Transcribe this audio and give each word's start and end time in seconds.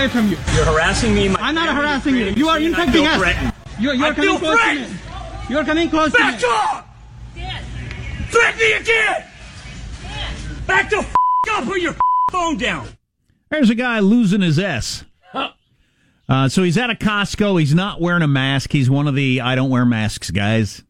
Yes, 0.00 0.12
six 0.12 0.22
feet 0.22 0.26
away 0.26 0.26
from 0.26 0.28
you. 0.28 0.36
You're 0.56 0.64
harassing 0.64 1.14
me. 1.14 1.28
I'm 1.38 1.54
not 1.54 1.74
harassing 1.74 2.16
you. 2.16 2.26
You 2.26 2.48
are 2.48 2.58
infecting 2.58 3.06
us. 3.06 3.18
threatened. 3.18 3.52
You, 3.78 3.92
you're 3.92 4.06
I 4.06 4.14
coming 4.14 4.38
close 4.38 4.56
to 4.56 4.62
threatened. 4.62 4.92
me. 4.92 4.98
You're 5.48 5.64
coming 5.64 5.90
close 5.90 6.12
Back 6.12 6.38
to 6.40 6.46
me. 6.46 6.52
off! 6.52 6.86
Threaten 8.30 8.58
me 8.60 8.72
again! 8.74 9.24
Back 10.66 10.90
the 10.90 10.98
f- 10.98 11.14
up! 11.52 11.64
Put 11.64 11.80
your 11.80 11.92
f- 11.92 11.98
phone 12.30 12.56
down! 12.56 12.86
There's 13.50 13.70
a 13.70 13.74
guy 13.74 13.98
losing 13.98 14.40
his 14.42 14.58
S. 14.58 15.04
Uh, 16.28 16.48
so 16.48 16.62
he's 16.62 16.78
at 16.78 16.90
a 16.90 16.94
Costco. 16.94 17.58
He's 17.58 17.74
not 17.74 18.00
wearing 18.00 18.22
a 18.22 18.28
mask. 18.28 18.70
He's 18.70 18.88
one 18.88 19.08
of 19.08 19.16
the 19.16 19.40
I 19.40 19.56
don't 19.56 19.68
wear 19.70 19.84
masks 19.84 20.30
guys. 20.30 20.84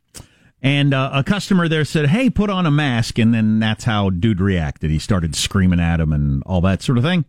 And 0.62 0.92
uh, 0.92 1.12
a 1.15 1.24
customer 1.24 1.66
there 1.66 1.87
said, 1.87 2.09
"Hey, 2.09 2.29
put 2.29 2.51
on 2.51 2.66
a 2.66 2.70
mask." 2.70 3.18
And 3.18 3.32
then 3.32 3.59
that's 3.59 3.84
how 3.84 4.10
dude 4.10 4.38
reacted. 4.42 4.90
He 4.90 4.98
started 4.98 5.34
screaming 5.34 5.80
at 5.80 5.98
him 5.98 6.12
and 6.12 6.42
all 6.45 6.60
that 6.60 6.82
sort 6.82 6.98
of 6.98 7.04
thing. 7.04 7.24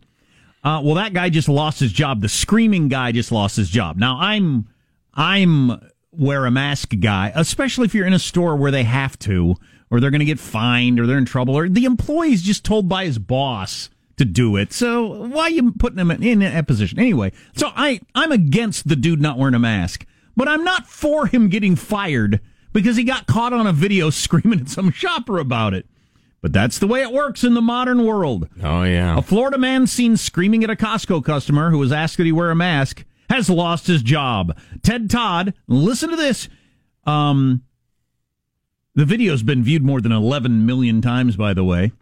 Uh, 0.64 0.80
well, 0.84 0.94
that 0.94 1.12
guy 1.12 1.28
just 1.28 1.48
lost 1.48 1.80
his 1.80 1.92
job. 1.92 2.20
The 2.20 2.28
screaming 2.28 2.88
guy 2.88 3.12
just 3.12 3.32
lost 3.32 3.56
his 3.56 3.68
job. 3.68 3.96
Now 3.96 4.18
I'm 4.20 4.68
I'm 5.14 5.80
wear 6.12 6.46
a 6.46 6.50
mask 6.50 6.92
guy, 7.00 7.32
especially 7.34 7.86
if 7.86 7.94
you're 7.94 8.06
in 8.06 8.12
a 8.12 8.18
store 8.18 8.54
where 8.56 8.70
they 8.70 8.84
have 8.84 9.18
to, 9.20 9.56
or 9.90 9.98
they're 9.98 10.10
going 10.10 10.20
to 10.20 10.24
get 10.24 10.38
fined, 10.38 11.00
or 11.00 11.06
they're 11.06 11.18
in 11.18 11.24
trouble, 11.24 11.56
or 11.56 11.68
the 11.68 11.84
employee's 11.84 12.42
just 12.42 12.64
told 12.64 12.88
by 12.88 13.04
his 13.04 13.18
boss 13.18 13.90
to 14.18 14.24
do 14.24 14.56
it. 14.56 14.72
So 14.72 15.26
why 15.26 15.44
are 15.44 15.50
you 15.50 15.72
putting 15.72 15.98
him 15.98 16.10
in 16.10 16.40
that 16.40 16.66
position 16.66 16.98
anyway? 16.98 17.32
So 17.56 17.72
I 17.74 18.00
I'm 18.14 18.30
against 18.30 18.88
the 18.88 18.96
dude 18.96 19.20
not 19.20 19.38
wearing 19.38 19.54
a 19.54 19.58
mask, 19.58 20.06
but 20.36 20.48
I'm 20.48 20.64
not 20.64 20.86
for 20.86 21.26
him 21.26 21.48
getting 21.48 21.76
fired 21.76 22.40
because 22.72 22.96
he 22.96 23.04
got 23.04 23.26
caught 23.26 23.52
on 23.52 23.66
a 23.66 23.72
video 23.72 24.10
screaming 24.10 24.60
at 24.60 24.68
some 24.68 24.92
shopper 24.92 25.38
about 25.38 25.74
it. 25.74 25.86
But 26.42 26.52
that's 26.52 26.80
the 26.80 26.88
way 26.88 27.02
it 27.02 27.12
works 27.12 27.44
in 27.44 27.54
the 27.54 27.62
modern 27.62 28.04
world. 28.04 28.48
Oh 28.62 28.82
yeah. 28.82 29.16
A 29.16 29.22
Florida 29.22 29.56
man 29.56 29.86
seen 29.86 30.16
screaming 30.16 30.64
at 30.64 30.70
a 30.70 30.76
Costco 30.76 31.24
customer 31.24 31.70
who 31.70 31.78
was 31.78 31.92
asked 31.92 32.16
that 32.18 32.26
he 32.26 32.32
wear 32.32 32.50
a 32.50 32.56
mask 32.56 33.04
has 33.30 33.48
lost 33.48 33.86
his 33.86 34.02
job. 34.02 34.58
Ted 34.82 35.08
Todd, 35.08 35.54
listen 35.68 36.10
to 36.10 36.16
this. 36.16 36.48
Um, 37.04 37.62
the 38.94 39.04
video's 39.06 39.42
been 39.42 39.62
viewed 39.62 39.82
more 39.82 40.00
than 40.00 40.12
11 40.12 40.66
million 40.66 41.00
times, 41.00 41.36
by 41.36 41.54
the 41.54 41.64
way. 41.64 41.92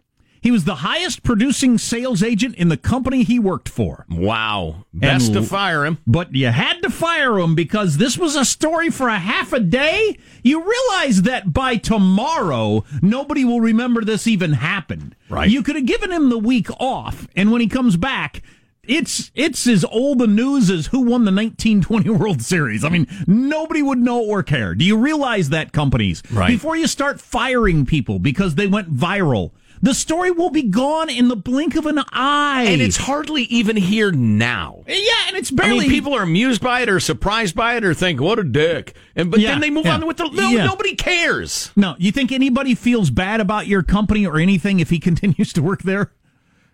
He 0.41 0.49
was 0.49 0.63
the 0.63 0.75
highest 0.75 1.21
producing 1.21 1.77
sales 1.77 2.23
agent 2.23 2.55
in 2.55 2.69
the 2.69 2.77
company 2.77 3.21
he 3.23 3.37
worked 3.37 3.69
for. 3.69 4.05
Wow. 4.09 4.85
Best 4.91 5.27
And 5.27 5.35
to 5.35 5.43
fire 5.43 5.85
him. 5.85 5.99
But 6.07 6.33
you 6.35 6.47
had 6.47 6.81
to 6.81 6.89
fire 6.89 7.37
him 7.37 7.53
because 7.53 7.97
this 7.97 8.17
was 8.17 8.35
a 8.35 8.43
story 8.43 8.89
for 8.89 9.07
a 9.07 9.19
half 9.19 9.53
a 9.53 9.59
day. 9.59 10.17
You 10.41 10.63
realize 10.67 11.21
that 11.23 11.53
by 11.53 11.75
tomorrow, 11.77 12.83
nobody 13.03 13.45
will 13.45 13.61
remember 13.61 14.03
this 14.03 14.25
even 14.25 14.53
happened. 14.53 15.15
Right. 15.29 15.49
You 15.49 15.61
could 15.61 15.75
have 15.75 15.85
given 15.85 16.11
him 16.11 16.29
the 16.29 16.39
week 16.39 16.69
off, 16.79 17.27
and 17.35 17.51
when 17.51 17.61
he 17.61 17.67
comes 17.67 17.95
back, 17.95 18.41
it's 18.83 19.31
it's 19.35 19.67
as 19.67 19.85
old 19.85 20.23
a 20.23 20.27
news 20.27 20.71
as 20.71 20.87
who 20.87 21.01
won 21.01 21.23
the 21.23 21.31
1920 21.31 22.09
World 22.19 22.41
Series. 22.41 22.83
I 22.83 22.89
mean, 22.89 23.05
nobody 23.27 23.83
would 23.83 23.99
know 23.99 24.19
or 24.23 24.41
care. 24.41 24.73
Do 24.73 24.83
you 24.83 24.97
realize 24.97 25.49
that 25.49 25.71
companies 25.71 26.23
Right. 26.31 26.47
before 26.47 26.75
you 26.75 26.87
start 26.87 27.21
firing 27.21 27.85
people 27.85 28.17
because 28.17 28.55
they 28.55 28.65
went 28.67 28.91
viral? 28.93 29.51
The 29.83 29.93
story 29.95 30.29
will 30.31 30.51
be 30.51 30.61
gone 30.63 31.09
in 31.09 31.27
the 31.27 31.35
blink 31.35 31.75
of 31.75 31.85
an 31.87 31.99
eye. 32.11 32.65
And 32.67 32.81
it's 32.81 32.97
hardly 32.97 33.43
even 33.43 33.75
here 33.75 34.11
now. 34.11 34.83
yeah, 34.87 34.95
and 35.27 35.35
it's 35.37 35.51
I 35.51 35.55
barely 35.55 35.79
mean, 35.81 35.89
people 35.89 36.13
are 36.13 36.21
amused 36.23 36.61
by 36.61 36.81
it 36.81 36.89
or 36.89 36.99
surprised 36.99 37.55
by 37.55 37.75
it 37.77 37.83
or 37.83 37.93
think, 37.95 38.21
what 38.21 38.37
a 38.37 38.43
dick. 38.43 38.95
And 39.15 39.31
but 39.31 39.39
Yeah, 39.39 39.51
then 39.51 39.61
they 39.61 39.69
move 39.71 39.85
yeah. 39.85 39.95
on 39.95 40.05
with 40.05 40.17
the 40.17 40.29
no, 40.29 40.49
Yeah. 40.49 40.65
nobody 40.65 40.95
cares. 40.95 41.71
No, 41.75 41.95
you 41.97 42.11
think 42.11 42.31
anybody 42.31 42.75
feels 42.75 43.09
bad 43.09 43.39
about 43.41 43.65
your 43.65 43.81
company 43.81 44.25
or 44.25 44.37
anything 44.37 44.79
if 44.79 44.91
he 44.91 44.99
continues 45.09 45.51
to 45.53 45.61
work 45.63 45.81
there? 45.81 46.11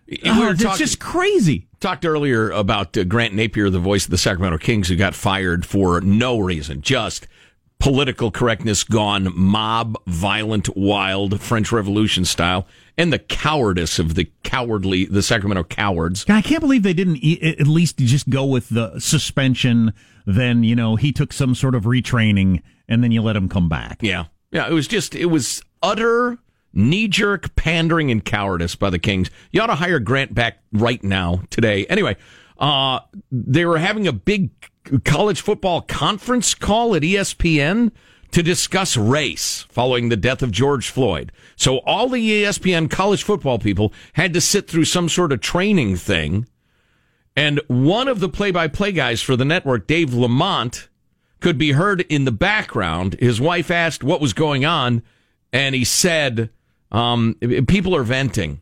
We 0.06 0.18
Oh, 0.24 0.50
it's 0.50 0.78
just 0.78 1.00
crazy. 1.00 1.66
talked 1.80 2.04
earlier 2.06 2.50
about 2.50 2.96
uh, 2.96 3.04
Grant 3.04 3.34
Napear, 3.34 3.70
the 3.70 3.78
voice 3.78 4.04
of 4.06 4.10
the 4.10 4.16
Sacramento 4.18 4.56
Kings, 4.58 4.88
who 4.88 4.96
got 4.96 5.14
fired 5.14 5.66
for 5.66 6.00
no 6.00 6.38
reason, 6.38 6.80
just 6.82 7.26
political 7.78 8.30
correctness 8.30 8.84
gone 8.84 9.32
mob, 9.34 9.96
violent, 10.06 10.76
wild, 10.76 11.40
French 11.40 11.70
Revolution 11.72 12.24
style, 12.24 12.66
and 12.96 13.12
the 13.12 13.18
cowardice 13.18 13.98
of 13.98 14.14
the 14.14 14.30
cowardly, 14.42 15.04
the 15.04 15.22
Sacramento 15.22 15.64
cowards. 15.64 16.24
I 16.28 16.42
can't 16.42 16.60
believe 16.60 16.82
they 16.82 16.92
didn't 16.94 17.18
e- 17.18 17.40
at 17.40 17.66
least 17.66 17.98
just 17.98 18.28
go 18.28 18.44
with 18.44 18.68
the 18.68 18.98
suspension. 18.98 19.92
Then 20.26 20.64
you 20.64 20.74
know 20.74 20.96
he 20.96 21.12
took 21.12 21.32
some 21.32 21.54
sort 21.54 21.74
of 21.74 21.84
retraining, 21.84 22.62
and 22.88 23.02
then 23.02 23.12
you 23.12 23.22
let 23.22 23.36
him 23.36 23.48
come 23.48 23.68
back. 23.68 23.98
Yeah. 24.00 24.24
Yeah, 24.50 24.66
it 24.66 24.72
was 24.72 24.88
just, 24.88 25.14
it 25.14 25.26
was 25.26 25.62
utter 25.82 26.38
knee 26.72 27.08
jerk 27.08 27.54
pandering 27.54 28.10
and 28.10 28.24
cowardice 28.24 28.74
by 28.76 28.90
the 28.90 28.98
Kings. 28.98 29.30
You 29.50 29.60
ought 29.60 29.66
to 29.66 29.74
hire 29.74 29.98
Grant 29.98 30.34
back 30.34 30.58
right 30.72 31.02
now, 31.02 31.42
today. 31.50 31.86
Anyway, 31.86 32.16
uh, 32.58 33.00
they 33.30 33.64
were 33.64 33.78
having 33.78 34.06
a 34.06 34.12
big 34.12 34.50
college 35.04 35.40
football 35.40 35.80
conference 35.82 36.54
call 36.54 36.94
at 36.94 37.02
ESPN 37.02 37.92
to 38.30 38.42
discuss 38.42 38.96
race 38.96 39.64
following 39.70 40.08
the 40.08 40.16
death 40.16 40.42
of 40.42 40.50
George 40.50 40.90
Floyd. 40.90 41.32
So 41.56 41.78
all 41.78 42.08
the 42.08 42.42
ESPN 42.42 42.90
college 42.90 43.22
football 43.22 43.58
people 43.58 43.92
had 44.14 44.34
to 44.34 44.40
sit 44.40 44.68
through 44.68 44.84
some 44.84 45.08
sort 45.08 45.32
of 45.32 45.40
training 45.40 45.96
thing. 45.96 46.46
And 47.36 47.60
one 47.68 48.08
of 48.08 48.20
the 48.20 48.28
play 48.28 48.50
by 48.50 48.68
play 48.68 48.92
guys 48.92 49.22
for 49.22 49.36
the 49.36 49.44
network, 49.44 49.86
Dave 49.86 50.10
LaMont, 50.10 50.88
could 51.40 51.56
be 51.56 51.72
heard 51.72 52.00
in 52.02 52.24
the 52.24 52.32
background. 52.32 53.16
His 53.20 53.40
wife 53.40 53.70
asked 53.70 54.02
what 54.02 54.20
was 54.20 54.32
going 54.32 54.64
on, 54.64 55.02
and 55.52 55.74
he 55.74 55.84
said, 55.84 56.50
um, 56.90 57.36
People 57.68 57.94
are 57.94 58.02
venting. 58.02 58.60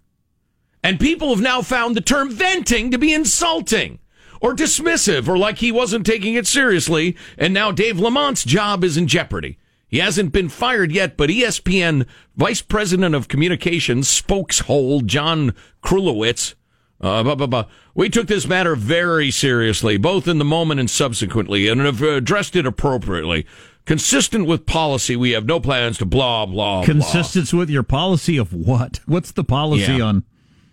And 0.82 1.00
people 1.00 1.30
have 1.30 1.40
now 1.40 1.62
found 1.62 1.96
the 1.96 2.00
term 2.00 2.30
venting 2.30 2.90
to 2.90 2.98
be 2.98 3.12
insulting 3.12 3.98
or 4.40 4.54
dismissive 4.54 5.28
or 5.28 5.36
like 5.38 5.58
he 5.58 5.72
wasn't 5.72 6.06
taking 6.06 6.34
it 6.34 6.46
seriously. 6.46 7.16
And 7.38 7.52
now 7.54 7.70
Dave 7.72 7.96
LaMont's 7.96 8.44
job 8.44 8.84
is 8.84 8.96
in 8.96 9.06
jeopardy. 9.06 9.58
He 9.88 9.98
hasn't 9.98 10.32
been 10.32 10.48
fired 10.48 10.90
yet, 10.90 11.16
but 11.16 11.30
ESPN 11.30 12.06
Vice 12.36 12.60
President 12.60 13.14
of 13.14 13.28
Communications, 13.28 14.08
spokeshole 14.08 15.04
John 15.06 15.54
Krulewitz, 15.82 16.54
uh, 17.00 17.22
blah, 17.22 17.34
blah, 17.36 17.46
blah. 17.46 17.64
We 17.94 18.08
took 18.08 18.26
this 18.26 18.46
matter 18.48 18.74
very 18.74 19.30
seriously, 19.30 19.96
both 19.96 20.26
in 20.26 20.38
the 20.38 20.44
moment 20.44 20.80
and 20.80 20.90
subsequently, 20.90 21.68
and 21.68 21.80
have 21.82 22.02
addressed 22.02 22.56
it 22.56 22.66
appropriately. 22.66 23.46
Consistent 23.84 24.46
with 24.46 24.66
policy, 24.66 25.14
we 25.14 25.30
have 25.30 25.46
no 25.46 25.60
plans 25.60 25.98
to 25.98 26.04
blah, 26.04 26.46
blah, 26.46 26.82
blah. 26.82 26.84
Consistent 26.84 27.52
with 27.52 27.70
your 27.70 27.84
policy 27.84 28.36
of 28.36 28.52
what? 28.52 28.98
What's 29.06 29.30
the 29.30 29.44
policy 29.44 29.92
Yeah. 29.92 30.04
on? 30.04 30.24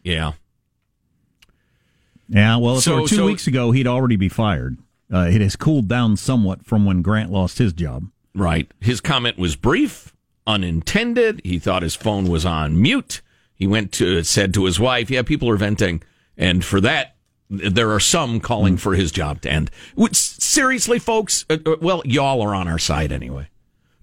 Yeah. 0.04 0.32
Yeah, 2.34 2.58
well, 2.58 2.78
if 2.78 2.84
So- 2.84 2.98
it 2.98 3.02
were 3.02 3.08
two 3.08 3.16
so- 3.18 3.26
weeks 3.26 3.48
ago, 3.48 3.72
he'd 3.72 3.88
already 3.88 4.16
be 4.16 4.30
fired. 4.30 4.78
Uh, 5.14 5.28
it 5.32 5.42
has 5.42 5.56
cooled 5.56 5.88
down 5.88 6.18
somewhat 6.18 6.66
from 6.66 6.86
when 6.86 7.02
Grant 7.04 7.32
lost 7.32 7.60
his 7.60 7.72
job. 7.74 8.08
Right. 8.34 8.70
His 8.82 9.00
comment 9.00 9.38
was 9.38 9.56
brief, 9.56 10.12
unintended. 10.48 11.42
He 11.44 11.60
thought 11.60 11.84
his 11.84 11.96
phone 11.96 12.26
was 12.28 12.46
on 12.46 12.82
mute. 12.82 13.22
He 13.54 13.68
went 13.68 13.92
to 13.94 14.24
said 14.24 14.54
to 14.56 14.66
his 14.66 14.80
wife, 14.80 15.12
"Yeah, 15.12 15.22
people 15.22 15.48
are 15.50 15.56
venting," 15.58 16.02
and 16.36 16.66
for 16.66 16.82
that, 16.82 17.16
there 17.50 17.92
are 17.92 18.00
some 18.00 18.40
calling 18.40 18.78
for 18.78 18.96
his 18.96 19.12
job 19.12 19.42
to 19.42 19.52
end. 19.52 19.70
Which, 19.94 20.16
seriously, 20.16 20.98
folks, 20.98 21.46
uh, 21.50 21.58
uh, 21.66 21.76
well, 21.80 22.02
y'all 22.06 22.42
are 22.42 22.56
on 22.56 22.68
our 22.68 22.80
side 22.80 23.12
anyway. 23.12 23.48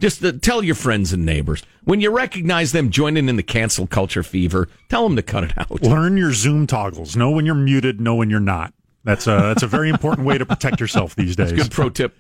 Just 0.01 0.25
uh, 0.25 0.33
tell 0.41 0.65
your 0.65 0.75
friends 0.75 1.13
and 1.13 1.27
neighbors 1.27 1.63
when 1.85 2.01
you 2.01 2.11
recognize 2.11 2.73
them 2.73 2.91
joining 2.91 3.29
in 3.29 3.37
the 3.37 3.43
cancel 3.43 3.87
culture 3.87 4.23
fever. 4.23 4.69
Tell 4.89 5.05
them 5.05 5.15
to 5.17 5.23
cut 5.23 5.45
it 5.45 5.59
out. 5.59 5.83
Learn 5.83 6.17
your 6.17 6.33
Zoom 6.33 6.67
toggles. 6.67 7.15
Know 7.17 7.31
when 7.31 7.45
you're 7.45 7.55
muted. 7.55 8.01
Know 8.01 8.15
when 8.15 8.31
you're 8.31 8.41
not. 8.41 8.73
That's 9.05 9.27
a 9.27 9.37
that's 9.39 9.63
a 9.63 9.67
very 9.67 9.91
important 9.91 10.27
way 10.27 10.39
to 10.39 10.47
protect 10.47 10.81
yourself 10.81 11.15
these 11.15 11.37
days. 11.37 11.53
Good 11.53 11.71
pro 11.71 11.91
tip. 11.91 12.17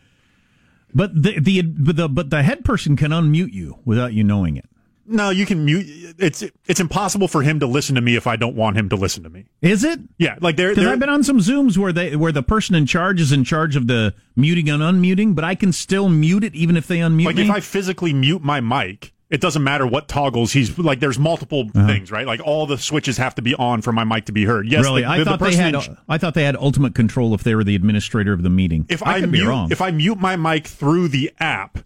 But 0.94 1.22
the 1.22 1.40
the 1.40 1.62
but 1.62 1.96
the 1.96 2.08
but 2.08 2.30
the 2.30 2.42
head 2.42 2.64
person 2.64 2.96
can 2.96 3.12
unmute 3.12 3.52
you 3.52 3.78
without 3.84 4.12
you 4.12 4.24
knowing 4.24 4.56
it. 4.56 4.68
No, 5.10 5.30
you 5.30 5.44
can 5.44 5.64
mute. 5.64 6.14
It's 6.18 6.44
it's 6.66 6.78
impossible 6.78 7.26
for 7.26 7.42
him 7.42 7.58
to 7.60 7.66
listen 7.66 7.96
to 7.96 8.00
me 8.00 8.14
if 8.14 8.28
I 8.28 8.36
don't 8.36 8.54
want 8.54 8.76
him 8.76 8.88
to 8.90 8.96
listen 8.96 9.24
to 9.24 9.30
me. 9.30 9.46
Is 9.60 9.82
it? 9.82 9.98
Yeah, 10.18 10.36
like 10.40 10.56
there. 10.56 10.70
Because 10.70 10.86
I've 10.86 11.00
been 11.00 11.08
on 11.08 11.24
some 11.24 11.38
Zooms 11.38 11.76
where 11.76 11.92
they 11.92 12.14
where 12.14 12.30
the 12.30 12.44
person 12.44 12.76
in 12.76 12.86
charge 12.86 13.20
is 13.20 13.32
in 13.32 13.42
charge 13.42 13.74
of 13.74 13.88
the 13.88 14.14
muting 14.36 14.70
and 14.70 14.80
unmuting, 14.82 15.34
but 15.34 15.44
I 15.44 15.56
can 15.56 15.72
still 15.72 16.08
mute 16.08 16.44
it 16.44 16.54
even 16.54 16.76
if 16.76 16.86
they 16.86 16.98
unmute 16.98 17.24
like 17.24 17.36
me. 17.36 17.42
if 17.42 17.50
I 17.50 17.58
physically 17.58 18.12
mute 18.12 18.42
my 18.42 18.60
mic, 18.60 19.12
it 19.30 19.40
doesn't 19.40 19.64
matter 19.64 19.84
what 19.84 20.06
toggles 20.06 20.52
he's 20.52 20.78
like. 20.78 21.00
There's 21.00 21.18
multiple 21.18 21.70
uh-huh. 21.74 21.88
things, 21.88 22.12
right? 22.12 22.26
Like 22.26 22.40
all 22.44 22.66
the 22.66 22.78
switches 22.78 23.16
have 23.16 23.34
to 23.34 23.42
be 23.42 23.56
on 23.56 23.82
for 23.82 23.90
my 23.92 24.04
mic 24.04 24.26
to 24.26 24.32
be 24.32 24.44
heard. 24.44 24.68
Yes, 24.68 24.84
really, 24.84 25.02
the- 25.02 25.08
I 25.08 25.18
the- 25.18 25.24
the 25.24 25.30
thought 25.30 25.40
they 25.40 25.56
had 25.56 25.74
in- 25.74 25.96
I 26.08 26.18
thought 26.18 26.34
they 26.34 26.44
had 26.44 26.56
ultimate 26.56 26.94
control 26.94 27.34
if 27.34 27.42
they 27.42 27.56
were 27.56 27.64
the 27.64 27.74
administrator 27.74 28.32
of 28.32 28.44
the 28.44 28.50
meeting. 28.50 28.86
if 28.88 29.04
I, 29.04 29.14
I, 29.16 29.20
could 29.20 29.32
mute, 29.32 29.42
be 29.42 29.46
wrong. 29.48 29.72
if 29.72 29.80
I 29.80 29.90
mute 29.90 30.18
my 30.20 30.36
mic 30.36 30.68
through 30.68 31.08
the 31.08 31.32
app, 31.40 31.78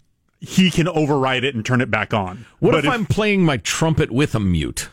he 0.45 0.71
can 0.71 0.87
override 0.87 1.43
it 1.43 1.55
and 1.55 1.65
turn 1.65 1.81
it 1.81 1.91
back 1.91 2.13
on. 2.13 2.45
What 2.59 2.71
But 2.71 2.85
if, 2.85 2.91
I'm 2.91 3.05
playing 3.05 3.43
my 3.43 3.57
trumpet 3.57 4.11
with 4.11 4.35
a 4.35 4.39
mute? 4.39 4.89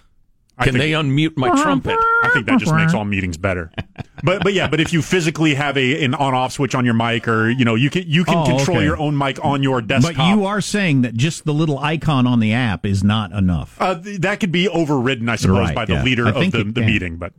Can 0.61 0.75
think- 0.75 0.79
they 0.79 0.91
unmute 0.93 1.37
my 1.37 1.49
trumpet? 1.61 1.97
I 2.23 2.31
think 2.33 2.47
that 2.47 2.61
just 2.61 2.73
makes 2.75 2.95
all 2.95 3.05
meetings 3.05 3.37
better. 3.37 3.71
But 4.25 4.45
but 4.45 4.53
yeah, 4.53 4.69
but 4.69 4.79
if 4.79 4.93
you 4.93 5.03
physically 5.03 5.55
have 5.57 5.77
a 5.77 6.05
an 6.05 6.15
on 6.15 6.33
off 6.33 6.53
switch 6.53 6.77
on 6.77 6.85
your 6.85 6.95
mic, 6.95 7.27
or 7.27 7.51
you 7.51 7.65
know 7.65 7.75
you 7.75 7.91
can 7.91 8.05
you 8.07 8.23
can 8.23 8.37
Oh, 8.39 8.45
control 8.45 8.77
okay. 8.77 8.87
your 8.87 8.97
own 8.97 9.19
mic 9.19 9.45
on 9.45 9.65
your 9.65 9.83
desktop. 9.83 10.15
but 10.17 10.29
you 10.29 10.45
are 10.47 10.61
saying 10.61 11.03
that 11.03 11.15
just 11.15 11.45
the 11.45 11.53
little 11.53 11.77
icon 11.81 12.25
on 12.25 12.39
the 12.39 12.53
app 12.53 12.87
is 12.87 13.03
not 13.03 13.33
enough. 13.33 13.77
uh, 13.81 13.95
that 14.21 14.39
could 14.39 14.53
be 14.53 14.69
overridden, 14.69 15.29
I 15.29 15.35
suppose, 15.35 15.59
Right, 15.59 15.75
by 15.75 15.87
the 15.87 15.95
yeah. 15.95 16.03
leader 16.05 16.29
of 16.29 16.35
the, 16.53 16.63
the 16.63 16.83
meeting. 16.83 17.17
But 17.17 17.33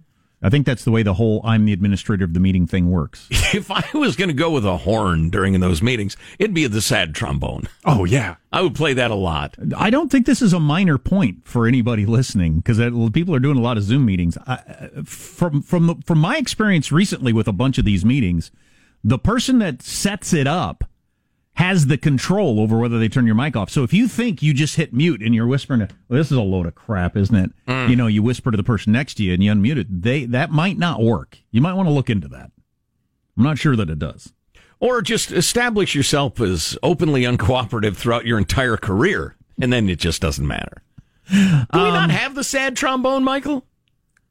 I 0.43 0.49
think 0.49 0.65
that's 0.65 0.83
the 0.83 0.91
way 0.91 1.03
the 1.03 1.13
whole 1.15 1.41
"I'm 1.43 1.65
the 1.65 1.73
administrator 1.73 2.25
of 2.25 2.33
the 2.33 2.39
meeting" 2.39 2.67
thing 2.67 2.91
works. 2.91 3.27
If 3.53 3.69
I 3.69 3.85
was 3.93 4.15
going 4.15 4.29
to 4.29 4.33
go 4.33 4.49
with 4.49 4.65
a 4.65 4.77
horn 4.77 5.29
during 5.29 5.59
those 5.59 5.83
meetings, 5.83 6.17
it'd 6.39 6.55
be 6.55 6.65
the 6.65 6.81
sad 6.81 7.13
trombone. 7.13 7.67
Oh 7.85 8.03
yeah. 8.03 8.35
I 8.51 8.61
would 8.61 8.73
play 8.73 8.93
that 8.95 9.11
a 9.11 9.15
lot. 9.15 9.55
I 9.77 9.91
don't 9.91 10.11
think 10.11 10.25
this 10.25 10.41
is 10.41 10.53
a 10.53 10.59
minor 10.59 10.97
point 10.97 11.45
for 11.45 11.67
anybody 11.67 12.07
listening 12.07 12.57
because 12.57 12.79
people 13.11 13.35
are 13.35 13.39
doing 13.39 13.57
a 13.57 13.61
lot 13.61 13.77
of 13.77 13.83
Zoom 13.83 14.05
meetings. 14.05 14.37
I, 14.47 14.57
from 15.05 15.61
from 15.61 15.87
the, 15.87 15.95
from 16.05 16.17
my 16.17 16.37
experience 16.37 16.91
recently 16.91 17.31
with 17.31 17.47
a 17.47 17.53
bunch 17.53 17.77
of 17.77 17.85
these 17.85 18.03
meetings, 18.03 18.51
the 19.03 19.19
person 19.19 19.59
that 19.59 19.81
sets 19.83 20.33
it 20.33 20.47
up 20.47 20.83
has 21.55 21.85
the 21.87 21.97
control 21.97 22.59
over 22.59 22.79
whether 22.79 22.97
they 22.97 23.07
turn 23.07 23.25
your 23.27 23.35
mic 23.35 23.55
off. 23.55 23.69
So 23.69 23.83
if 23.83 23.93
you 23.93 24.07
think 24.07 24.41
you 24.41 24.53
just 24.53 24.75
hit 24.75 24.91
mute 24.93 25.21
and 25.21 25.35
you're 25.35 25.45
whispering, 25.45 25.81
well, 25.81 25.89
this 26.09 26.31
is 26.31 26.37
a 26.37 26.41
load 26.41 26.65
of 26.65 26.73
crap, 26.75 27.15
isn't 27.15 27.35
it? 27.35 27.51
Mm. 27.67 27.89
You 27.89 27.95
know, 27.95 28.07
you 28.07 28.23
whisper 28.23 28.49
to 28.49 28.57
the 28.57 28.63
person 28.63 28.91
next 28.91 29.15
to 29.15 29.23
you 29.23 29.33
and 29.33 29.43
you 29.43 29.51
unmute 29.51 29.77
it. 29.77 30.01
They 30.01 30.25
that 30.25 30.49
might 30.51 30.77
not 30.79 31.01
work. 31.01 31.37
You 31.51 31.61
might 31.61 31.73
want 31.73 31.87
to 31.87 31.93
look 31.93 32.09
into 32.09 32.27
that. 32.29 32.51
I'm 33.37 33.43
not 33.43 33.57
sure 33.59 33.75
that 33.75 33.89
it 33.89 33.99
does. 33.99 34.33
Or 34.79 35.01
just 35.01 35.31
establish 35.31 35.95
yourself 35.95 36.41
as 36.41 36.77
openly 36.83 37.21
uncooperative 37.21 37.95
throughout 37.95 38.25
your 38.25 38.37
entire 38.37 38.75
career, 38.75 39.35
and 39.61 39.71
then 39.71 39.87
it 39.89 39.97
just 39.99 40.21
doesn't 40.21 40.45
matter. 40.45 40.83
Do 41.31 41.37
we 41.37 41.79
Um, 41.79 41.93
not 41.93 42.09
have 42.11 42.35
the 42.35 42.43
sad 42.43 42.75
trombone, 42.75 43.23
Michael? 43.23 43.65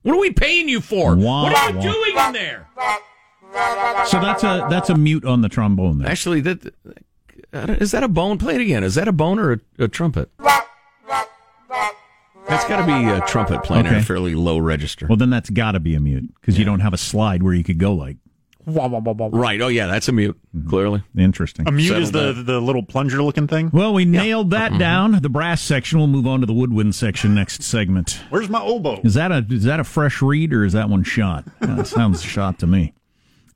What 0.02 0.16
are 0.16 0.20
we 0.20 0.30
paying 0.32 0.68
you 0.68 0.80
for? 0.80 1.14
Wah, 1.16 1.44
what 1.44 1.56
are 1.56 1.70
you 1.70 1.76
wah. 1.76 1.82
doing 1.82 2.26
in 2.26 2.32
there? 2.34 2.68
So 4.06 4.20
that's 4.20 4.42
a 4.44 4.66
that's 4.68 4.90
a 4.90 4.94
mute 4.96 5.24
on 5.24 5.40
the 5.40 5.48
trombone 5.48 5.98
there. 5.98 6.08
Actually, 6.08 6.40
that 6.42 6.74
is 7.52 7.90
that 7.92 8.02
a 8.02 8.08
bone? 8.08 8.38
Play 8.38 8.56
it 8.56 8.60
again. 8.60 8.84
Is 8.84 8.94
that 8.94 9.08
a 9.08 9.12
bone 9.12 9.38
or 9.38 9.52
a, 9.52 9.60
a 9.84 9.88
trumpet? 9.88 10.30
That's 12.48 12.68
got 12.68 12.84
to 12.84 12.86
be 12.86 13.08
a 13.08 13.20
trumpet 13.26 13.62
playing 13.62 13.86
at 13.86 13.96
a 13.96 14.02
fairly 14.02 14.34
low 14.34 14.58
register. 14.58 15.06
Well, 15.06 15.16
then 15.16 15.30
that's 15.30 15.50
got 15.50 15.72
to 15.72 15.80
be 15.80 15.94
a 15.94 16.00
mute 16.00 16.34
because 16.40 16.58
you 16.58 16.64
don't 16.64 16.80
have 16.80 16.92
a 16.92 16.98
slide 16.98 17.42
where 17.42 17.54
you 17.54 17.64
could 17.64 17.78
go 17.78 17.94
like 17.94 18.16
right. 18.66 19.60
Oh, 19.60 19.68
yeah, 19.68 19.86
that's 19.86 20.08
a 20.08 20.12
mute, 20.12 20.38
mm-hmm. 20.54 20.68
clearly. 20.68 21.02
interesting. 21.16 21.66
A 21.66 21.72
mute 21.72 21.88
Settle 21.88 22.02
is 22.02 22.12
the 22.12 22.32
down. 22.32 22.44
the 22.44 22.60
little 22.60 22.84
plunger 22.84 23.22
looking 23.22 23.46
thing. 23.46 23.70
Well, 23.72 23.92
we 23.92 24.04
nailed 24.04 24.50
that 24.50 24.70
mm-hmm. 24.70 24.78
down. 24.78 25.22
The 25.22 25.28
brass 25.28 25.60
section. 25.60 25.98
We'll 25.98 26.08
move 26.08 26.26
on 26.26 26.40
to 26.40 26.46
the 26.46 26.52
woodwind 26.52 26.94
section 26.94 27.34
next 27.34 27.62
segment. 27.62 28.20
Where's 28.30 28.48
my 28.48 28.62
oboe? 28.62 29.00
Is 29.02 29.14
that 29.14 29.32
a 29.32 29.44
is 29.50 29.64
that 29.64 29.80
a 29.80 29.84
fresh 29.84 30.22
read 30.22 30.52
or 30.52 30.64
is 30.64 30.74
that 30.74 30.88
one 30.88 31.02
shot? 31.02 31.44
That 31.60 31.86
sounds 31.86 32.22
shot 32.22 32.58
to 32.60 32.66
me. 32.66 32.94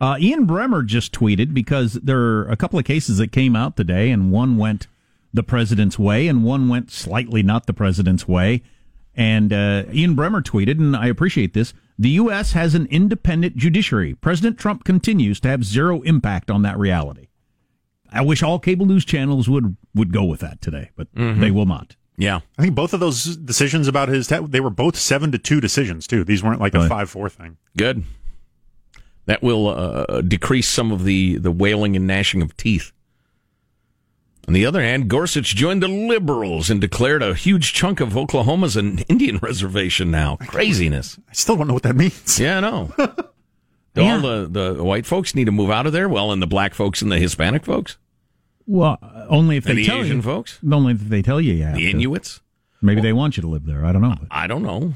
Uh, 0.01 0.17
Ian 0.21 0.47
Bremmer 0.47 0.85
just 0.85 1.13
tweeted 1.13 1.55
because 1.55 1.95
there 1.95 2.21
are 2.21 2.49
a 2.49 2.57
couple 2.57 2.79
of 2.79 2.85
cases 2.85 3.19
that 3.19 3.33
came 3.33 3.57
out 3.57 3.77
today, 3.77 4.11
and 4.11 4.31
one 4.31 4.57
went 4.57 4.87
the 5.33 5.43
president's 5.43 5.99
way, 5.99 6.29
and 6.29 6.45
one 6.45 6.69
went 6.69 6.91
slightly 6.91 7.43
not 7.43 7.67
the 7.67 7.73
president's 7.73 8.29
way. 8.29 8.63
And 9.15 9.53
uh, 9.53 9.85
Ian 9.93 10.15
Bremmer 10.15 10.43
tweeted, 10.43 10.79
and 10.79 10.95
I 10.95 11.07
appreciate 11.07 11.55
this: 11.55 11.73
the 11.99 12.11
U.S. 12.11 12.53
has 12.53 12.75
an 12.75 12.87
independent 12.87 13.57
judiciary. 13.57 14.15
President 14.15 14.59
Trump 14.59 14.85
continues 14.85 15.41
to 15.41 15.49
have 15.49 15.65
zero 15.65 16.03
impact 16.03 16.51
on 16.51 16.63
that 16.63 16.79
reality. 16.79 17.29
I 18.13 18.21
wish 18.21 18.43
all 18.43 18.59
cable 18.59 18.87
news 18.87 19.05
channels 19.05 19.49
would 19.49 19.77
would 19.95 20.13
go 20.13 20.25
with 20.25 20.41
that 20.41 20.61
today, 20.61 20.91
but 20.97 21.09
they 21.15 21.51
will 21.51 21.67
not. 21.67 21.97
Yeah. 22.19 22.41
I 22.59 22.63
think 22.63 22.75
both 22.75 22.95
of 22.95 23.01
those 23.01 23.37
decisions 23.37 23.89
about 23.89 24.09
his 24.09 24.29
they 24.29 24.61
were 24.61 24.71
both 24.71 24.97
seven 24.97 25.33
to 25.33 25.39
two 25.39 25.61
decisions 25.61 26.07
too. 26.07 26.25
These 26.25 26.43
weren't 26.43 26.61
like 26.61 26.75
a 26.75 26.89
five 26.89 27.11
four 27.11 27.29
thing. 27.29 27.57
Good. 27.77 28.05
That 29.27 29.43
will 29.43 29.69
uh, 29.69 30.21
decrease 30.23 30.69
some 30.69 30.93
of 30.93 31.05
the, 31.05 31.37
the 31.39 31.51
wailing 31.51 31.97
and 31.97 32.07
gnashing 32.07 32.43
of 32.43 32.57
teeth. 32.57 32.93
On 34.49 34.55
the 34.55 34.65
other 34.65 34.81
hand, 34.81 35.09
Gorsuch 35.09 35.57
joined 35.57 35.83
the 35.83 35.89
liberals 35.89 36.71
and 36.71 36.81
declared 36.81 37.21
a 37.23 37.35
huge 37.35 37.73
chunk 37.73 37.99
of 38.01 38.17
Oklahoma's 38.17 38.77
an 38.77 39.01
Indian 39.09 39.39
reservation 39.43 40.13
now. 40.13 40.37
Craziness. 40.37 41.19
I 41.29 41.33
still 41.33 41.57
don't 41.57 41.67
know 41.67 41.75
what 41.75 41.83
that 41.83 41.97
means. 41.97 42.39
Yeah, 42.39 42.59
I 42.59 42.61
know. 42.61 42.93
Do 43.95 44.03
All 44.05 44.21
the, 44.21 44.75
the 44.75 44.85
white 44.85 45.07
folks 45.07 45.35
need 45.35 45.47
to 45.47 45.53
move 45.53 45.71
out 45.71 45.87
of 45.87 45.93
there? 45.93 46.09
Well, 46.09 46.31
and 46.31 46.41
the 46.41 46.47
black 46.47 46.75
folks 46.75 47.03
and 47.03 47.11
the 47.11 47.19
Hispanic 47.19 47.65
folks? 47.65 47.97
Well, 48.67 48.99
only 49.29 49.57
if 49.57 49.65
they 49.65 49.71
And 49.71 49.79
the 49.81 49.87
tell 49.87 49.99
Asian 50.03 50.17
you. 50.19 50.23
folks? 50.23 50.61
Only 50.71 50.93
if 50.93 51.01
they 51.01 51.23
tell 51.23 51.41
you 51.41 51.55
you 51.55 51.65
have 51.65 51.75
The 51.77 51.85
to. 51.85 51.91
Inuits? 51.91 52.41
Maybe 52.83 53.01
they 53.01 53.13
want 53.15 53.37
you 53.37 53.41
to 53.41 53.49
live 53.49 53.65
there. 53.65 53.85
I 53.85 53.91
don't 53.93 54.03
know. 54.03 54.15
I 54.31 54.47
don't 54.47 54.63
know. 54.63 54.95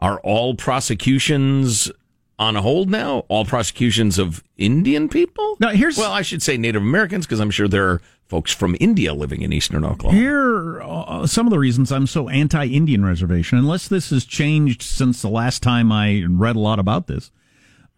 Are 0.00 0.20
all 0.20 0.54
prosecutions 0.54 1.90
on 2.38 2.54
hold 2.56 2.88
now? 2.90 3.24
All 3.28 3.44
prosecutions 3.44 4.18
of 4.18 4.42
Indian 4.56 5.08
people? 5.08 5.56
Now, 5.60 5.70
here's- 5.70 5.98
well, 5.98 6.12
I 6.12 6.22
should 6.22 6.42
say 6.42 6.56
Native 6.56 6.82
Americans 6.82 7.26
because 7.26 7.40
I'm 7.40 7.50
sure 7.50 7.66
there 7.68 7.88
are 7.88 8.02
folks 8.26 8.52
from 8.52 8.76
India 8.78 9.14
living 9.14 9.42
in 9.42 9.52
eastern 9.52 9.84
Oklahoma. 9.84 10.18
Here 10.20 10.80
are 10.82 10.82
uh, 11.22 11.26
some 11.26 11.46
of 11.46 11.50
the 11.50 11.58
reasons 11.58 11.90
I'm 11.90 12.06
so 12.06 12.28
anti-Indian 12.28 13.04
reservation. 13.04 13.58
Unless 13.58 13.88
this 13.88 14.10
has 14.10 14.24
changed 14.24 14.82
since 14.82 15.22
the 15.22 15.30
last 15.30 15.62
time 15.62 15.90
I 15.90 16.24
read 16.28 16.54
a 16.54 16.60
lot 16.60 16.78
about 16.78 17.06
this, 17.06 17.30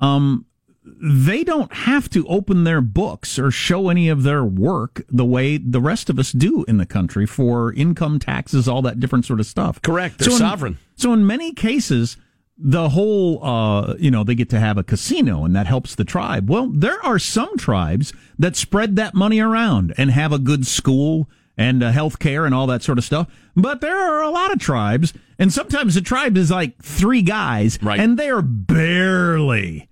um, 0.01 0.47
they 0.85 1.45
don't 1.45 1.73
have 1.73 2.09
to 2.11 2.27
open 2.29 2.65
their 2.65 2.81
books 2.81 3.39
or 3.39 3.51
show 3.51 3.89
any 3.91 4.09
of 4.09 4.23
their 4.23 4.43
work 4.45 5.03
the 5.11 5.25
way 5.27 5.57
the 5.59 5.81
rest 5.81 6.09
of 6.09 6.19
us 6.19 6.33
do 6.33 6.65
in 6.67 6.79
the 6.79 6.87
country 6.87 7.27
for 7.27 7.73
income 7.75 8.19
taxes, 8.19 8.67
all 8.67 8.83
that 8.83 8.99
different 9.01 9.25
sort 9.27 9.41
of 9.41 9.47
stuff. 9.47 9.83
Correct. 9.83 10.19
They're 10.19 10.31
in- 10.31 10.39
sovereign. 10.39 10.79
So 10.97 11.13
in 11.13 11.27
many 11.27 11.53
cases, 11.53 12.17
the 12.63 12.91
whole, 12.91 13.43
uh, 13.45 13.95
you 13.99 14.11
know, 14.11 14.23
they 14.23 14.35
get 14.35 14.51
to 14.51 14.61
have 14.61 14.77
a 14.77 14.85
casino 14.85 15.45
and 15.45 15.57
that 15.57 15.67
helps 15.67 15.95
the 15.95 16.05
tribe. 16.05 16.51
Well, 16.51 16.69
there 16.69 17.03
are 17.05 17.19
some 17.19 17.57
tribes 17.57 18.13
that 18.39 18.55
spread 18.57 18.97
that 18.97 19.15
money 19.15 19.41
around 19.41 19.95
and 19.97 20.11
have 20.11 20.33
a 20.33 20.39
good 20.39 20.67
school 20.67 21.29
and 21.57 21.83
uh, 21.83 21.91
health 21.91 22.19
care 22.19 22.45
and 22.47 22.55
all 22.55 22.67
that 22.67 22.83
sort 22.83 22.99
of 22.99 23.05
stuff. 23.05 23.29
But 23.57 23.81
there 23.81 23.97
are 23.99 24.23
a 24.23 24.31
lot 24.31 24.53
of 24.53 24.59
tribes, 24.59 25.13
and 25.39 25.53
sometimes 25.53 25.95
the 25.95 26.01
tribe 26.01 26.37
is 26.37 26.51
like 26.51 26.81
three 26.83 27.23
guys, 27.23 27.79
Right. 27.83 27.99
and 28.01 28.19
they 28.19 28.29
are 28.31 28.43
barely. 28.43 29.89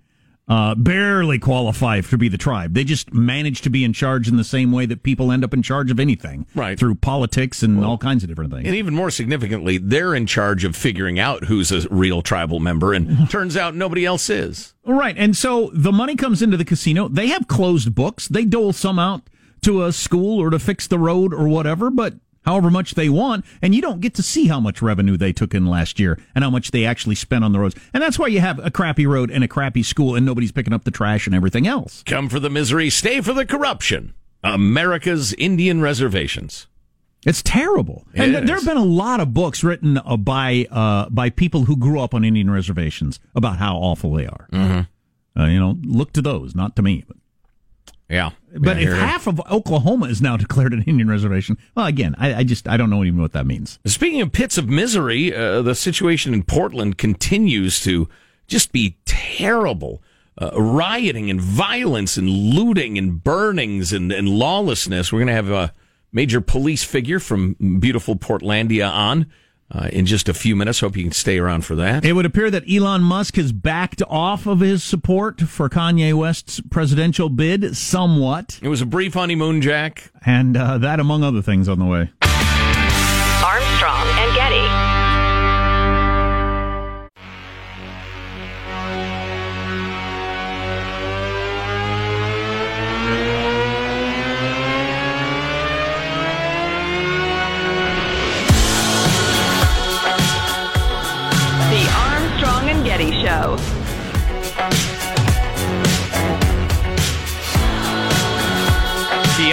Uh, 0.49 0.73
barely 0.73 1.37
qualify 1.37 2.01
to 2.01 2.17
be 2.17 2.27
the 2.27 2.37
tribe. 2.37 2.73
They 2.73 2.83
just 2.83 3.13
manage 3.13 3.61
to 3.61 3.69
be 3.69 3.83
in 3.83 3.93
charge 3.93 4.27
in 4.27 4.35
the 4.35 4.43
same 4.43 4.71
way 4.71 4.87
that 4.87 5.03
people 5.03 5.31
end 5.31 5.43
up 5.43 5.53
in 5.53 5.61
charge 5.61 5.91
of 5.91 5.99
anything, 5.99 6.47
Right. 6.55 6.77
Through 6.77 6.95
politics 6.95 7.61
and 7.61 7.85
all 7.85 7.99
kinds 7.99 8.23
of 8.23 8.29
different 8.29 8.51
things. 8.51 8.65
And 8.65 8.75
even 8.75 8.95
more 8.95 9.11
significantly, 9.11 9.77
they're 9.77 10.15
in 10.15 10.25
charge 10.25 10.63
of 10.63 10.75
figuring 10.75 11.19
out 11.19 11.43
who's 11.43 11.71
a 11.71 11.87
real 11.89 12.23
tribal 12.23 12.59
member, 12.59 12.93
and 12.93 13.29
turns 13.29 13.55
out 13.55 13.75
nobody 13.75 14.05
else 14.05 14.27
is. 14.27 14.73
Right. 14.85 15.15
And 15.15 15.37
so 15.37 15.69
the 15.71 15.91
money 15.91 16.15
comes 16.15 16.41
into 16.41 16.57
the 16.57 16.65
casino. 16.65 17.07
They 17.07 17.27
have 17.27 17.47
closed 17.47 17.93
books. 17.93 18.27
They 18.27 18.43
dole 18.43 18.73
some 18.73 18.97
out 18.97 19.21
to 19.61 19.85
a 19.85 19.91
school 19.93 20.41
or 20.41 20.49
to 20.49 20.57
fix 20.57 20.87
the 20.87 20.97
road 20.97 21.31
or 21.31 21.47
whatever, 21.47 21.91
but 21.91 22.15
however 22.49 22.71
much 22.71 22.95
they 22.95 23.09
want. 23.09 23.45
And 23.61 23.75
you 23.75 23.81
don't 23.81 24.01
get 24.01 24.15
to 24.15 24.23
see 24.23 24.47
how 24.47 24.59
much 24.59 24.81
revenue 24.81 25.17
they 25.17 25.31
took 25.31 25.53
in 25.53 25.67
last 25.67 25.99
year 25.99 26.19
and 26.33 26.43
how 26.43 26.49
much 26.49 26.71
they 26.71 26.83
actually 26.83 27.15
spent 27.15 27.43
on 27.43 27.51
the 27.51 27.59
roads. 27.59 27.75
And 27.93 28.01
that's 28.01 28.17
why 28.17 28.27
you 28.27 28.39
have 28.39 28.63
a 28.65 28.71
crappy 28.71 29.05
road 29.05 29.29
and 29.29 29.43
a 29.43 29.47
crappy 29.47 29.83
school 29.83 30.15
and 30.15 30.25
nobody's 30.25 30.51
picking 30.51 30.73
up 30.73 30.83
the 30.83 30.91
trash 30.91 31.27
and 31.27 31.35
everything 31.35 31.67
else. 31.67 32.03
Come 32.03 32.27
for 32.27 32.39
the 32.39 32.49
misery, 32.49 32.89
stay 32.89 33.21
for 33.21 33.33
the 33.33 33.45
corruption. 33.45 34.15
America's 34.43 35.33
Indian 35.33 35.81
reservations. 35.81 36.65
It's 37.25 37.43
terrible. 37.43 38.07
It 38.13 38.21
and 38.21 38.35
is. 38.35 38.45
there 38.45 38.55
have 38.55 38.65
been 38.65 38.77
a 38.77 38.83
lot 38.83 39.19
of 39.19 39.33
books 39.33 39.63
written 39.63 39.97
uh, 39.97 40.15
by 40.17 40.65
uh, 40.71 41.09
by 41.09 41.29
people 41.29 41.65
who 41.65 41.75
grew 41.75 41.99
up 41.99 42.13
on 42.13 42.23
Indian 42.23 42.49
reservations 42.49 43.19
about 43.35 43.57
how 43.57 43.75
awful 43.75 44.13
they 44.13 44.25
are. 44.25 44.47
Mm-hmm. 44.53 45.39
Uh, 45.39 45.47
you 45.47 45.59
know, 45.59 45.77
look 45.83 46.13
to 46.13 46.21
those, 46.21 46.55
not 46.55 46.75
to 46.77 46.81
me. 46.81 47.03
But 47.07 47.17
Yeah. 48.09 48.31
But 48.57 48.81
Yeah, 48.81 48.91
if 48.91 48.97
half 48.97 49.27
of 49.27 49.39
Oklahoma 49.51 50.07
is 50.07 50.21
now 50.21 50.35
declared 50.45 50.73
an 50.73 50.83
Indian 50.83 51.09
reservation, 51.09 51.57
well, 51.75 51.85
again, 51.85 52.15
I, 52.17 52.35
I 52.35 52.43
just 52.43 52.67
I 52.67 52.77
don't 52.77 52.89
know 52.89 53.03
even 53.03 53.21
what 53.21 53.33
that 53.33 53.45
means. 53.45 53.79
Speaking 53.85 54.21
of 54.21 54.31
pits 54.31 54.57
of 54.57 54.67
misery, 54.67 55.33
uh, 55.33 55.61
the 55.61 55.75
situation 55.75 56.33
in 56.33 56.43
Portland 56.43 56.97
continues 56.97 57.79
to 57.81 58.09
just 58.47 58.71
be 58.71 58.97
terrible. 59.05 60.01
Uh, 60.41 60.51
rioting 60.53 61.29
and 61.29 61.41
violence 61.41 62.15
and 62.15 62.29
looting 62.29 62.97
and 62.97 63.21
burnings 63.21 63.91
and, 63.91 64.09
and 64.09 64.29
lawlessness. 64.29 65.11
We're 65.11 65.19
going 65.19 65.27
to 65.27 65.33
have 65.33 65.51
a 65.51 65.73
major 66.13 66.39
police 66.39 66.81
figure 66.81 67.19
from 67.19 67.57
beautiful 67.81 68.15
Portlandia 68.15 68.89
on 68.89 69.25
uh, 69.71 69.89
in 69.91 70.05
just 70.05 70.27
a 70.29 70.33
few 70.33 70.55
minutes. 70.55 70.79
Hope 70.79 70.97
you 70.97 71.03
can 71.03 71.11
stay 71.11 71.37
around 71.39 71.65
for 71.65 71.75
that. 71.75 72.03
It 72.05 72.13
would 72.13 72.25
appear 72.25 72.49
that 72.51 72.63
Elon 72.69 73.01
Musk 73.01 73.35
has 73.35 73.51
backed 73.51 74.01
off 74.09 74.45
of 74.47 74.59
his 74.61 74.83
support 74.83 75.41
for 75.41 75.69
Kanye 75.69 76.13
West's 76.13 76.59
presidential 76.69 77.29
bid 77.29 77.75
somewhat, 77.77 78.59
It 78.61 78.67
was 78.69 78.81
a 78.81 78.85
brief 78.85 79.13
honeymoon, 79.13 79.61
Jack. 79.61 80.11
and 80.25 80.55
uh, 80.57 80.77
that 80.79 80.99
among 80.99 81.23
other 81.23 81.41
things 81.41 81.67
on 81.69 81.79
the 81.79 81.85
way. 81.85 82.09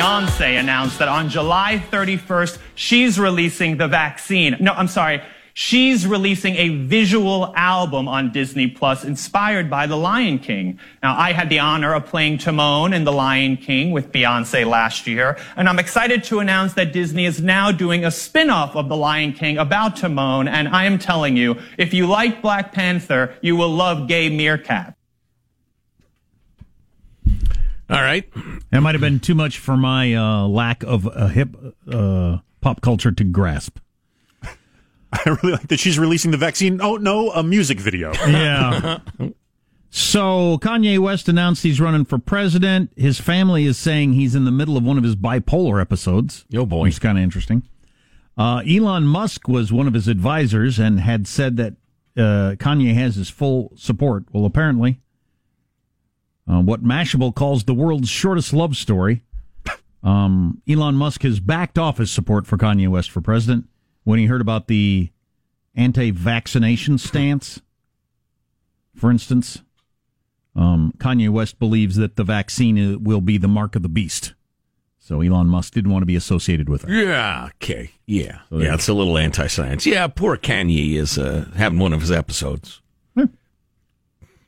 Beyonce 0.07 0.61
announced 0.61 1.01
that 1.01 1.09
on 1.09 1.29
July 1.29 1.83
31st, 1.91 2.61
she's 2.77 3.19
releasing 3.19 3.77
the 3.77 3.89
vaccine. 3.89 4.57
No, 4.61 4.71
I'm 4.71 4.87
sorry. 4.87 5.21
She's 5.53 6.07
releasing 6.07 6.55
a 6.55 6.69
visual 6.69 7.53
album 7.57 8.07
on 8.07 8.31
Disney 8.31 8.69
Plus 8.69 9.05
inspired 9.05 9.69
by 9.69 9.89
The 9.89 9.97
Lion 9.97 10.39
King. 10.39 10.79
Now, 11.03 11.19
I 11.19 11.33
had 11.33 11.49
the 11.49 11.59
honor 11.59 11.93
of 11.93 12.07
playing 12.07 12.39
Timon 12.39 12.93
in 12.93 13.03
The 13.03 13.11
Lion 13.11 13.57
King 13.57 13.91
with 13.91 14.13
Beyonce 14.13 14.65
last 14.65 15.09
year, 15.09 15.39
and 15.57 15.69
I'm 15.69 15.81
excited 15.81 16.23
to 16.25 16.39
announce 16.39 16.75
that 16.75 16.93
Disney 16.93 17.25
is 17.25 17.43
now 17.43 17.73
doing 17.73 18.05
a 18.05 18.13
spin-off 18.13 18.77
of 18.77 18.89
The 18.89 18.97
Lion 18.97 19.33
King 19.33 19.59
about 19.59 19.97
Timon, 19.97 20.47
and 20.47 20.69
I 20.69 20.85
am 20.85 21.01
telling 21.01 21.37
you, 21.37 21.57
if 21.79 21.93
you 21.93 22.07
like 22.07 22.41
Black 22.43 22.71
Panther, 22.71 23.35
you 23.43 23.57
will 23.57 23.71
love 23.71 24.07
Gay 24.07 24.29
Meerkat. 24.29 24.97
All 27.89 28.01
right. 28.03 28.29
That 28.71 28.81
might 28.81 28.95
have 28.95 29.01
been 29.01 29.21
too 29.21 29.35
much 29.35 29.59
for 29.59 29.77
my 29.77 30.15
uh, 30.15 30.47
lack 30.49 30.83
of 30.83 31.07
uh, 31.07 31.29
hip 31.29 31.57
uh, 31.91 32.39
pop 32.61 32.81
culture 32.81 33.13
to 33.13 33.25
grasp. 33.25 33.79
I 35.13 35.21
really 35.43 35.53
like 35.53 35.69
that 35.69 35.79
she's 35.79 35.99
releasing 35.99 36.31
the 36.33 36.37
vaccine. 36.37 36.81
Oh 36.81 36.97
no, 36.97 37.31
a 37.31 37.43
music 37.43 37.79
video. 37.79 38.13
Yeah. 38.27 38.99
so 39.91 40.59
Kanye 40.59 40.99
West 40.99 41.29
announced 41.29 41.63
he's 41.63 41.81
running 41.81 42.05
for 42.05 42.19
president. 42.19 42.91
His 42.97 43.21
family 43.21 43.67
is 43.67 43.79
saying 43.79 44.15
he's 44.15 44.35
in 44.35 44.45
the 44.45 44.51
middle 44.51 44.77
of 44.77 44.83
one 44.85 44.99
of 44.99 45.05
his 45.05 45.15
bipolar 45.17 45.81
episodes. 45.81 46.45
Yo, 46.49 46.67
boy. 46.67 46.83
Which 46.83 46.95
is 46.95 46.99
kind 46.99 47.17
of 47.19 47.23
interesting. 47.25 47.63
Uh, 48.37 48.63
Elon 48.69 49.05
Musk 49.05 49.49
was 49.49 49.73
one 49.73 49.87
of 49.87 49.95
his 49.95 50.09
advisors 50.09 50.79
and 50.79 51.01
had 51.01 51.27
said 51.27 51.57
that 51.57 51.75
uh, 52.17 52.57
Kanye 52.59 52.95
has 52.95 53.15
his 53.15 53.31
full 53.31 53.73
support. 53.77 54.25
Well, 54.33 54.45
apparently, 54.45 55.01
uh, 56.49 56.61
what 56.61 56.83
Mashable 56.83 57.35
calls 57.35 57.65
the 57.65 57.75
world's 57.75 58.09
shortest 58.09 58.53
love 58.53 58.77
story. 58.77 59.23
Um, 60.03 60.63
Elon 60.69 60.95
Musk 60.95 61.23
has 61.23 61.41
backed 61.41 61.79
off 61.79 61.99
his 61.99 62.11
support 62.11 62.47
for 62.47 62.57
Kanye 62.57 62.89
West 62.89 63.11
for 63.11 63.21
president 63.21 63.69
when 64.05 64.19
he 64.19 64.27
heard 64.27 64.41
about 64.41 64.69
the 64.69 65.11
anti-vaccination 65.75 66.99
stance. 66.99 67.61
For 68.95 69.11
instance, 69.11 69.63
um, 70.55 70.95
Kanye 70.99 71.29
West 71.29 71.59
believes 71.59 71.97
that 71.97 72.17
the 72.17 72.25
vaccine 72.25 72.95
uh, 72.95 72.99
will 72.99 73.21
be 73.21 73.37
the 73.37 73.49
mark 73.49 73.75
of 73.75 73.83
the 73.83 73.89
beast. 73.89 74.35
So 74.99 75.21
Elon 75.21 75.49
Musk 75.49 75.73
didn't 75.75 75.91
want 75.91 76.03
to 76.03 76.07
be 76.07 76.17
associated 76.17 76.69
with 76.69 76.85
it. 76.85 76.91
Yeah. 76.91 77.51
Okay. 77.63 77.93
Yeah. 78.07 78.41
yeah. 78.51 78.75
It's 78.75 78.89
a 78.89 78.95
little 78.95 79.19
anti-science. 79.19 79.87
Yeah. 79.87 80.07
Poor 80.07 80.37
Kanye 80.37 80.95
is 80.95 81.19
uh, 81.19 81.49
having 81.57 81.79
one 81.79 81.93
of 81.93 82.01
his 82.01 82.11
episodes. 82.11 82.81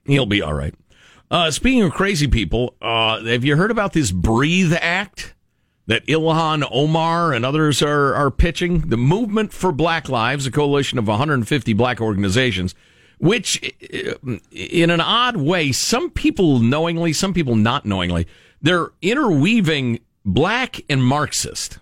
He'll 0.04 0.26
be 0.26 0.40
all 0.40 0.54
right. 0.54 0.74
Uh, 1.30 1.50
speaking 1.50 1.82
of 1.82 1.92
crazy 1.92 2.26
people, 2.26 2.74
uh, 2.80 3.22
have 3.24 3.44
you 3.44 3.56
heard 3.56 3.70
about 3.70 3.92
this 3.92 4.10
Breathe 4.10 4.72
Act 4.80 5.34
that 5.86 6.06
Ilhan 6.06 6.66
Omar 6.70 7.34
and 7.34 7.44
others 7.44 7.82
are, 7.82 8.14
are 8.14 8.30
pitching? 8.30 8.88
The 8.88 8.96
Movement 8.96 9.52
for 9.52 9.70
Black 9.70 10.08
Lives, 10.08 10.46
a 10.46 10.50
coalition 10.50 10.98
of 10.98 11.06
150 11.06 11.72
black 11.74 12.00
organizations, 12.00 12.74
which, 13.18 13.60
in 14.50 14.88
an 14.88 15.00
odd 15.02 15.36
way, 15.36 15.70
some 15.70 16.08
people 16.10 16.60
knowingly, 16.60 17.12
some 17.12 17.34
people 17.34 17.56
not 17.56 17.84
knowingly, 17.84 18.26
they're 18.62 18.88
interweaving 19.02 20.00
black 20.24 20.80
and 20.88 21.04
Marxist. 21.04 21.78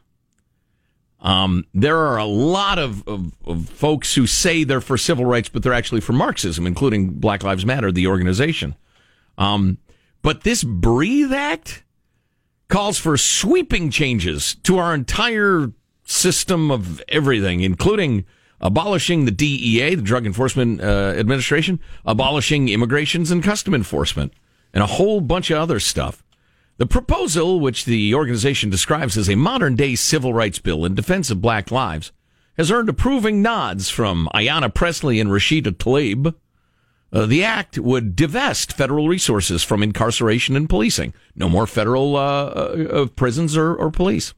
Um, 1.20 1.66
there 1.72 1.98
are 1.98 2.18
a 2.18 2.24
lot 2.24 2.80
of, 2.80 3.06
of, 3.06 3.32
of 3.46 3.68
folks 3.68 4.14
who 4.16 4.26
say 4.26 4.64
they're 4.64 4.80
for 4.80 4.98
civil 4.98 5.24
rights, 5.24 5.48
but 5.48 5.62
they're 5.62 5.72
actually 5.72 6.00
for 6.00 6.12
Marxism, 6.12 6.66
including 6.66 7.10
Black 7.10 7.44
Lives 7.44 7.64
Matter, 7.64 7.92
the 7.92 8.08
organization. 8.08 8.74
Um, 9.38 9.78
but 10.22 10.42
this 10.42 10.64
Breathe 10.64 11.32
Act 11.32 11.84
calls 12.68 12.98
for 12.98 13.16
sweeping 13.16 13.90
changes 13.90 14.56
to 14.64 14.78
our 14.78 14.94
entire 14.94 15.72
system 16.04 16.70
of 16.70 17.02
everything, 17.08 17.60
including 17.60 18.24
abolishing 18.60 19.24
the 19.24 19.30
DEA, 19.30 19.94
the 19.94 20.02
Drug 20.02 20.26
Enforcement 20.26 20.80
uh, 20.80 21.14
Administration, 21.16 21.80
abolishing 22.04 22.68
immigrations 22.68 23.30
and 23.30 23.42
custom 23.42 23.74
enforcement, 23.74 24.32
and 24.72 24.82
a 24.82 24.86
whole 24.86 25.20
bunch 25.20 25.50
of 25.50 25.58
other 25.58 25.80
stuff. 25.80 26.22
The 26.78 26.86
proposal, 26.86 27.60
which 27.60 27.84
the 27.84 28.14
organization 28.14 28.68
describes 28.68 29.16
as 29.16 29.30
a 29.30 29.34
modern 29.34 29.76
day 29.76 29.94
civil 29.94 30.34
rights 30.34 30.58
bill 30.58 30.84
in 30.84 30.94
defense 30.94 31.30
of 31.30 31.40
black 31.40 31.70
lives, 31.70 32.12
has 32.56 32.70
earned 32.70 32.88
approving 32.88 33.42
nods 33.42 33.88
from 33.88 34.28
Ayanna 34.34 34.72
Pressley 34.72 35.20
and 35.20 35.30
Rashida 35.30 35.72
Tlaib. 35.76 36.34
Uh, 37.16 37.24
the 37.24 37.42
act 37.42 37.78
would 37.78 38.14
divest 38.14 38.74
federal 38.74 39.08
resources 39.08 39.62
from 39.62 39.82
incarceration 39.82 40.54
and 40.54 40.68
policing. 40.68 41.14
No 41.34 41.48
more 41.48 41.66
federal 41.66 42.14
uh, 42.14 42.44
uh, 42.44 43.06
prisons 43.06 43.56
or, 43.56 43.74
or 43.74 43.90
police. 43.90 44.34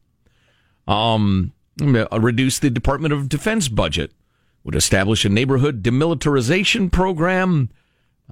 Um, 0.86 1.52
uh, 1.82 2.06
reduce 2.20 2.60
the 2.60 2.70
Department 2.70 3.12
of 3.12 3.28
Defense 3.28 3.66
budget. 3.66 4.12
Would 4.62 4.76
establish 4.76 5.24
a 5.24 5.28
neighborhood 5.28 5.82
demilitarization 5.82 6.92
program. 6.92 7.68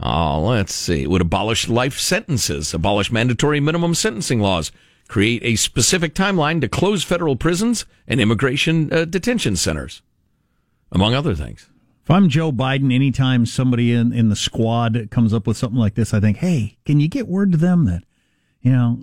Uh, 0.00 0.38
let's 0.38 0.72
see. 0.72 1.08
Would 1.08 1.22
abolish 1.22 1.68
life 1.68 1.98
sentences, 1.98 2.72
abolish 2.72 3.10
mandatory 3.10 3.58
minimum 3.58 3.96
sentencing 3.96 4.38
laws, 4.38 4.70
create 5.08 5.42
a 5.42 5.56
specific 5.56 6.14
timeline 6.14 6.60
to 6.60 6.68
close 6.68 7.02
federal 7.02 7.34
prisons 7.34 7.84
and 8.06 8.20
immigration 8.20 8.92
uh, 8.92 9.06
detention 9.06 9.56
centers, 9.56 10.02
among 10.92 11.14
other 11.14 11.34
things. 11.34 11.68
If 12.06 12.10
I'm 12.12 12.28
Joe 12.28 12.52
Biden, 12.52 12.94
anytime 12.94 13.46
somebody 13.46 13.92
in, 13.92 14.12
in 14.12 14.28
the 14.28 14.36
squad 14.36 15.08
comes 15.10 15.34
up 15.34 15.44
with 15.44 15.56
something 15.56 15.80
like 15.80 15.96
this, 15.96 16.14
I 16.14 16.20
think, 16.20 16.36
hey, 16.36 16.78
can 16.84 17.00
you 17.00 17.08
get 17.08 17.26
word 17.26 17.50
to 17.50 17.58
them 17.58 17.84
that, 17.86 18.04
you 18.60 18.70
know, 18.70 19.00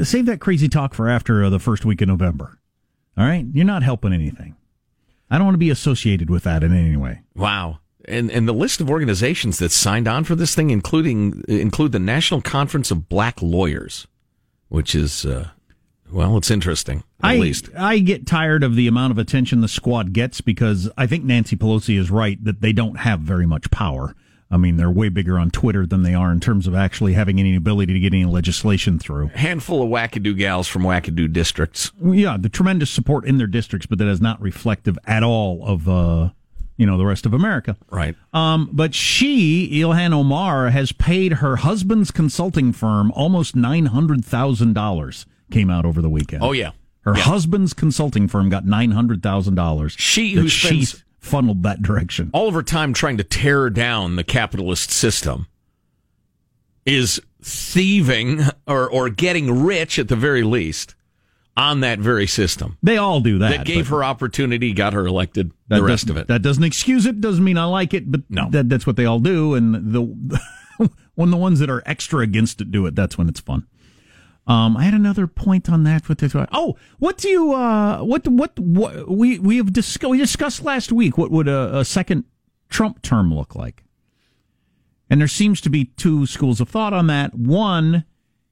uh, 0.00 0.04
save 0.04 0.26
that 0.26 0.38
crazy 0.38 0.68
talk 0.68 0.94
for 0.94 1.08
after 1.08 1.42
uh, 1.42 1.50
the 1.50 1.58
first 1.58 1.84
week 1.84 2.00
of 2.02 2.06
November. 2.06 2.56
All 3.18 3.26
right? 3.26 3.44
You're 3.52 3.64
not 3.64 3.82
helping 3.82 4.12
anything. 4.12 4.54
I 5.28 5.38
don't 5.38 5.44
want 5.44 5.54
to 5.54 5.58
be 5.58 5.70
associated 5.70 6.30
with 6.30 6.44
that 6.44 6.62
in 6.62 6.72
any 6.72 6.96
way. 6.96 7.22
Wow. 7.34 7.80
And 8.04 8.30
and 8.30 8.46
the 8.46 8.54
list 8.54 8.80
of 8.80 8.88
organizations 8.88 9.58
that 9.58 9.72
signed 9.72 10.06
on 10.06 10.22
for 10.22 10.36
this 10.36 10.54
thing, 10.54 10.70
including 10.70 11.42
include 11.48 11.90
the 11.90 11.98
National 11.98 12.42
Conference 12.42 12.92
of 12.92 13.08
Black 13.08 13.42
Lawyers, 13.42 14.06
which 14.68 14.94
is 14.94 15.26
uh, 15.26 15.48
well, 16.12 16.36
it's 16.36 16.52
interesting 16.52 17.02
I, 17.20 17.36
least. 17.36 17.70
I 17.76 17.98
get 17.98 18.26
tired 18.26 18.62
of 18.62 18.76
the 18.76 18.86
amount 18.86 19.10
of 19.10 19.18
attention 19.18 19.60
the 19.60 19.68
squad 19.68 20.12
gets 20.12 20.40
because 20.40 20.90
I 20.96 21.06
think 21.06 21.24
Nancy 21.24 21.56
Pelosi 21.56 21.98
is 21.98 22.10
right 22.10 22.42
that 22.44 22.60
they 22.60 22.72
don't 22.72 22.96
have 22.96 23.20
very 23.20 23.46
much 23.46 23.70
power. 23.70 24.14
I 24.50 24.58
mean, 24.58 24.76
they're 24.76 24.90
way 24.90 25.08
bigger 25.08 25.38
on 25.38 25.50
Twitter 25.50 25.86
than 25.86 26.02
they 26.02 26.14
are 26.14 26.30
in 26.30 26.38
terms 26.38 26.68
of 26.68 26.74
actually 26.74 27.14
having 27.14 27.40
any 27.40 27.56
ability 27.56 27.92
to 27.94 27.98
get 27.98 28.14
any 28.14 28.24
legislation 28.24 28.98
through. 28.98 29.28
Handful 29.28 29.82
of 29.82 29.88
wackadoo 29.88 30.36
gals 30.36 30.68
from 30.68 30.82
wackadoo 30.82 31.32
districts. 31.32 31.90
Yeah, 32.00 32.36
the 32.38 32.48
tremendous 32.48 32.90
support 32.90 33.26
in 33.26 33.38
their 33.38 33.48
districts, 33.48 33.86
but 33.86 33.98
that 33.98 34.06
is 34.06 34.20
not 34.20 34.40
reflective 34.40 34.98
at 35.04 35.24
all 35.24 35.66
of 35.66 35.88
uh, 35.88 36.30
you 36.76 36.86
know 36.86 36.96
the 36.96 37.06
rest 37.06 37.26
of 37.26 37.34
America. 37.34 37.76
Right. 37.90 38.14
Um, 38.32 38.70
but 38.72 38.94
she, 38.94 39.68
Ilhan 39.80 40.12
Omar, 40.12 40.70
has 40.70 40.92
paid 40.92 41.34
her 41.34 41.56
husband's 41.56 42.12
consulting 42.12 42.72
firm 42.72 43.10
almost 43.12 43.56
nine 43.56 43.86
hundred 43.86 44.24
thousand 44.24 44.74
dollars. 44.74 45.26
Came 45.50 45.70
out 45.70 45.84
over 45.84 46.00
the 46.00 46.10
weekend. 46.10 46.44
Oh 46.44 46.52
yeah. 46.52 46.70
Her 47.06 47.14
Yeah. 47.16 47.22
husband's 47.22 47.72
consulting 47.72 48.28
firm 48.28 48.48
got 48.50 48.66
nine 48.66 48.90
hundred 48.90 49.22
thousand 49.22 49.54
dollars. 49.54 49.94
She 49.96 50.34
who 50.34 50.48
she 50.48 50.84
funneled 51.20 51.62
that 51.62 51.80
direction. 51.82 52.30
all 52.34 52.48
of 52.48 52.54
her 52.54 52.62
time 52.62 52.92
trying 52.92 53.16
to 53.16 53.24
tear 53.24 53.70
down 53.70 54.16
the 54.16 54.24
capitalist 54.24 54.90
system 54.90 55.46
is 56.84 57.20
thieving 57.42 58.42
or, 58.66 58.88
or 58.88 59.08
getting 59.08 59.64
rich 59.64 59.98
at 59.98 60.08
the 60.08 60.16
very 60.16 60.42
least 60.42 60.94
on 61.56 61.80
that 61.80 61.98
very 61.98 62.26
system 62.26 62.76
They 62.82 62.96
all 62.96 63.20
do 63.20 63.38
that. 63.38 63.50
that 63.58 63.66
gave 63.66 63.88
her 63.88 64.04
opportunity, 64.04 64.72
got 64.72 64.92
her 64.92 65.06
elected. 65.06 65.52
The 65.68 65.82
rest 65.82 66.10
of 66.10 66.16
it. 66.16 66.28
That 66.28 66.42
doesn't 66.42 66.62
excuse 66.64 67.06
it. 67.06 67.20
Doesn't 67.20 67.42
mean 67.42 67.56
I 67.58 67.64
like 67.64 67.94
it, 67.94 68.10
but 68.10 68.20
No. 68.28 68.48
that, 68.50 68.68
that's 68.68 68.86
what 68.86 68.96
they 68.96 69.06
all 69.06 69.18
do. 69.20 69.54
And 69.54 69.74
the 69.74 70.40
when 71.14 71.30
the 71.30 71.36
ones 71.36 71.58
that 71.60 71.70
are 71.70 71.82
extra 71.86 72.20
against 72.20 72.60
it 72.60 72.70
do 72.70 72.84
it, 72.86 72.94
that's 72.94 73.16
when 73.18 73.28
it's 73.28 73.40
fun. 73.40 73.66
Um, 74.46 74.76
I 74.76 74.84
had 74.84 74.94
another 74.94 75.26
point 75.26 75.68
on 75.68 75.82
that. 75.84 76.08
What 76.08 76.18
this? 76.18 76.34
Oh, 76.52 76.76
what 76.98 77.18
do 77.18 77.28
you? 77.28 77.52
Uh, 77.52 78.02
what 78.02 78.28
what 78.28 78.58
what 78.58 79.10
we 79.10 79.38
we 79.40 79.56
have 79.56 79.72
discussed? 79.72 80.10
We 80.10 80.18
discussed 80.18 80.62
last 80.62 80.92
week. 80.92 81.18
What 81.18 81.32
would 81.32 81.48
a, 81.48 81.78
a 81.78 81.84
second 81.84 82.24
Trump 82.68 83.02
term 83.02 83.34
look 83.34 83.56
like? 83.56 83.82
And 85.10 85.20
there 85.20 85.28
seems 85.28 85.60
to 85.62 85.70
be 85.70 85.86
two 85.86 86.26
schools 86.26 86.60
of 86.60 86.68
thought 86.68 86.92
on 86.92 87.06
that. 87.08 87.34
One, 87.34 88.04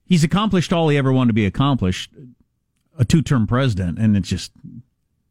he's 0.05 0.23
accomplished 0.23 0.73
all 0.73 0.89
he 0.89 0.97
ever 0.97 1.11
wanted 1.13 1.29
to 1.29 1.33
be 1.33 1.45
accomplished, 1.45 2.11
a 2.97 3.03
two-term 3.03 3.47
president, 3.47 3.97
and 3.97 4.15
it's 4.17 4.29
just 4.29 4.51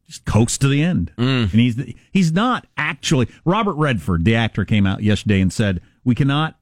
just 0.07 0.25
coast 0.25 0.61
to 0.61 0.67
the 0.67 0.81
end. 0.81 1.11
And 1.17 1.49
he's 1.51 1.79
he's 2.11 2.31
not 2.31 2.65
actually. 2.75 3.27
Robert 3.43 3.73
Redford, 3.75 4.25
the 4.25 4.35
actor, 4.35 4.65
came 4.65 4.87
out 4.87 5.03
yesterday 5.03 5.41
and 5.41 5.53
said 5.53 5.81
we 6.03 6.15
cannot 6.15 6.57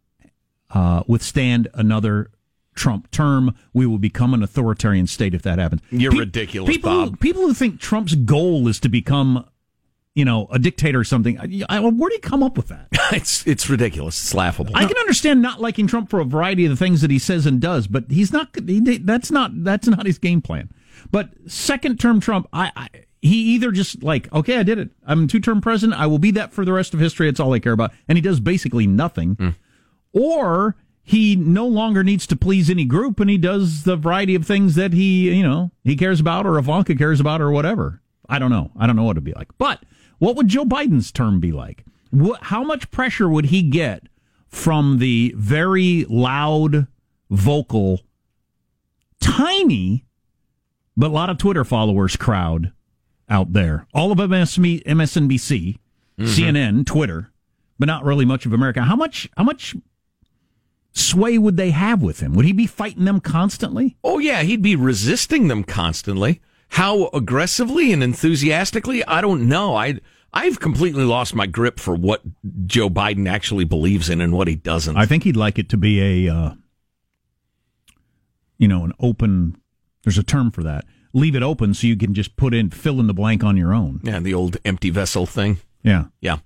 uh, 0.72 1.04
withstand 1.08 1.70
another 1.74 2.32
Trump 2.74 3.12
term. 3.12 3.56
We 3.74 3.86
will 3.86 3.98
become 3.98 4.34
an 4.34 4.44
authoritarian 4.44 5.08
state 5.08 5.34
if 5.34 5.42
that 5.44 5.60
happens. 5.60 5.82
You're 5.92 6.12
ridiculous, 6.12 6.70
people, 6.70 6.90
Bob. 6.90 7.20
People 7.20 7.44
who 7.44 7.54
think 7.54 7.80
Trump's 7.80 8.16
goal 8.16 8.68
is 8.68 8.80
to 8.82 8.90
become, 8.90 9.46
you 10.16 10.26
know, 10.26 10.48
a 10.52 10.60
dictator 10.60 11.00
or 11.00 11.04
something. 11.04 11.66
I, 11.70 11.80
where 11.80 12.10
do 12.10 12.16
you 12.16 12.22
come 12.22 12.44
up 12.44 12.58
with 12.58 12.68
that? 12.68 12.88
it's 13.12 13.46
it's 13.48 13.70
ridiculous. 13.70 14.22
It's 14.22 14.34
laughable. 14.34 14.76
I 14.76 14.86
can 14.86 14.98
understand 14.98 15.42
not 15.42 15.62
liking 15.62 15.88
Trump 15.88 16.10
for 16.10 16.20
a 16.20 16.26
variety 16.26 16.66
of 16.66 16.72
the 16.72 16.78
things 16.78 17.02
that 17.02 17.12
he 17.12 17.20
says 17.20 17.46
and 17.46 17.60
does, 17.60 17.88
but 17.88 18.06
he's 18.10 18.32
not. 18.32 18.50
He, 18.66 18.80
that's 18.98 19.32
not. 19.32 19.64
That's 19.64 19.88
not 19.88 20.06
his 20.06 20.18
game 20.18 20.42
plan. 20.42 20.70
But 21.12 21.30
second 21.48 22.00
term 22.00 22.20
Trump, 22.20 22.48
I, 22.54 22.72
I 22.76 22.88
he 23.24 23.38
either 23.54 23.72
just 23.72 24.04
like, 24.04 24.32
okay, 24.34 24.58
I 24.58 24.64
did 24.64 24.78
it. 24.78 24.90
I'm 25.08 25.28
two 25.28 25.40
term 25.40 25.62
president. 25.62 26.00
I 26.00 26.08
will 26.08 26.20
be 26.20 26.32
that 26.32 26.52
for 26.52 26.66
the 26.66 26.74
rest 26.74 26.94
of 26.94 27.00
history. 27.00 27.30
It's 27.30 27.40
all 27.40 27.54
I 27.54 27.60
care 27.60 27.72
about. 27.72 27.94
And 28.10 28.18
he 28.18 28.22
does 28.22 28.42
basically 28.42 28.86
nothing. 28.86 29.38
Mm. 29.38 29.56
Or 30.12 30.76
he 31.04 31.36
no 31.36 31.68
longer 31.68 32.02
needs 32.04 32.26
to 32.28 32.36
please 32.36 32.70
any 32.70 32.86
group 32.86 33.20
and 33.20 33.30
he 33.30 33.38
does 33.38 33.84
the 33.84 33.98
variety 33.98 34.36
of 34.36 34.46
things 34.46 34.76
that 34.76 34.94
he, 34.94 35.34
you 35.34 35.44
know, 35.44 35.70
he 35.84 35.98
cares 35.98 36.22
about 36.22 36.46
or 36.46 36.58
Ivanka 36.58 36.96
cares 36.96 37.20
about 37.20 37.42
or 37.42 37.52
whatever. 37.52 38.02
I 38.30 38.40
don't 38.40 38.50
know. 38.50 38.72
I 38.80 38.88
don't 38.88 38.96
know 38.96 39.04
what 39.04 39.18
it'd 39.18 39.24
be 39.26 39.34
like. 39.34 39.50
But 39.58 39.84
what 40.20 40.38
would 40.38 40.48
Joe 40.48 40.64
Biden's 40.64 41.12
term 41.12 41.42
be 41.42 41.52
like? 41.52 41.84
What, 42.10 42.44
how 42.44 42.64
much 42.64 42.90
pressure 42.90 43.28
would 43.28 43.46
he 43.46 43.64
get 43.64 44.04
from 44.48 45.00
the 45.00 45.34
very 45.36 46.06
loud, 46.10 46.88
vocal, 47.30 48.00
tiny, 49.20 50.06
but 50.96 51.08
a 51.08 51.14
lot 51.14 51.30
of 51.30 51.38
Twitter 51.38 51.66
followers 51.66 52.16
crowd 52.16 52.72
out 53.28 53.52
there? 53.52 53.88
All 53.94 54.14
of 54.14 54.20
MSNBC, 54.20 54.86
MSNBC 54.86 55.80
mm-hmm. 56.18 56.26
CNN, 56.26 56.86
Twitter, 56.86 57.32
but 57.78 57.88
not 57.88 58.06
really 58.06 58.26
much 58.26 58.46
of 58.46 58.54
America. 58.54 58.84
How 58.84 58.96
much? 58.96 59.30
How 59.36 59.44
much 59.44 59.76
sway 60.94 61.38
would 61.38 61.58
they 61.58 61.72
have 61.72 62.02
with 62.02 62.20
him? 62.22 62.34
Would 62.36 62.46
he 62.46 62.54
be 62.54 62.68
fighting 62.68 63.06
them 63.06 63.20
constantly? 63.20 63.98
Oh 64.04 64.20
yeah, 64.20 64.44
he'd 64.44 64.62
be 64.62 64.76
resisting 64.76 65.48
them 65.48 65.64
constantly. 65.64 66.42
How 66.70 67.08
aggressively 67.14 67.92
and 67.92 68.02
enthusiastically, 68.02 69.04
I 69.06 69.22
don't 69.22 69.48
know. 69.48 69.76
I 69.76 70.00
I've 70.34 70.60
completely 70.60 71.04
lost 71.04 71.36
my 71.36 71.46
grip 71.46 71.80
for 71.80 71.94
what 71.96 72.22
Joe 72.66 72.90
Biden 72.90 73.30
actually 73.30 73.66
believes 73.66 74.10
in 74.10 74.22
and 74.22 74.34
what 74.34 74.48
he 74.48 74.56
doesn't. 74.56 74.98
I 74.98 75.06
think 75.06 75.24
he'd 75.24 75.36
like 75.38 75.60
it 75.60 75.70
to 75.70 75.78
be 75.78 76.26
a, 76.28 76.34
uh, 76.34 76.54
you 78.58 78.68
know, 78.68 78.84
an 78.84 78.94
open. 79.00 79.56
There's 80.04 80.18
a 80.18 80.24
term 80.24 80.50
for 80.52 80.64
that. 80.64 80.86
Leave 81.14 81.36
it 81.36 81.44
open 81.44 81.76
so 81.76 81.86
you 81.86 81.96
can 81.96 82.16
just 82.16 82.36
put 82.36 82.54
in 82.56 82.72
fill 82.72 83.00
in 83.00 83.06
the 83.06 83.14
blank 83.14 83.44
on 83.44 83.56
your 83.58 83.74
own. 83.74 84.00
yeah, 84.04 84.20
the 84.20 84.34
old 84.34 84.58
empty 84.66 84.90
vessel 84.90 85.28
thing. 85.28 85.58
Yeah. 85.84 86.06
Yeah. 86.22 86.38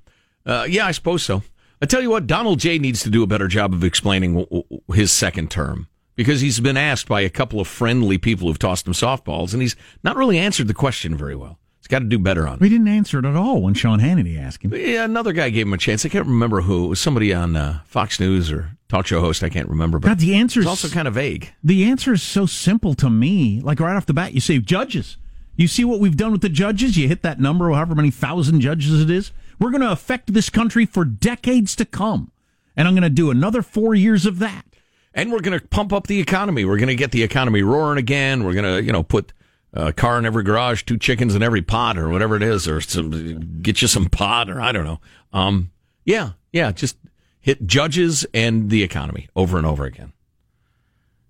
Uh, 0.45 0.65
yeah, 0.67 0.85
I 0.85 0.91
suppose 0.91 1.23
so. 1.23 1.43
I 1.81 1.85
tell 1.85 2.01
you 2.01 2.09
what, 2.09 2.27
Donald 2.27 2.59
J 2.59 2.79
needs 2.79 3.03
to 3.03 3.09
do 3.09 3.23
a 3.23 3.27
better 3.27 3.47
job 3.47 3.73
of 3.73 3.83
explaining 3.83 4.47
his 4.93 5.11
second 5.11 5.51
term 5.51 5.87
because 6.15 6.41
he's 6.41 6.59
been 6.59 6.77
asked 6.77 7.07
by 7.07 7.21
a 7.21 7.29
couple 7.29 7.59
of 7.59 7.67
friendly 7.67 8.17
people 8.17 8.47
who've 8.47 8.57
tossed 8.57 8.87
him 8.87 8.93
softballs, 8.93 9.53
and 9.53 9.61
he's 9.61 9.75
not 10.03 10.15
really 10.15 10.39
answered 10.39 10.67
the 10.67 10.73
question 10.73 11.15
very 11.15 11.35
well. 11.35 11.59
He's 11.79 11.87
got 11.87 11.99
to 11.99 12.05
do 12.05 12.17
better 12.17 12.47
on 12.47 12.55
it. 12.55 12.59
We 12.59 12.69
didn't 12.69 12.87
answer 12.87 13.19
it 13.19 13.25
at 13.25 13.35
all 13.35 13.61
when 13.61 13.75
Sean 13.75 13.99
Hannity 13.99 14.37
asked 14.37 14.63
him. 14.63 14.73
Yeah, 14.73 15.05
another 15.05 15.31
guy 15.31 15.49
gave 15.51 15.67
him 15.67 15.73
a 15.73 15.77
chance. 15.77 16.03
I 16.05 16.09
can't 16.09 16.25
remember 16.25 16.61
who. 16.61 16.85
It 16.85 16.89
was 16.89 16.99
somebody 16.99 17.33
on 17.33 17.55
uh, 17.55 17.81
Fox 17.85 18.19
News 18.19 18.51
or 18.51 18.71
talk 18.89 19.05
show 19.05 19.21
host. 19.21 19.43
I 19.43 19.49
can't 19.49 19.69
remember. 19.69 19.99
But 19.99 20.07
God, 20.07 20.19
the 20.19 20.35
answer 20.35 20.59
is 20.59 20.65
also 20.65 20.89
kind 20.89 21.07
of 21.07 21.13
vague. 21.13 21.53
the 21.63 21.85
answer 21.85 22.11
is 22.11 22.23
so 22.23 22.45
simple 22.47 22.95
to 22.95 23.09
me. 23.09 23.61
Like 23.61 23.79
right 23.79 23.95
off 23.95 24.07
the 24.07 24.13
bat, 24.13 24.33
you 24.33 24.41
say 24.41 24.57
judges. 24.57 25.17
You 25.55 25.67
see 25.67 25.85
what 25.85 25.99
we've 25.99 26.17
done 26.17 26.31
with 26.31 26.41
the 26.41 26.49
judges. 26.49 26.97
You 26.97 27.07
hit 27.07 27.21
that 27.21 27.39
number, 27.39 27.71
however 27.71 27.95
many 27.95 28.11
thousand 28.11 28.61
judges 28.61 29.01
it 29.01 29.09
is. 29.09 29.31
We're 29.59 29.71
going 29.71 29.81
to 29.81 29.91
affect 29.91 30.33
this 30.33 30.49
country 30.49 30.85
for 30.85 31.05
decades 31.05 31.75
to 31.77 31.85
come, 31.85 32.31
and 32.75 32.87
I'm 32.87 32.93
going 32.93 33.03
to 33.03 33.09
do 33.09 33.31
another 33.31 33.61
four 33.61 33.95
years 33.95 34.25
of 34.25 34.39
that. 34.39 34.65
And 35.13 35.31
we're 35.31 35.39
going 35.39 35.59
to 35.59 35.67
pump 35.67 35.91
up 35.91 36.05
the 36.05 36.19
economy. 36.19 36.63
We're 36.63 36.77
going 36.77 36.87
to 36.89 36.95
get 36.95 37.11
the 37.11 37.23
economy 37.23 37.63
roaring 37.63 37.97
again. 37.97 38.43
We're 38.43 38.53
going 38.53 38.65
to, 38.65 38.83
you 38.83 38.91
know, 38.91 39.01
put 39.01 39.33
a 39.73 39.91
car 39.91 40.19
in 40.19 40.25
every 40.25 40.43
garage, 40.43 40.83
two 40.83 40.97
chickens 40.97 41.33
in 41.33 41.41
every 41.41 41.61
pot, 41.61 41.97
or 41.97 42.09
whatever 42.09 42.35
it 42.35 42.43
is, 42.43 42.67
or 42.67 42.81
some 42.81 43.61
get 43.61 43.81
you 43.81 43.87
some 43.87 44.05
pot, 44.09 44.49
or 44.49 44.61
I 44.61 44.71
don't 44.71 44.85
know. 44.85 44.99
Um, 45.33 45.71
yeah, 46.05 46.31
yeah, 46.51 46.71
just 46.71 46.97
hit 47.39 47.65
judges 47.65 48.25
and 48.33 48.69
the 48.69 48.83
economy 48.83 49.27
over 49.35 49.57
and 49.57 49.65
over 49.65 49.85
again. 49.85 50.13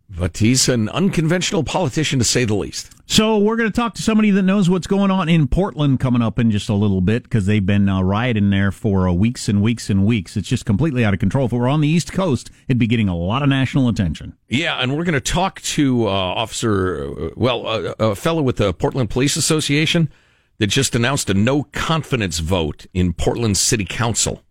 But 0.09 0.37
he's 0.37 0.69
an 0.69 0.87
unconventional 0.89 1.63
politician, 1.63 2.17
to 2.19 2.25
say 2.25 2.45
the 2.45 2.55
least. 2.55 2.93
So 3.07 3.37
we're 3.37 3.57
going 3.57 3.69
to 3.69 3.75
talk 3.75 3.93
to 3.95 4.01
somebody 4.01 4.31
that 4.31 4.43
knows 4.43 4.69
what's 4.69 4.87
going 4.87 5.11
on 5.11 5.27
in 5.27 5.47
Portland 5.47 5.99
coming 5.99 6.21
up 6.21 6.39
in 6.39 6.49
just 6.49 6.69
a 6.69 6.73
little 6.73 7.01
bit 7.01 7.23
because 7.23 7.45
they've 7.45 7.65
been 7.65 7.89
uh, 7.89 8.01
rioting 8.01 8.49
there 8.49 8.71
for 8.71 9.07
uh, 9.07 9.11
weeks 9.11 9.49
and 9.49 9.61
weeks 9.61 9.89
and 9.89 10.05
weeks. 10.05 10.37
It's 10.37 10.47
just 10.47 10.65
completely 10.65 11.03
out 11.03 11.13
of 11.13 11.19
control. 11.19 11.45
If 11.45 11.53
it 11.53 11.57
were 11.57 11.67
on 11.67 11.81
the 11.81 11.89
East 11.89 12.13
Coast, 12.13 12.49
it'd 12.69 12.79
be 12.79 12.87
getting 12.87 13.09
a 13.09 13.15
lot 13.17 13.43
of 13.43 13.49
national 13.49 13.89
attention. 13.89 14.37
Yeah, 14.47 14.77
and 14.77 14.95
we're 14.95 15.03
going 15.03 15.13
to 15.13 15.21
talk 15.21 15.61
to 15.61 16.07
uh, 16.07 16.11
Officer, 16.11 17.09
uh, 17.09 17.29
well, 17.35 17.67
uh, 17.67 17.93
a 17.99 18.15
fellow 18.15 18.41
with 18.41 18.57
the 18.57 18.73
Portland 18.73 19.09
Police 19.09 19.35
Association 19.35 20.09
that 20.57 20.67
just 20.67 20.95
announced 20.95 21.29
a 21.29 21.33
no 21.33 21.63
confidence 21.63 22.39
vote 22.39 22.85
in 22.93 23.13
Portland 23.13 23.57
City 23.57 23.85
Council. 23.85 24.41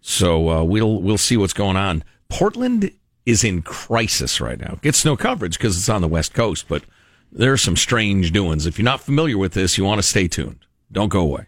So 0.00 0.48
uh, 0.50 0.62
we'll 0.64 1.00
we'll 1.00 1.18
see 1.18 1.36
what's 1.36 1.52
going 1.52 1.76
on. 1.76 2.04
Portland 2.28 2.90
is 3.26 3.44
in 3.44 3.62
crisis 3.62 4.40
right 4.40 4.58
now. 4.58 4.78
Gets 4.82 5.04
no 5.04 5.16
coverage 5.16 5.56
because 5.56 5.76
it's 5.76 5.88
on 5.88 6.02
the 6.02 6.08
West 6.08 6.34
Coast, 6.34 6.66
but 6.68 6.82
there 7.30 7.52
are 7.52 7.58
some 7.58 7.76
strange 7.76 8.32
doings. 8.32 8.66
If 8.66 8.78
you're 8.78 8.84
not 8.84 9.00
familiar 9.00 9.38
with 9.38 9.52
this, 9.54 9.78
you 9.78 9.84
want 9.84 9.98
to 9.98 10.02
stay 10.02 10.28
tuned. 10.28 10.66
Don't 10.90 11.08
go 11.08 11.20
away. 11.20 11.46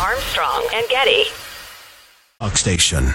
Armstrong 0.00 0.68
and 0.74 0.88
Getty. 0.88 1.24
Rock 2.40 2.56
Station. 2.56 3.06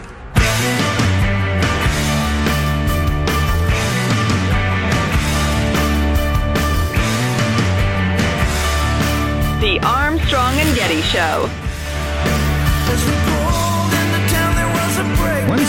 The 9.61 9.79
Armstrong 9.81 10.55
and 10.59 10.75
Getty 10.75 11.01
Show. 11.03 11.49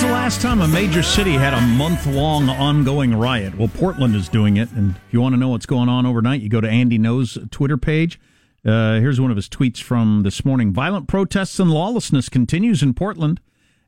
The 0.05 0.11
last 0.11 0.43
time 0.43 0.61
a 0.61 0.69
major 0.69 1.03
city 1.03 1.33
had 1.33 1.55
a 1.55 1.61
month 1.63 2.07
long 2.07 2.51
ongoing 2.51 3.15
riot? 3.15 3.57
Well, 3.57 3.69
Portland 3.69 4.15
is 4.15 4.29
doing 4.29 4.59
it. 4.59 4.71
And 4.73 4.91
if 4.91 5.15
you 5.15 5.21
want 5.23 5.33
to 5.33 5.39
know 5.39 5.49
what's 5.49 5.65
going 5.65 5.89
on 5.89 6.05
overnight, 6.05 6.43
you 6.43 6.51
go 6.51 6.61
to 6.61 6.69
Andy 6.69 6.99
Ngo's 6.99 7.39
Twitter 7.51 7.79
page. 7.79 8.21
Uh, 8.67 9.01
here's 9.01 9.19
one 9.19 9.31
of 9.31 9.37
his 9.37 9.49
tweets 9.49 9.79
from 9.83 10.23
this 10.23 10.45
morning. 10.45 10.75
Violent 10.75 11.09
protests 11.09 11.59
and 11.59 11.71
lawlessness 11.71 12.29
continues 12.29 12.83
in 12.83 12.93
Portland. 12.93 13.41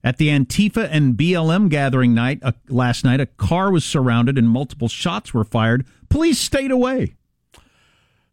At 0.02 0.16
the 0.16 0.28
Antifa 0.28 0.88
and 0.90 1.18
BLM 1.18 1.68
gathering 1.68 2.14
night 2.14 2.38
uh, 2.42 2.52
last 2.70 3.04
night, 3.04 3.20
a 3.20 3.26
car 3.26 3.70
was 3.70 3.84
surrounded 3.84 4.38
and 4.38 4.48
multiple 4.48 4.88
shots 4.88 5.34
were 5.34 5.44
fired. 5.44 5.86
Police 6.08 6.38
stayed 6.38 6.70
away. 6.70 7.14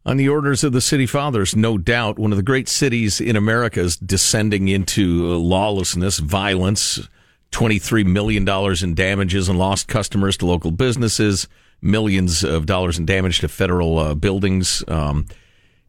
On 0.06 0.16
the 0.16 0.30
orders 0.30 0.64
of 0.64 0.72
the 0.72 0.80
city 0.80 1.04
fathers, 1.04 1.54
no 1.54 1.76
doubt, 1.76 2.18
one 2.18 2.32
of 2.32 2.38
the 2.38 2.42
great 2.42 2.68
cities 2.68 3.20
in 3.20 3.36
America 3.36 3.80
is 3.80 3.98
descending 3.98 4.68
into 4.68 5.30
uh, 5.30 5.36
lawlessness, 5.36 6.18
violence. 6.18 7.10
$23 7.54 8.04
million 8.04 8.48
in 8.82 8.94
damages 8.94 9.48
and 9.48 9.58
lost 9.58 9.86
customers 9.86 10.36
to 10.38 10.46
local 10.46 10.72
businesses, 10.72 11.46
millions 11.80 12.42
of 12.42 12.66
dollars 12.66 12.98
in 12.98 13.06
damage 13.06 13.38
to 13.40 13.48
federal 13.48 13.98
uh, 13.98 14.14
buildings. 14.14 14.82
Um, 14.88 15.26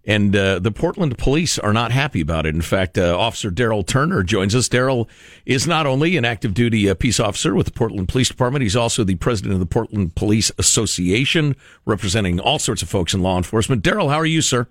and 0.08 0.36
uh, 0.36 0.60
the 0.60 0.72
Portland 0.72 1.18
police 1.18 1.58
are 1.58 1.74
not 1.74 1.92
happy 1.92 2.22
about 2.22 2.46
it. 2.46 2.54
In 2.54 2.62
fact, 2.62 2.98
uh, 2.98 3.18
Officer 3.18 3.50
Daryl 3.50 3.86
Turner 3.86 4.22
joins 4.22 4.54
us. 4.54 4.70
Daryl 4.70 5.08
is 5.48 5.66
not 5.66 5.88
only 5.88 6.16
an 6.16 6.26
active 6.26 6.54
duty 6.54 6.88
uh, 6.88 6.94
peace 6.94 7.20
officer 7.20 7.56
with 7.56 7.66
the 7.66 7.72
Portland 7.72 8.08
Police 8.08 8.28
Department, 8.28 8.62
he's 8.62 8.76
also 8.76 9.04
the 9.04 9.16
president 9.16 9.54
of 9.54 9.60
the 9.60 9.66
Portland 9.66 10.14
Police 10.14 10.52
Association, 10.60 11.56
representing 11.86 12.40
all 12.40 12.60
sorts 12.60 12.84
of 12.84 12.90
folks 12.90 13.16
in 13.16 13.24
law 13.24 13.38
enforcement. 13.38 13.84
Daryl, 13.84 14.12
how 14.12 14.18
are 14.18 14.26
you, 14.28 14.42
sir? 14.42 14.68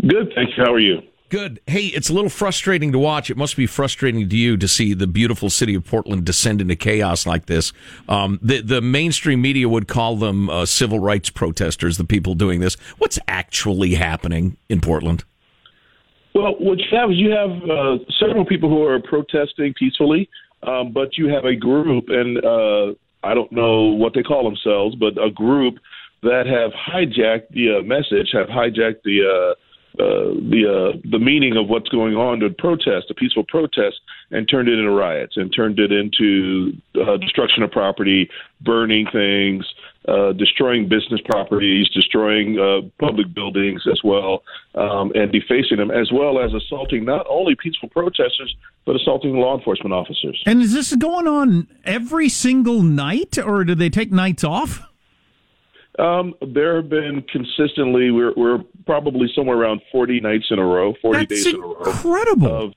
Good, 0.00 0.32
thank 0.34 0.56
you. 0.56 0.64
How 0.64 0.72
are 0.72 0.80
you? 0.80 1.00
Good. 1.30 1.60
Hey, 1.66 1.86
it's 1.86 2.08
a 2.08 2.14
little 2.14 2.30
frustrating 2.30 2.90
to 2.92 2.98
watch. 2.98 3.28
It 3.28 3.36
must 3.36 3.54
be 3.54 3.66
frustrating 3.66 4.26
to 4.28 4.36
you 4.36 4.56
to 4.56 4.66
see 4.66 4.94
the 4.94 5.06
beautiful 5.06 5.50
city 5.50 5.74
of 5.74 5.84
Portland 5.84 6.24
descend 6.24 6.62
into 6.62 6.74
chaos 6.74 7.26
like 7.26 7.46
this. 7.46 7.72
Um, 8.08 8.38
the 8.40 8.62
the 8.62 8.80
mainstream 8.80 9.42
media 9.42 9.68
would 9.68 9.88
call 9.88 10.16
them 10.16 10.48
uh, 10.48 10.64
civil 10.64 11.00
rights 11.00 11.28
protesters. 11.28 11.98
The 11.98 12.04
people 12.04 12.34
doing 12.34 12.60
this. 12.60 12.76
What's 12.96 13.18
actually 13.28 13.94
happening 13.94 14.56
in 14.70 14.80
Portland? 14.80 15.24
Well, 16.34 16.54
what 16.58 16.78
you 16.78 16.84
have 16.92 17.10
is 17.10 17.18
you 17.18 17.30
have 17.30 17.50
uh, 17.68 17.98
several 18.18 18.46
people 18.46 18.70
who 18.70 18.84
are 18.84 18.98
protesting 19.00 19.74
peacefully, 19.74 20.30
um, 20.62 20.92
but 20.92 21.18
you 21.18 21.28
have 21.28 21.44
a 21.44 21.54
group, 21.54 22.08
and 22.08 22.38
uh, 22.42 22.94
I 23.22 23.34
don't 23.34 23.52
know 23.52 23.82
what 23.86 24.14
they 24.14 24.22
call 24.22 24.44
themselves, 24.44 24.94
but 24.96 25.22
a 25.22 25.30
group 25.30 25.74
that 26.22 26.46
have 26.46 26.72
hijacked 26.72 27.48
the 27.50 27.78
uh, 27.78 27.82
message, 27.82 28.30
have 28.32 28.46
hijacked 28.46 29.02
the 29.04 29.54
uh, 29.98 30.34
the 30.50 30.92
uh, 30.94 30.98
the 31.10 31.18
meaning 31.18 31.56
of 31.56 31.68
what's 31.68 31.88
going 31.88 32.14
on 32.14 32.40
to 32.40 32.50
protest, 32.50 33.10
a 33.10 33.14
peaceful 33.14 33.44
protest, 33.48 34.00
and 34.30 34.48
turned 34.48 34.68
it 34.68 34.78
into 34.78 34.90
riots 34.90 35.36
and 35.36 35.52
turned 35.54 35.78
it 35.78 35.90
into 35.90 36.72
uh, 37.00 37.16
destruction 37.16 37.62
of 37.62 37.70
property, 37.70 38.28
burning 38.60 39.06
things, 39.12 39.64
uh, 40.06 40.32
destroying 40.32 40.88
business 40.88 41.20
properties, 41.24 41.88
destroying 41.90 42.58
uh, 42.58 42.80
public 43.00 43.32
buildings 43.34 43.82
as 43.90 44.00
well, 44.04 44.42
um, 44.74 45.10
and 45.14 45.32
defacing 45.32 45.78
them, 45.78 45.90
as 45.90 46.10
well 46.12 46.38
as 46.38 46.52
assaulting 46.54 47.04
not 47.04 47.26
only 47.28 47.56
peaceful 47.56 47.88
protesters 47.88 48.54
but 48.86 48.96
assaulting 48.96 49.34
law 49.36 49.54
enforcement 49.54 49.92
officers. 49.92 50.42
And 50.46 50.62
is 50.62 50.72
this 50.72 50.94
going 50.96 51.26
on 51.26 51.68
every 51.84 52.30
single 52.30 52.80
night, 52.82 53.36
or 53.36 53.62
do 53.64 53.74
they 53.74 53.90
take 53.90 54.10
nights 54.10 54.42
off? 54.42 54.80
Um, 55.98 56.34
there 56.40 56.76
have 56.76 56.88
been 56.88 57.22
consistently 57.30 58.10
we're 58.10 58.32
we're 58.34 58.64
probably 58.88 59.28
somewhere 59.36 59.58
around 59.58 59.82
forty 59.92 60.18
nights 60.18 60.46
in 60.50 60.58
a 60.58 60.64
row, 60.64 60.94
forty 61.02 61.26
That's 61.26 61.44
days 61.44 61.54
in 61.54 61.60
a 61.60 61.66
row 61.66 61.82
incredible. 61.84 62.64
of 62.64 62.72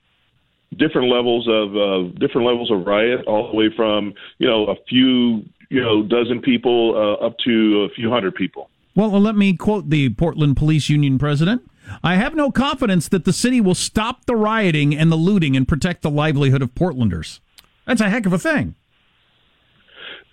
different 0.76 1.08
levels 1.08 1.48
of 1.48 1.74
uh, 1.74 2.12
different 2.20 2.46
levels 2.46 2.70
of 2.70 2.86
riot, 2.86 3.24
all 3.26 3.50
the 3.50 3.56
way 3.56 3.70
from 3.74 4.12
you 4.36 4.46
know 4.46 4.66
a 4.66 4.74
few 4.90 5.42
you 5.70 5.80
know 5.80 6.02
dozen 6.02 6.42
people 6.42 6.94
uh, 6.94 7.26
up 7.26 7.34
to 7.46 7.88
a 7.90 7.94
few 7.94 8.10
hundred 8.10 8.34
people. 8.34 8.68
Well, 8.94 9.18
let 9.18 9.36
me 9.36 9.56
quote 9.56 9.88
the 9.88 10.10
Portland 10.10 10.58
Police 10.58 10.90
Union 10.90 11.18
president. 11.18 11.62
I 12.04 12.16
have 12.16 12.34
no 12.34 12.50
confidence 12.52 13.08
that 13.08 13.24
the 13.24 13.32
city 13.32 13.58
will 13.58 13.74
stop 13.74 14.26
the 14.26 14.36
rioting 14.36 14.94
and 14.94 15.10
the 15.10 15.16
looting 15.16 15.56
and 15.56 15.66
protect 15.66 16.02
the 16.02 16.10
livelihood 16.10 16.60
of 16.60 16.74
Portlanders. 16.74 17.40
That's 17.86 18.02
a 18.02 18.10
heck 18.10 18.26
of 18.26 18.34
a 18.34 18.38
thing. 18.38 18.74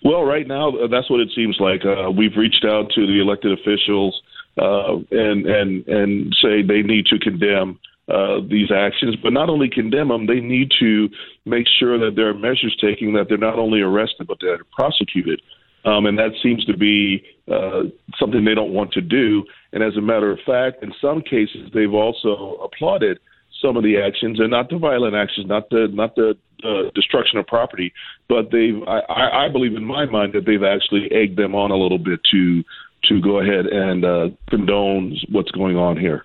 Well, 0.04 0.24
right 0.24 0.46
now, 0.46 0.72
that's 0.90 1.10
what 1.10 1.20
it 1.20 1.30
seems 1.34 1.56
like. 1.58 1.84
Uh, 1.84 2.10
we've 2.10 2.36
reached 2.36 2.64
out 2.64 2.90
to 2.94 3.06
the 3.06 3.20
elected 3.20 3.52
officials 3.58 4.20
uh, 4.58 4.96
and 5.10 5.46
and 5.46 5.86
and 5.86 6.36
say 6.42 6.62
they 6.62 6.82
need 6.82 7.06
to 7.06 7.18
condemn 7.18 7.78
uh, 8.08 8.40
these 8.48 8.70
actions, 8.72 9.16
but 9.22 9.32
not 9.32 9.48
only 9.48 9.68
condemn 9.68 10.08
them, 10.08 10.26
they 10.26 10.40
need 10.40 10.70
to 10.80 11.08
make 11.44 11.66
sure 11.78 11.98
that 11.98 12.16
there 12.16 12.28
are 12.28 12.34
measures 12.34 12.76
taken 12.80 13.12
that 13.12 13.26
they're 13.28 13.38
not 13.38 13.58
only 13.58 13.80
arrested 13.80 14.26
but 14.26 14.38
they're 14.40 14.58
prosecuted. 14.72 15.40
Um, 15.84 16.04
and 16.06 16.18
that 16.18 16.32
seems 16.42 16.64
to 16.66 16.76
be 16.76 17.24
uh, 17.50 17.84
something 18.18 18.44
they 18.44 18.54
don't 18.54 18.74
want 18.74 18.92
to 18.92 19.00
do. 19.00 19.44
And 19.72 19.82
as 19.82 19.96
a 19.96 20.00
matter 20.00 20.30
of 20.30 20.38
fact, 20.44 20.82
in 20.82 20.92
some 21.00 21.22
cases, 21.22 21.70
they've 21.72 21.94
also 21.94 22.60
applauded 22.62 23.18
some 23.62 23.76
of 23.76 23.82
the 23.82 23.98
actions, 23.98 24.40
and 24.40 24.50
not 24.50 24.70
the 24.70 24.78
violent 24.78 25.14
actions, 25.14 25.46
not 25.46 25.70
the 25.70 25.88
not 25.92 26.14
the 26.16 26.36
uh, 26.64 26.90
destruction 26.94 27.38
of 27.38 27.46
property, 27.46 27.92
but 28.28 28.50
they've. 28.50 28.82
I, 28.86 29.46
I 29.46 29.48
believe 29.50 29.74
in 29.74 29.84
my 29.84 30.04
mind 30.06 30.32
that 30.32 30.46
they've 30.46 30.62
actually 30.62 31.10
egged 31.12 31.38
them 31.38 31.54
on 31.54 31.70
a 31.70 31.76
little 31.76 31.98
bit 31.98 32.20
to 32.32 32.64
to 33.04 33.20
go 33.20 33.40
ahead 33.40 33.66
and 33.66 34.04
uh, 34.04 34.28
condone 34.48 35.16
what's 35.30 35.50
going 35.50 35.76
on 35.76 35.96
here. 35.96 36.24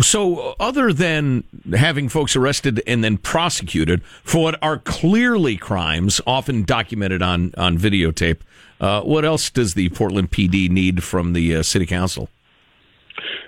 So, 0.00 0.54
other 0.60 0.92
than 0.92 1.42
having 1.74 2.08
folks 2.08 2.36
arrested 2.36 2.82
and 2.86 3.02
then 3.02 3.18
prosecuted 3.18 4.04
for 4.22 4.42
what 4.44 4.62
are 4.62 4.78
clearly 4.78 5.56
crimes, 5.56 6.20
often 6.26 6.62
documented 6.62 7.20
on 7.20 7.52
on 7.56 7.76
videotape, 7.76 8.38
uh, 8.80 9.02
what 9.02 9.24
else 9.24 9.50
does 9.50 9.74
the 9.74 9.88
Portland 9.90 10.30
PD 10.30 10.68
need 10.70 11.02
from 11.02 11.32
the 11.32 11.56
uh, 11.56 11.62
city 11.62 11.86
council? 11.86 12.28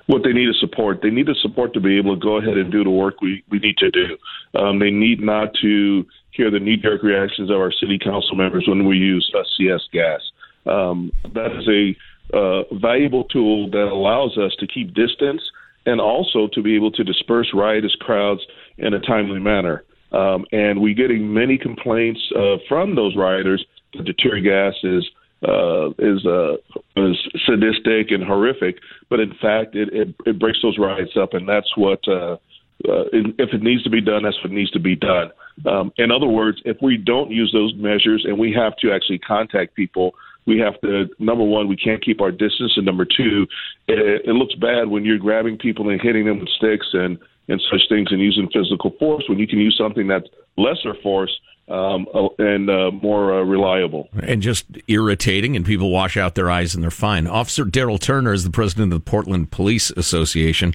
What 0.06 0.22
they 0.22 0.32
need 0.32 0.48
is 0.48 0.58
support. 0.60 1.00
They 1.02 1.10
need 1.10 1.26
the 1.26 1.36
support 1.42 1.74
to 1.74 1.80
be 1.80 1.98
able 1.98 2.14
to 2.14 2.20
go 2.20 2.36
ahead 2.38 2.56
and 2.56 2.70
do 2.70 2.84
the 2.84 2.90
work 2.90 3.20
we, 3.20 3.42
we 3.50 3.58
need 3.58 3.76
to 3.78 3.90
do. 3.90 4.16
Um, 4.58 4.78
they 4.78 4.90
need 4.90 5.20
not 5.20 5.52
to 5.62 6.06
hear 6.30 6.50
the 6.50 6.60
knee 6.60 6.76
jerk 6.76 7.02
reactions 7.02 7.50
of 7.50 7.56
our 7.56 7.72
city 7.72 7.98
council 7.98 8.36
members 8.36 8.66
when 8.68 8.86
we 8.86 8.96
use 8.96 9.30
uh, 9.36 9.42
CS 9.56 9.82
gas. 9.92 10.20
Um, 10.66 11.12
that 11.34 11.52
is 11.52 11.68
a 11.68 11.96
uh, 12.36 12.62
valuable 12.74 13.24
tool 13.24 13.70
that 13.70 13.88
allows 13.90 14.36
us 14.36 14.52
to 14.58 14.66
keep 14.66 14.94
distance 14.94 15.42
and 15.86 16.00
also 16.00 16.48
to 16.52 16.62
be 16.62 16.74
able 16.74 16.90
to 16.92 17.04
disperse 17.04 17.48
riotous 17.54 17.94
crowds 18.00 18.40
in 18.78 18.94
a 18.94 19.00
timely 19.00 19.38
manner. 19.38 19.84
Um, 20.12 20.44
and 20.52 20.80
we're 20.80 20.94
getting 20.94 21.32
many 21.32 21.58
complaints 21.58 22.20
uh, 22.36 22.56
from 22.68 22.94
those 22.94 23.16
rioters 23.16 23.64
that 23.94 24.04
the 24.04 24.14
tear 24.14 24.40
gas 24.40 24.74
is 24.82 25.04
uh, 25.46 25.90
is 25.98 26.24
uh, 26.24 26.54
is 26.96 27.16
sadistic 27.44 28.10
and 28.10 28.24
horrific, 28.24 28.78
but 29.10 29.20
in 29.20 29.34
fact, 29.40 29.76
it, 29.76 29.92
it, 29.92 30.14
it 30.24 30.38
breaks 30.38 30.58
those 30.62 30.78
riots 30.78 31.12
up, 31.20 31.34
and 31.34 31.48
that's 31.48 31.76
what. 31.76 32.00
Uh, 32.08 32.36
uh, 32.86 33.04
if 33.12 33.54
it 33.54 33.62
needs 33.62 33.82
to 33.82 33.90
be 33.90 34.02
done, 34.02 34.22
that's 34.22 34.36
what 34.44 34.52
needs 34.52 34.70
to 34.70 34.78
be 34.78 34.94
done. 34.94 35.30
Um, 35.64 35.90
in 35.96 36.10
other 36.12 36.26
words, 36.26 36.60
if 36.66 36.76
we 36.82 36.98
don't 36.98 37.30
use 37.30 37.50
those 37.50 37.74
measures 37.74 38.26
and 38.28 38.38
we 38.38 38.52
have 38.52 38.76
to 38.76 38.92
actually 38.92 39.18
contact 39.18 39.74
people 39.74 40.12
we 40.46 40.58
have 40.58 40.80
to 40.80 41.08
number 41.18 41.44
one 41.44 41.68
we 41.68 41.76
can't 41.76 42.04
keep 42.04 42.20
our 42.20 42.30
distance 42.30 42.72
and 42.76 42.86
number 42.86 43.04
two 43.04 43.46
it, 43.88 44.22
it 44.24 44.32
looks 44.32 44.54
bad 44.54 44.88
when 44.88 45.04
you're 45.04 45.18
grabbing 45.18 45.58
people 45.58 45.88
and 45.90 46.00
hitting 46.00 46.24
them 46.24 46.40
with 46.40 46.48
sticks 46.50 46.86
and 46.92 47.18
and 47.48 47.62
such 47.70 47.82
things 47.88 48.08
and 48.10 48.20
using 48.20 48.48
physical 48.52 48.94
force 48.98 49.24
when 49.28 49.38
you 49.38 49.46
can 49.46 49.58
use 49.58 49.76
something 49.78 50.06
that's 50.06 50.26
lesser 50.56 50.94
force 51.02 51.30
um, 51.68 52.06
uh, 52.14 52.28
and 52.38 52.70
uh, 52.70 52.90
more 52.90 53.34
uh, 53.34 53.42
reliable. 53.42 54.08
And 54.22 54.40
just 54.40 54.66
irritating, 54.86 55.56
and 55.56 55.64
people 55.64 55.90
wash 55.90 56.16
out 56.16 56.34
their 56.34 56.50
eyes 56.50 56.74
and 56.74 56.82
they're 56.82 56.90
fine. 56.90 57.26
Officer 57.26 57.64
Daryl 57.64 58.00
Turner 58.00 58.32
is 58.32 58.44
the 58.44 58.50
president 58.50 58.92
of 58.92 59.00
the 59.00 59.10
Portland 59.10 59.50
Police 59.50 59.90
Association. 59.90 60.74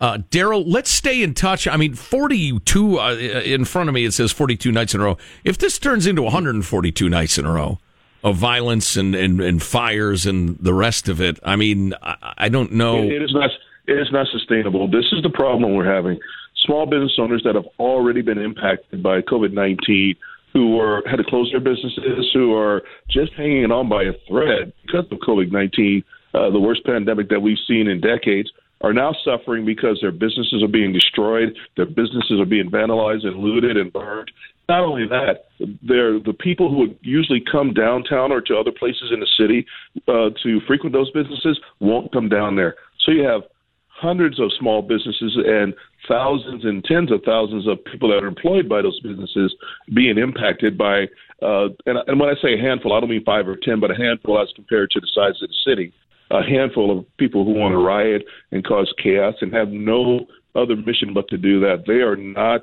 Uh, 0.00 0.18
Daryl, 0.30 0.64
let's 0.66 0.90
stay 0.90 1.22
in 1.22 1.34
touch. 1.34 1.68
I 1.68 1.76
mean, 1.76 1.94
42 1.94 2.98
uh, 2.98 3.14
in 3.14 3.64
front 3.66 3.88
of 3.88 3.94
me, 3.94 4.04
it 4.06 4.12
says 4.12 4.32
42 4.32 4.72
nights 4.72 4.94
in 4.94 5.00
a 5.00 5.04
row. 5.04 5.18
If 5.44 5.58
this 5.58 5.78
turns 5.78 6.06
into 6.06 6.22
142 6.22 7.08
nights 7.08 7.36
in 7.36 7.44
a 7.44 7.52
row, 7.52 7.78
of 8.22 8.36
violence 8.36 8.96
and, 8.96 9.14
and, 9.14 9.40
and 9.40 9.62
fires 9.62 10.26
and 10.26 10.58
the 10.58 10.74
rest 10.74 11.08
of 11.08 11.20
it. 11.20 11.38
I 11.42 11.56
mean, 11.56 11.94
I, 12.02 12.34
I 12.38 12.48
don't 12.48 12.72
know. 12.72 13.02
It, 13.02 13.12
it 13.12 13.22
is 13.22 13.32
not. 13.32 13.50
It 13.86 13.98
is 13.98 14.12
not 14.12 14.26
sustainable. 14.30 14.88
This 14.88 15.06
is 15.12 15.22
the 15.22 15.30
problem 15.30 15.74
we're 15.74 15.92
having. 15.92 16.18
Small 16.64 16.86
business 16.86 17.16
owners 17.18 17.42
that 17.44 17.54
have 17.54 17.66
already 17.78 18.22
been 18.22 18.38
impacted 18.38 19.02
by 19.02 19.22
COVID 19.22 19.52
nineteen, 19.52 20.14
who 20.52 20.78
are 20.78 21.02
had 21.08 21.16
to 21.16 21.24
close 21.24 21.50
their 21.50 21.60
businesses, 21.60 22.30
who 22.32 22.54
are 22.54 22.82
just 23.08 23.32
hanging 23.32 23.72
on 23.72 23.88
by 23.88 24.04
a 24.04 24.12
thread 24.28 24.72
because 24.82 25.06
of 25.10 25.18
COVID 25.18 25.50
nineteen, 25.50 26.04
uh, 26.34 26.50
the 26.50 26.60
worst 26.60 26.84
pandemic 26.84 27.30
that 27.30 27.40
we've 27.40 27.58
seen 27.66 27.88
in 27.88 28.00
decades, 28.00 28.50
are 28.82 28.92
now 28.92 29.12
suffering 29.24 29.64
because 29.64 29.98
their 30.00 30.12
businesses 30.12 30.62
are 30.62 30.68
being 30.68 30.92
destroyed, 30.92 31.56
their 31.76 31.86
businesses 31.86 32.38
are 32.38 32.46
being 32.46 32.70
vandalized 32.70 33.26
and 33.26 33.36
looted 33.36 33.76
and 33.76 33.92
burned, 33.92 34.30
not 34.70 34.84
only 34.84 35.06
that, 35.08 35.46
they're 35.82 36.20
the 36.20 36.32
people 36.32 36.70
who 36.70 36.78
would 36.78 36.98
usually 37.02 37.42
come 37.50 37.74
downtown 37.74 38.30
or 38.30 38.40
to 38.42 38.56
other 38.56 38.70
places 38.70 39.10
in 39.12 39.20
the 39.20 39.32
city 39.38 39.66
uh, 40.06 40.30
to 40.42 40.60
frequent 40.66 40.92
those 40.92 41.10
businesses 41.10 41.58
won't 41.80 42.12
come 42.12 42.28
down 42.28 42.54
there. 42.54 42.76
So 43.04 43.10
you 43.10 43.24
have 43.24 43.42
hundreds 43.88 44.38
of 44.40 44.50
small 44.58 44.80
businesses 44.80 45.36
and 45.44 45.74
thousands 46.08 46.64
and 46.64 46.82
tens 46.84 47.10
of 47.12 47.20
thousands 47.26 47.66
of 47.66 47.84
people 47.84 48.08
that 48.10 48.24
are 48.24 48.28
employed 48.28 48.68
by 48.68 48.80
those 48.80 48.98
businesses 49.00 49.54
being 49.92 50.16
impacted 50.16 50.78
by 50.78 51.06
uh, 51.42 51.68
and, 51.86 51.96
and 52.06 52.20
when 52.20 52.28
I 52.28 52.34
say 52.42 52.54
a 52.54 52.62
handful, 52.62 52.92
I 52.92 53.00
don't 53.00 53.08
mean 53.08 53.24
five 53.24 53.48
or 53.48 53.56
ten, 53.56 53.80
but 53.80 53.90
a 53.90 53.96
handful 53.96 54.40
as 54.40 54.48
compared 54.54 54.90
to 54.90 55.00
the 55.00 55.08
size 55.14 55.40
of 55.42 55.48
the 55.48 55.54
city. 55.64 55.92
A 56.30 56.42
handful 56.42 56.96
of 56.96 57.04
people 57.16 57.44
who 57.44 57.52
want 57.52 57.72
to 57.72 57.78
riot 57.78 58.22
and 58.52 58.64
cause 58.64 58.92
chaos 59.02 59.34
and 59.40 59.52
have 59.52 59.68
no 59.68 60.26
other 60.54 60.76
mission 60.76 61.14
but 61.14 61.28
to 61.28 61.38
do 61.38 61.58
that. 61.60 61.84
They 61.86 62.02
are 62.08 62.16
not 62.16 62.60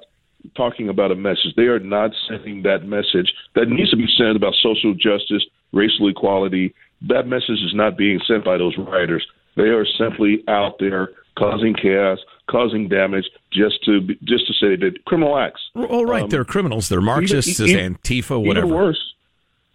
talking 0.55 0.89
about 0.89 1.11
a 1.11 1.15
message. 1.15 1.53
They 1.55 1.63
are 1.63 1.79
not 1.79 2.11
sending 2.29 2.63
that 2.63 2.85
message 2.85 3.31
that 3.55 3.69
needs 3.69 3.89
to 3.91 3.97
be 3.97 4.07
sent 4.17 4.35
about 4.35 4.53
social 4.61 4.93
justice, 4.93 5.43
racial 5.73 6.07
equality. 6.09 6.73
That 7.07 7.27
message 7.27 7.61
is 7.65 7.73
not 7.73 7.97
being 7.97 8.19
sent 8.27 8.43
by 8.45 8.57
those 8.57 8.77
rioters. 8.77 9.25
They 9.55 9.69
are 9.69 9.85
simply 9.97 10.43
out 10.47 10.75
there 10.79 11.09
causing 11.37 11.73
chaos, 11.73 12.19
causing 12.49 12.87
damage, 12.87 13.25
just 13.51 13.83
to 13.85 14.01
just 14.23 14.47
to 14.47 14.53
say 14.53 14.75
that 14.75 15.03
criminal 15.05 15.37
acts. 15.37 15.61
All 15.75 16.05
right, 16.05 16.23
um, 16.23 16.29
they're 16.29 16.45
criminals. 16.45 16.89
They're 16.89 17.01
Marxists, 17.01 17.59
even, 17.59 17.95
Antifa, 17.95 18.43
whatever. 18.43 18.67
Even 18.67 18.77
worse, 18.77 19.13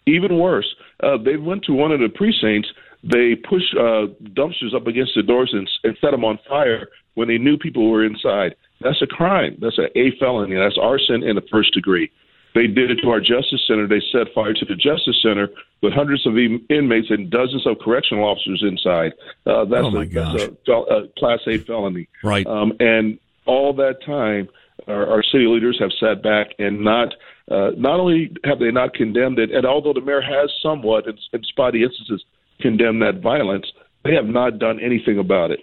even 0.07 0.39
worse. 0.39 0.75
Uh, 1.03 1.17
they 1.17 1.37
went 1.37 1.65
to 1.65 1.73
one 1.73 1.93
of 1.93 2.01
the 2.01 2.09
precincts. 2.09 2.69
They 3.05 3.35
pushed 3.35 3.75
uh, 3.75 4.07
dumpsters 4.35 4.75
up 4.75 4.87
against 4.87 5.13
the 5.17 5.23
doors 5.23 5.51
and, 5.53 5.69
and 5.83 5.97
set 6.01 6.13
them 6.13 6.25
on 6.25 6.39
fire 6.49 6.89
when 7.15 7.29
they 7.29 7.39
knew 7.39 7.57
people 7.57 7.91
were 7.91 8.05
inside. 8.05 8.55
That's 8.83 9.03
a 9.03 9.07
crime. 9.07 9.57
That's 9.61 9.79
a 9.79 9.87
A 9.99 10.17
felony. 10.19 10.57
That's 10.57 10.79
arson 10.81 11.23
in 11.23 11.37
the 11.37 11.43
first 11.51 11.75
degree. 11.75 12.11
They 12.55 12.67
did 12.67 12.91
it 12.91 12.97
to 13.03 13.09
our 13.09 13.21
Justice 13.21 13.63
Center. 13.67 13.89
They 13.89 14.03
set 14.13 14.33
fire 14.35 14.53
to 14.53 14.65
the 14.65 14.75
Justice 14.75 15.19
Center 15.23 15.49
with 15.83 15.95
hundreds 15.95 16.27
of 16.27 16.37
inmates 16.37 17.09
and 17.11 17.31
dozens 17.31 17.67
of 17.67 17.79
correctional 17.79 18.25
officers 18.25 18.63
inside. 18.63 19.13
Uh, 19.47 19.65
that's, 19.65 19.87
oh 19.87 20.01
a, 20.01 20.07
that's 20.07 20.43
a, 20.69 20.73
a, 20.73 21.09
Class 21.19 21.41
A 21.47 21.59
felony. 21.59 22.09
Right. 22.23 22.47
Um, 22.47 22.73
and 22.79 23.19
all 23.47 23.73
that 23.75 24.05
time, 24.05 24.49
our, 24.87 25.07
our, 25.09 25.23
city 25.23 25.47
leaders 25.47 25.79
have 25.81 25.91
sat 25.99 26.23
back 26.23 26.49
and 26.59 26.83
not 26.83 27.15
uh, 27.51 27.71
not 27.77 28.01
only 28.01 28.33
have 28.45 28.59
they 28.59 28.71
not 28.71 28.95
condemned 28.95 29.39
it, 29.39 29.51
and 29.51 29.67
although 29.67 29.93
the 29.93 30.01
mayor 30.01 30.21
has 30.21 30.51
somewhat, 30.63 31.07
in, 31.07 31.19
in 31.33 31.43
spotty 31.45 31.83
instances, 31.83 32.25
condemned 32.61 33.03
that 33.03 33.21
violence, 33.21 33.67
they 34.05 34.15
have 34.15 34.27
not 34.27 34.59
done 34.59 34.79
anything 34.81 35.19
about 35.19 35.51
it. 35.51 35.61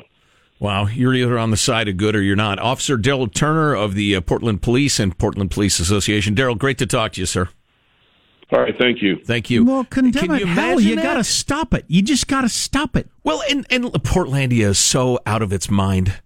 Wow, 0.59 0.87
you're 0.87 1.13
either 1.13 1.39
on 1.39 1.51
the 1.51 1.57
side 1.57 1.87
of 1.87 1.95
good 1.95 2.15
or 2.15 2.21
you're 2.21 2.35
not. 2.35 2.59
Officer 2.59 2.97
Daryl 2.97 3.33
Turner 3.33 3.73
of 3.73 3.95
the 3.95 4.15
uh, 4.15 4.21
Portland 4.21 4.61
Police 4.61 4.99
and 4.99 5.17
Portland 5.17 5.51
Police 5.51 5.79
Association. 5.79 6.35
Daryl, 6.35 6.57
great 6.57 6.77
to 6.79 6.85
talk 6.85 7.13
to 7.13 7.21
you, 7.21 7.25
sir. 7.25 7.47
All 8.51 8.59
right, 8.59 8.75
thank 8.77 9.01
you. 9.01 9.17
Thank 9.23 9.49
you. 9.49 9.63
Well, 9.63 9.85
condemn 9.85 10.27
Can 10.27 10.35
it. 10.35 10.39
you 10.41 10.47
Hell, 10.47 10.79
you 10.79 10.95
got 10.95 11.15
to 11.15 11.23
stop 11.23 11.73
it. 11.73 11.85
You 11.87 12.01
just 12.01 12.27
got 12.27 12.41
to 12.41 12.49
stop 12.49 12.95
it. 12.95 13.07
Well, 13.23 13.41
and, 13.49 13.65
and 13.69 13.85
Portlandia 13.85 14.69
is 14.69 14.79
so 14.79 15.19
out 15.25 15.41
of 15.41 15.53
its 15.53 15.69
mind. 15.69 16.19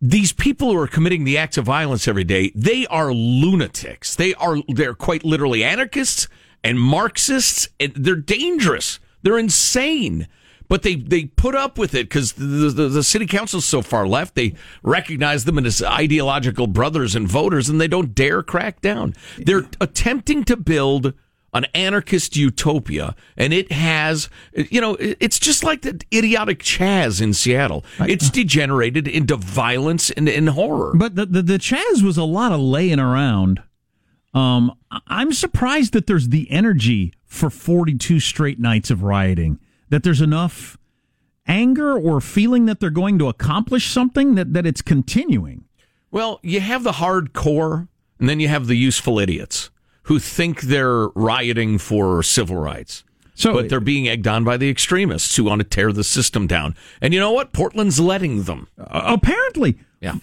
These 0.00 0.32
people 0.32 0.70
who 0.70 0.78
are 0.78 0.86
committing 0.86 1.24
the 1.24 1.38
acts 1.38 1.56
of 1.56 1.64
violence 1.64 2.06
every 2.06 2.24
day, 2.24 2.52
they 2.54 2.86
are 2.88 3.12
lunatics. 3.12 4.14
They 4.14 4.34
are 4.34 4.58
they're 4.68 4.94
quite 4.94 5.24
literally 5.24 5.64
anarchists 5.64 6.28
and 6.62 6.78
Marxists, 6.78 7.68
and 7.80 7.92
they're 7.94 8.14
dangerous. 8.14 9.00
They're 9.22 9.38
insane 9.38 10.28
but 10.68 10.82
they 10.82 10.96
they 10.96 11.26
put 11.26 11.54
up 11.54 11.78
with 11.78 11.94
it 11.94 12.08
because 12.08 12.32
the, 12.32 12.44
the, 12.70 12.88
the 12.88 13.02
city 13.02 13.26
council's 13.26 13.64
so 13.64 13.82
far 13.82 14.06
left. 14.06 14.34
They 14.34 14.54
recognize 14.82 15.44
them 15.44 15.58
as 15.58 15.82
ideological 15.82 16.66
brothers 16.66 17.14
and 17.14 17.28
voters, 17.28 17.68
and 17.68 17.80
they 17.80 17.88
don't 17.88 18.14
dare 18.14 18.42
crack 18.42 18.80
down. 18.80 19.14
They're 19.38 19.66
attempting 19.80 20.44
to 20.44 20.56
build 20.56 21.14
an 21.52 21.66
anarchist 21.72 22.36
utopia, 22.36 23.14
and 23.36 23.52
it 23.52 23.70
has, 23.70 24.28
you 24.54 24.80
know, 24.80 24.96
it's 24.98 25.38
just 25.38 25.62
like 25.62 25.82
the 25.82 26.00
idiotic 26.12 26.58
Chaz 26.58 27.22
in 27.22 27.32
Seattle. 27.32 27.84
It's 28.00 28.28
degenerated 28.28 29.06
into 29.06 29.36
violence 29.36 30.10
and, 30.10 30.28
and 30.28 30.48
horror. 30.48 30.94
But 30.96 31.14
the, 31.14 31.26
the, 31.26 31.42
the 31.42 31.58
Chaz 31.58 32.02
was 32.02 32.16
a 32.16 32.24
lot 32.24 32.50
of 32.50 32.58
laying 32.58 32.98
around 32.98 33.62
Um, 34.34 34.76
I'm 35.06 35.32
surprised 35.32 35.92
that 35.92 36.08
there's 36.08 36.28
the 36.30 36.50
energy 36.50 37.12
for 37.24 37.50
42 37.50 38.18
straight 38.18 38.58
nights 38.58 38.90
of 38.90 39.04
rioting. 39.04 39.60
That 39.94 40.02
there's 40.02 40.20
enough 40.20 40.76
anger 41.46 41.96
or 41.96 42.20
feeling 42.20 42.66
that 42.66 42.80
they're 42.80 42.90
going 42.90 43.16
to 43.20 43.28
accomplish 43.28 43.86
something 43.92 44.34
that, 44.34 44.52
that 44.52 44.66
it's 44.66 44.82
continuing. 44.82 45.66
Well, 46.10 46.40
you 46.42 46.58
have 46.58 46.82
the 46.82 46.90
hardcore, 46.90 47.86
and 48.18 48.28
then 48.28 48.40
you 48.40 48.48
have 48.48 48.66
the 48.66 48.74
useful 48.74 49.20
idiots 49.20 49.70
who 50.02 50.18
think 50.18 50.62
they're 50.62 51.10
rioting 51.10 51.78
for 51.78 52.24
civil 52.24 52.56
rights. 52.56 53.04
So- 53.36 53.52
but 53.52 53.68
they're 53.68 53.78
being 53.78 54.08
egged 54.08 54.26
on 54.26 54.42
by 54.42 54.56
the 54.56 54.68
extremists 54.68 55.36
who 55.36 55.44
want 55.44 55.60
to 55.60 55.64
tear 55.64 55.92
the 55.92 56.02
system 56.02 56.48
down. 56.48 56.74
And 57.00 57.14
you 57.14 57.20
know 57.20 57.30
what? 57.30 57.52
Portland's 57.52 58.00
letting 58.00 58.42
them. 58.42 58.66
Uh, 58.76 59.14
apparently, 59.16 59.78
Yeah. 60.00 60.16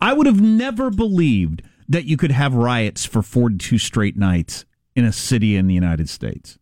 I 0.00 0.12
would 0.12 0.26
have 0.26 0.40
never 0.40 0.90
believed 0.90 1.62
that 1.88 2.06
you 2.06 2.16
could 2.16 2.32
have 2.32 2.54
riots 2.54 3.04
for 3.04 3.22
42 3.22 3.78
straight 3.78 4.16
nights 4.16 4.64
in 4.96 5.04
a 5.04 5.12
city 5.12 5.54
in 5.54 5.68
the 5.68 5.74
United 5.74 6.08
States. 6.08 6.58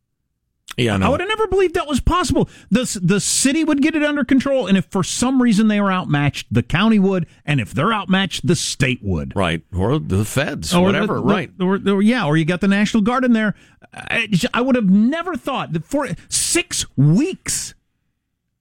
Yeah, 0.77 0.99
I 1.01 1.09
would 1.09 1.21
have 1.21 1.29
never 1.29 1.47
believed 1.47 1.75
that 1.75 1.87
was 1.87 2.01
possible. 2.01 2.49
The, 2.71 2.99
the 3.03 3.21
city 3.21 3.63
would 3.65 3.81
get 3.83 3.95
it 3.95 4.03
under 4.03 4.25
control, 4.25 4.67
and 4.67 4.77
if 4.77 4.87
for 4.87 5.03
some 5.05 5.41
reason 5.41 5.69
they 5.69 5.81
were 5.81 5.93
outmatched, 5.93 6.53
the 6.53 6.63
county 6.63 6.99
would, 6.99 7.27
and 7.47 7.61
if 7.61 7.73
they're 7.73 7.93
outmatched, 7.93 8.47
the 8.47 8.57
state 8.57 9.01
would. 9.03 9.35
Right. 9.37 9.63
Or 9.75 9.99
the 9.99 10.25
feds, 10.25 10.75
Or 10.75 10.83
whatever. 10.85 11.07
the- 11.07 11.21
the- 11.21 11.23
right. 11.23 11.51
Or, 11.61 11.75
or- 11.97 12.03
yeah, 12.03 12.27
or 12.27 12.37
you 12.37 12.45
got 12.45 12.61
the 12.61 12.69
National 12.69 13.03
Guard 13.03 13.25
in 13.25 13.33
there. 13.33 13.55
I, 13.93 14.29
I 14.53 14.61
would 14.61 14.75
have 14.75 14.89
never 14.91 15.37
thought 15.37 15.73
that 15.75 15.85
for 15.85 16.09
six 16.29 16.85
weeks 16.97 17.75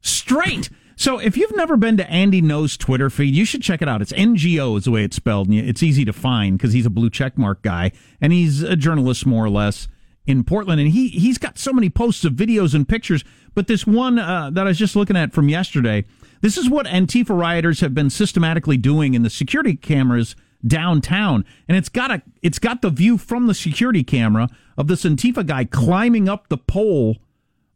straight. 0.02 0.69
So 0.95 1.17
if 1.17 1.36
you've 1.38 1.56
never 1.56 1.76
been 1.76 1.97
to 1.97 2.10
Andy 2.10 2.41
Ngo's 2.41 2.78
Twitter 2.78 3.10
feed, 3.10 3.34
you 3.34 3.45
should 3.45 3.62
check 3.63 3.82
it 3.82 3.89
out. 3.89 4.02
It's 4.02 4.13
NGO 4.13 4.78
is 4.78 4.84
the 4.86 4.91
way 4.91 5.04
it's 5.04 5.15
spelled, 5.15 5.47
and 5.49 5.58
it's 5.58 5.82
easy 5.82 6.06
to 6.06 6.13
find 6.13 6.58
because 6.58 6.73
he's 6.73 6.86
a 6.86 6.89
blue 6.91 7.10
checkmark 7.10 7.62
guy 7.63 7.91
and 8.21 8.32
he's 8.32 8.62
a 8.62 8.76
journalist 8.76 9.26
more 9.26 9.43
or 9.43 9.49
less 9.49 9.88
in 10.25 10.43
Portland. 10.43 10.79
And 10.79 10.89
he 10.91 11.09
he's 11.09 11.38
got 11.38 11.57
so 11.57 11.73
many 11.73 11.89
posts 11.89 12.25
of 12.25 12.33
videos 12.33 12.73
and 12.73 12.88
pictures. 12.88 13.23
But 13.55 13.67
this 13.67 13.86
one 13.86 14.19
uh, 14.19 14.49
that 14.51 14.65
I 14.65 14.69
was 14.69 14.79
just 14.79 14.95
looking 14.95 15.17
at 15.17 15.33
from 15.33 15.49
yesterday, 15.49 16.05
this 16.41 16.57
is 16.57 16.69
what 16.69 16.86
Antifa 16.88 17.38
rioters 17.38 17.81
have 17.81 17.93
been 17.93 18.09
systematically 18.09 18.77
doing 18.77 19.13
in 19.13 19.23
the 19.23 19.29
security 19.29 19.75
cameras 19.75 20.36
downtown 20.65 21.43
and 21.67 21.75
it's 21.75 21.89
got 21.89 22.09
a 22.09 22.21
it's 22.41 22.57
got 22.59 22.81
the 22.81 22.89
view 22.89 23.17
from 23.17 23.47
the 23.47 23.53
security 23.53 24.03
camera 24.03 24.47
of 24.77 24.88
this 24.88 25.03
Antifa 25.03 25.45
guy 25.45 25.65
climbing 25.65 26.29
up 26.29 26.47
the 26.47 26.57
pole 26.57 27.17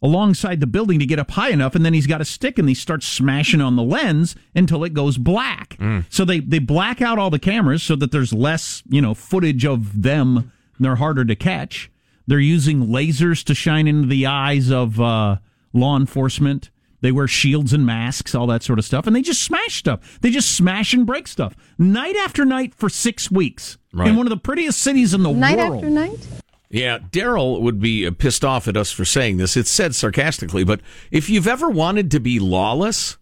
alongside 0.01 0.59
the 0.61 0.67
building 0.67 0.99
to 0.99 1.05
get 1.05 1.19
up 1.19 1.31
high 1.31 1.49
enough 1.49 1.75
and 1.75 1.83
then 1.85 1.93
he's 1.93 2.07
got 2.07 2.21
a 2.21 2.25
stick 2.25 2.57
and 2.57 2.69
he 2.69 2.75
starts 2.75 3.05
smashing 3.05 3.59
on 3.59 3.75
the 3.75 3.83
lens 3.83 4.35
until 4.55 4.83
it 4.85 4.93
goes 4.93 5.17
black 5.17 5.75
so 6.09 6.23
they 6.23 6.39
they 6.39 6.59
black 6.59 7.01
out 7.01 7.19
all 7.19 7.29
the 7.29 7.39
cameras 7.39 7.83
so 7.83 7.93
that 7.95 8.11
there's 8.11 8.31
less 8.31 8.83
you 8.87 9.01
know 9.01 9.13
footage 9.13 9.65
of 9.65 10.01
them 10.01 10.37
and 10.37 10.85
they're 10.85 10.95
harder 10.95 11.25
to 11.25 11.35
catch 11.35 11.91
they're 12.27 12.39
using 12.39 12.87
lasers 12.87 13.43
to 13.45 13.55
shine 13.55 13.87
into 13.87 14.07
the 14.07 14.25
eyes 14.25 14.69
of 14.71 14.99
uh, 15.01 15.37
law 15.73 15.97
enforcement 15.97 16.69
they 17.01 17.11
wear 17.11 17.27
shields 17.27 17.73
and 17.73 17.85
masks 17.85 18.33
all 18.35 18.47
that 18.47 18.63
sort 18.63 18.79
of 18.79 18.85
stuff 18.85 19.05
and 19.07 19.15
they 19.15 19.21
just 19.21 19.43
smash 19.43 19.75
stuff 19.77 20.19
they 20.21 20.29
just 20.31 20.55
smash 20.55 20.93
and 20.93 21.05
break 21.05 21.27
stuff 21.27 21.55
night 21.77 22.15
after 22.17 22.43
night 22.45 22.73
for 22.73 22.89
six 22.89 23.29
weeks 23.31 23.77
Right. 23.93 24.09
in 24.09 24.15
one 24.15 24.25
of 24.27 24.29
the 24.31 24.37
prettiest 24.37 24.79
cities 24.81 25.13
in 25.13 25.23
the 25.23 25.31
Night 25.31 25.57
world 25.57 25.69
Night 25.71 25.75
after 25.77 25.89
night? 25.89 26.27
Yeah, 26.69 26.99
Daryl 26.99 27.61
would 27.61 27.79
be 27.79 28.05
uh, 28.05 28.11
pissed 28.11 28.43
off 28.43 28.67
at 28.67 28.75
us 28.77 28.91
for 28.91 29.05
saying 29.05 29.37
this. 29.37 29.55
It's 29.55 29.71
said 29.71 29.95
sarcastically, 29.95 30.63
but 30.65 30.81
if 31.11 31.29
you've 31.29 31.47
ever 31.47 31.69
wanted 31.69 32.11
to 32.11 32.19
be 32.19 32.39
lawless, 32.39 33.17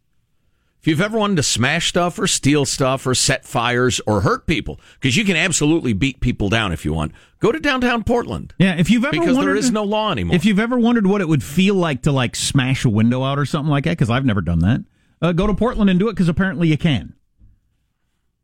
if 0.85 0.89
you've 0.89 1.01
ever 1.01 1.17
wanted 1.17 1.37
to 1.37 1.41
smash 1.41 1.89
stuff 1.89 2.19
or 2.19 2.27
steal 2.27 2.63
stuff 2.63 3.07
or 3.07 3.15
set 3.15 3.43
fires 3.43 3.99
or 4.05 4.21
hurt 4.21 4.45
people, 4.45 4.79
because 4.93 5.17
you 5.17 5.25
can 5.25 5.35
absolutely 5.35 5.93
beat 5.93 6.19
people 6.19 6.47
down 6.47 6.71
if 6.71 6.85
you 6.85 6.93
want, 6.93 7.11
go 7.39 7.51
to 7.51 7.59
downtown 7.59 8.03
Portland. 8.03 8.53
Yeah, 8.59 8.75
if 8.77 8.91
you've 8.91 9.03
ever 9.03 9.13
because 9.13 9.35
wondered, 9.35 9.53
there 9.53 9.55
is 9.55 9.71
no 9.71 9.83
law 9.83 10.11
anymore. 10.11 10.35
If 10.35 10.45
you've 10.45 10.59
ever 10.59 10.77
wondered 10.77 11.07
what 11.07 11.21
it 11.21 11.27
would 11.27 11.43
feel 11.43 11.73
like 11.73 12.03
to 12.03 12.11
like 12.11 12.35
smash 12.35 12.85
a 12.85 12.89
window 12.91 13.23
out 13.23 13.39
or 13.39 13.47
something 13.47 13.71
like 13.71 13.85
that, 13.85 13.93
because 13.97 14.11
I've 14.11 14.25
never 14.25 14.41
done 14.41 14.59
that, 14.59 14.81
uh, 15.23 15.31
go 15.31 15.47
to 15.47 15.55
Portland 15.55 15.89
and 15.89 15.97
do 15.97 16.07
it 16.07 16.11
because 16.11 16.29
apparently 16.29 16.67
you 16.67 16.77
can. 16.77 17.15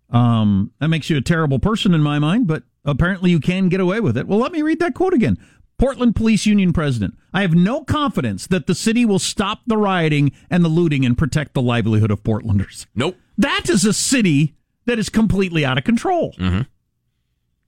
Um, 0.09 0.71
that 0.79 0.87
makes 0.87 1.11
you 1.11 1.17
a 1.17 1.21
terrible 1.21 1.59
person 1.59 1.93
in 1.93 2.01
my 2.01 2.17
mind, 2.17 2.47
but 2.47 2.63
apparently 2.83 3.29
you 3.29 3.39
can 3.39 3.69
get 3.69 3.81
away 3.81 3.99
with 3.99 4.17
it. 4.17 4.25
Well, 4.25 4.39
let 4.39 4.51
me 4.51 4.63
read 4.63 4.79
that 4.79 4.95
quote 4.95 5.13
again. 5.13 5.37
Portland 5.81 6.15
Police 6.15 6.45
Union 6.45 6.73
president. 6.73 7.15
I 7.33 7.41
have 7.41 7.55
no 7.55 7.83
confidence 7.83 8.45
that 8.47 8.67
the 8.67 8.75
city 8.75 9.03
will 9.03 9.17
stop 9.19 9.61
the 9.65 9.77
rioting 9.77 10.31
and 10.49 10.63
the 10.63 10.69
looting 10.69 11.03
and 11.05 11.17
protect 11.17 11.55
the 11.55 11.61
livelihood 11.61 12.11
of 12.11 12.23
Portlanders. 12.23 12.85
nope. 12.95 13.17
That 13.37 13.67
is 13.67 13.83
a 13.83 13.91
city 13.93 14.53
that 14.85 14.99
is 14.99 15.09
completely 15.09 15.65
out 15.65 15.79
of 15.79 15.83
control. 15.83 16.33
Mm-hmm. 16.37 16.61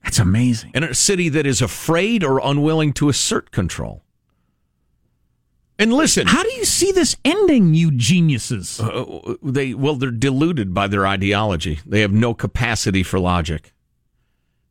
That's 0.04 0.20
amazing. 0.20 0.70
And 0.74 0.84
a 0.84 0.94
city 0.94 1.28
that 1.30 1.44
is 1.44 1.60
afraid 1.60 2.22
or 2.22 2.38
unwilling 2.38 2.92
to 2.94 3.08
assert 3.08 3.50
control. 3.50 4.04
And 5.76 5.92
listen, 5.92 6.28
How 6.28 6.44
do 6.44 6.52
you 6.52 6.64
see 6.64 6.92
this 6.92 7.16
ending, 7.24 7.74
you 7.74 7.90
geniuses? 7.90 8.78
uh, 8.78 9.34
they 9.42 9.74
well, 9.74 9.96
they're 9.96 10.12
deluded 10.12 10.72
by 10.72 10.86
their 10.86 11.04
ideology. 11.04 11.80
They 11.84 12.02
have 12.02 12.12
no 12.12 12.32
capacity 12.32 13.02
for 13.02 13.18
logic. 13.18 13.72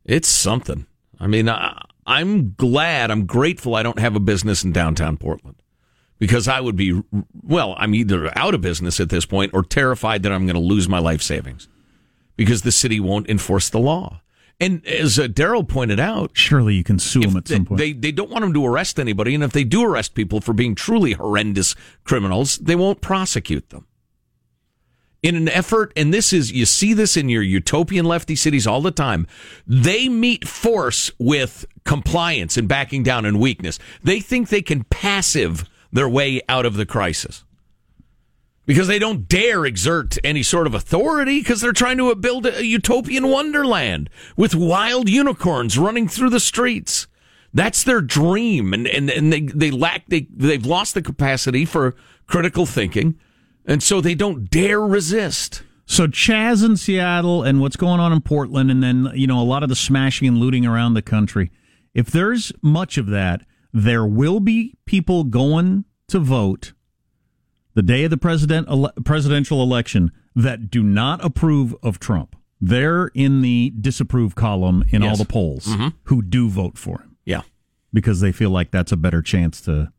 It's 0.06 0.28
something. 0.28 0.86
I 1.20 1.26
mean, 1.26 1.48
I, 1.50 1.83
I'm 2.06 2.52
glad, 2.52 3.10
I'm 3.10 3.26
grateful 3.26 3.74
I 3.74 3.82
don't 3.82 3.98
have 3.98 4.16
a 4.16 4.20
business 4.20 4.64
in 4.64 4.72
downtown 4.72 5.16
Portland 5.16 5.56
because 6.18 6.48
I 6.48 6.60
would 6.60 6.76
be, 6.76 7.02
well, 7.42 7.74
I'm 7.78 7.94
either 7.94 8.36
out 8.38 8.54
of 8.54 8.60
business 8.60 9.00
at 9.00 9.08
this 9.08 9.26
point 9.26 9.52
or 9.54 9.62
terrified 9.62 10.22
that 10.22 10.32
I'm 10.32 10.46
going 10.46 10.54
to 10.54 10.60
lose 10.60 10.88
my 10.88 10.98
life 10.98 11.22
savings 11.22 11.68
because 12.36 12.62
the 12.62 12.72
city 12.72 13.00
won't 13.00 13.28
enforce 13.28 13.68
the 13.70 13.78
law. 13.78 14.20
And 14.60 14.86
as 14.86 15.18
uh, 15.18 15.24
Daryl 15.24 15.68
pointed 15.68 15.98
out, 15.98 16.30
Surely 16.34 16.74
you 16.74 16.84
can 16.84 16.98
sue 16.98 17.22
them 17.22 17.36
at 17.36 17.46
they, 17.46 17.54
some 17.56 17.64
point. 17.64 17.78
they 17.78 17.92
they 17.92 18.12
don't 18.12 18.30
want 18.30 18.42
them 18.42 18.54
to 18.54 18.64
arrest 18.64 19.00
anybody, 19.00 19.34
and 19.34 19.42
if 19.42 19.52
they 19.52 19.64
do 19.64 19.84
arrest 19.84 20.14
people 20.14 20.40
for 20.40 20.52
being 20.52 20.76
truly 20.76 21.14
horrendous 21.14 21.74
criminals, 22.04 22.58
they 22.58 22.76
won't 22.76 23.00
prosecute 23.00 23.70
them. 23.70 23.86
In 25.24 25.36
an 25.36 25.48
effort, 25.48 25.90
and 25.96 26.12
this 26.12 26.34
is 26.34 26.52
you 26.52 26.66
see 26.66 26.92
this 26.92 27.16
in 27.16 27.30
your 27.30 27.40
utopian 27.40 28.04
lefty 28.04 28.36
cities 28.36 28.66
all 28.66 28.82
the 28.82 28.90
time, 28.90 29.26
they 29.66 30.06
meet 30.06 30.46
force 30.46 31.10
with 31.18 31.64
compliance 31.86 32.58
and 32.58 32.68
backing 32.68 33.02
down 33.02 33.24
and 33.24 33.40
weakness. 33.40 33.78
They 34.02 34.20
think 34.20 34.50
they 34.50 34.60
can 34.60 34.84
passive 34.84 35.64
their 35.90 36.10
way 36.10 36.42
out 36.46 36.66
of 36.66 36.74
the 36.74 36.84
crisis 36.84 37.42
because 38.66 38.86
they 38.86 38.98
don't 38.98 39.26
dare 39.26 39.64
exert 39.64 40.18
any 40.22 40.42
sort 40.42 40.66
of 40.66 40.74
authority 40.74 41.38
because 41.40 41.62
they're 41.62 41.72
trying 41.72 41.96
to 41.96 42.14
build 42.16 42.44
a 42.44 42.62
utopian 42.62 43.28
wonderland 43.28 44.10
with 44.36 44.54
wild 44.54 45.08
unicorns 45.08 45.78
running 45.78 46.06
through 46.06 46.30
the 46.30 46.38
streets. 46.38 47.06
That's 47.54 47.82
their 47.82 48.02
dream, 48.02 48.74
and 48.74 48.86
and, 48.86 49.08
and 49.08 49.32
they, 49.32 49.40
they 49.40 49.70
lack 49.70 50.04
they 50.06 50.26
they've 50.30 50.66
lost 50.66 50.92
the 50.92 51.00
capacity 51.00 51.64
for 51.64 51.94
critical 52.26 52.66
thinking, 52.66 53.18
and 53.66 53.82
so 53.82 54.00
they 54.00 54.14
don't 54.14 54.50
dare 54.50 54.80
resist. 54.80 55.62
so 55.86 56.06
Chaz 56.06 56.64
in 56.64 56.76
Seattle 56.76 57.42
and 57.42 57.60
what's 57.60 57.76
going 57.76 58.00
on 58.00 58.12
in 58.12 58.20
Portland, 58.20 58.70
and 58.70 58.82
then 58.82 59.10
you 59.14 59.26
know 59.26 59.40
a 59.40 59.44
lot 59.44 59.62
of 59.62 59.68
the 59.68 59.76
smashing 59.76 60.28
and 60.28 60.38
looting 60.38 60.66
around 60.66 60.94
the 60.94 61.02
country. 61.02 61.50
If 61.92 62.08
there's 62.08 62.52
much 62.62 62.98
of 62.98 63.06
that, 63.06 63.42
there 63.72 64.06
will 64.06 64.40
be 64.40 64.74
people 64.86 65.24
going 65.24 65.84
to 66.08 66.18
vote 66.18 66.72
the 67.74 67.82
day 67.82 68.04
of 68.04 68.10
the 68.10 68.16
president 68.16 68.68
ele- 68.68 68.92
presidential 69.04 69.62
election 69.62 70.12
that 70.34 70.70
do 70.70 70.82
not 70.82 71.24
approve 71.24 71.74
of 71.82 71.98
Trump. 71.98 72.36
They're 72.60 73.08
in 73.14 73.42
the 73.42 73.72
disapprove 73.78 74.34
column 74.34 74.84
in 74.90 75.02
all 75.02 75.16
the 75.16 75.24
polls 75.24 75.66
mm-hmm. 75.66 75.88
who 76.04 76.22
do 76.22 76.48
vote 76.48 76.78
for 76.78 77.00
him 77.00 77.16
Yeah, 77.24 77.42
because 77.92 78.20
they 78.20 78.32
feel 78.32 78.50
like 78.50 78.70
that's 78.70 78.92
a 78.92 78.96
better 78.96 79.22
chance 79.22 79.60
to 79.62 79.92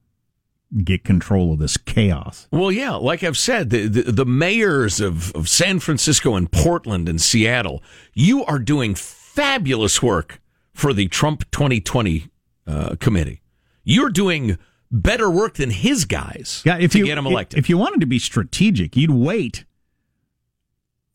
get 0.84 1.04
control 1.04 1.54
of 1.54 1.60
this 1.60 1.78
chaos. 1.78 2.48
Well, 2.52 2.72
yeah, 2.72 2.96
like 2.96 3.24
I've 3.24 3.38
said, 3.38 3.70
the, 3.70 3.88
the, 3.88 4.12
the 4.12 4.26
mayors 4.26 5.00
of, 5.00 5.34
of 5.36 5.48
San 5.48 5.80
Francisco 5.80 6.36
and 6.36 6.52
Portland 6.52 7.08
and 7.08 7.22
Seattle, 7.22 7.84
you 8.14 8.44
are 8.46 8.60
doing 8.60 8.96
fabulous 8.96 10.02
work 10.02 10.42
for 10.74 10.94
the 10.94 11.08
Trump 11.08 11.50
2020 11.52 12.30
uh, 12.68 12.96
committee. 13.00 13.42
You're 13.84 14.10
doing 14.10 14.58
better 14.92 15.30
work 15.30 15.56
than 15.56 15.70
his 15.70 16.06
guys 16.06 16.62
Yeah, 16.66 16.78
if 16.78 16.92
to 16.92 17.00
you 17.00 17.06
get 17.06 17.18
him 17.18 17.28
elected. 17.28 17.60
If 17.60 17.70
you 17.70 17.78
wanted 17.78 18.02
to 18.02 18.06
be 18.06 18.20
strategic, 18.20 18.96
you'd 18.96 19.12
wait 19.12 19.66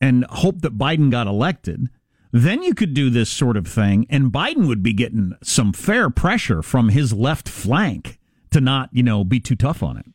and 0.00 0.24
hope 0.26 0.60
that 0.62 0.78
Biden 0.78 1.10
got 1.10 1.26
elected. 1.26 1.88
Then 2.32 2.62
you 2.62 2.74
could 2.74 2.94
do 2.94 3.10
this 3.10 3.28
sort 3.28 3.56
of 3.56 3.66
thing, 3.66 4.06
and 4.08 4.30
Biden 4.30 4.68
would 4.68 4.82
be 4.82 4.92
getting 4.92 5.34
some 5.42 5.72
fair 5.72 6.10
pressure 6.10 6.62
from 6.62 6.90
his 6.90 7.12
left 7.12 7.48
flank 7.48 8.19
to 8.50 8.60
not, 8.60 8.90
you 8.92 9.02
know, 9.02 9.24
be 9.24 9.40
too 9.40 9.56
tough 9.56 9.82
on 9.82 9.96
it. 9.96 10.06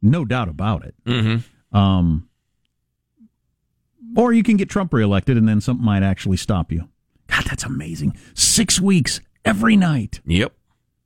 No 0.00 0.24
doubt 0.24 0.48
about 0.48 0.84
it. 0.84 0.94
mm-hmm. 1.06 1.76
Um, 1.76 2.28
or 4.16 4.32
you 4.32 4.42
can 4.42 4.56
get 4.56 4.68
Trump 4.68 4.92
reelected, 4.92 5.36
and 5.36 5.48
then 5.48 5.60
something 5.60 5.84
might 5.84 6.02
actually 6.02 6.36
stop 6.36 6.70
you. 6.70 6.88
God, 7.28 7.44
that's 7.44 7.64
amazing. 7.64 8.16
Six 8.34 8.80
weeks 8.80 9.20
every 9.44 9.76
night. 9.76 10.20
Yep, 10.26 10.52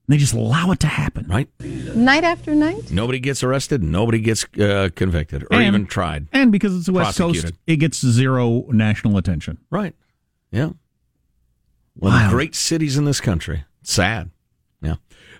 They 0.09 0.17
just 0.17 0.33
allow 0.35 0.73
it 0.73 0.81
to 0.81 0.87
happen. 0.89 1.27
right. 1.29 1.49
Night 1.61 2.25
after 2.25 2.55
night? 2.55 2.91
Nobody 2.91 3.21
gets 3.21 3.45
arrested. 3.45 3.83
Nobody 3.83 4.19
gets 4.19 4.45
uh, 4.59 4.89
convicted 4.97 5.45
or 5.45 5.49
And- 5.53 5.63
even 5.67 5.87
tried. 5.87 6.27
And 6.33 6.51
because 6.51 6.75
it's 6.77 6.87
the 6.87 6.93
West 6.93 7.17
Coast, 7.19 7.53
it 7.67 7.77
gets 7.77 8.05
zero 8.05 8.65
national 8.71 9.19
attention. 9.19 9.59
Right. 9.71 9.95
Yeah. 10.51 10.71
One 11.95 12.13
of 12.15 12.31
the 12.31 12.35
great 12.35 12.55
cities 12.55 12.97
in 12.99 13.05
this 13.05 13.21
country. 13.21 13.65
Sad. 13.83 14.31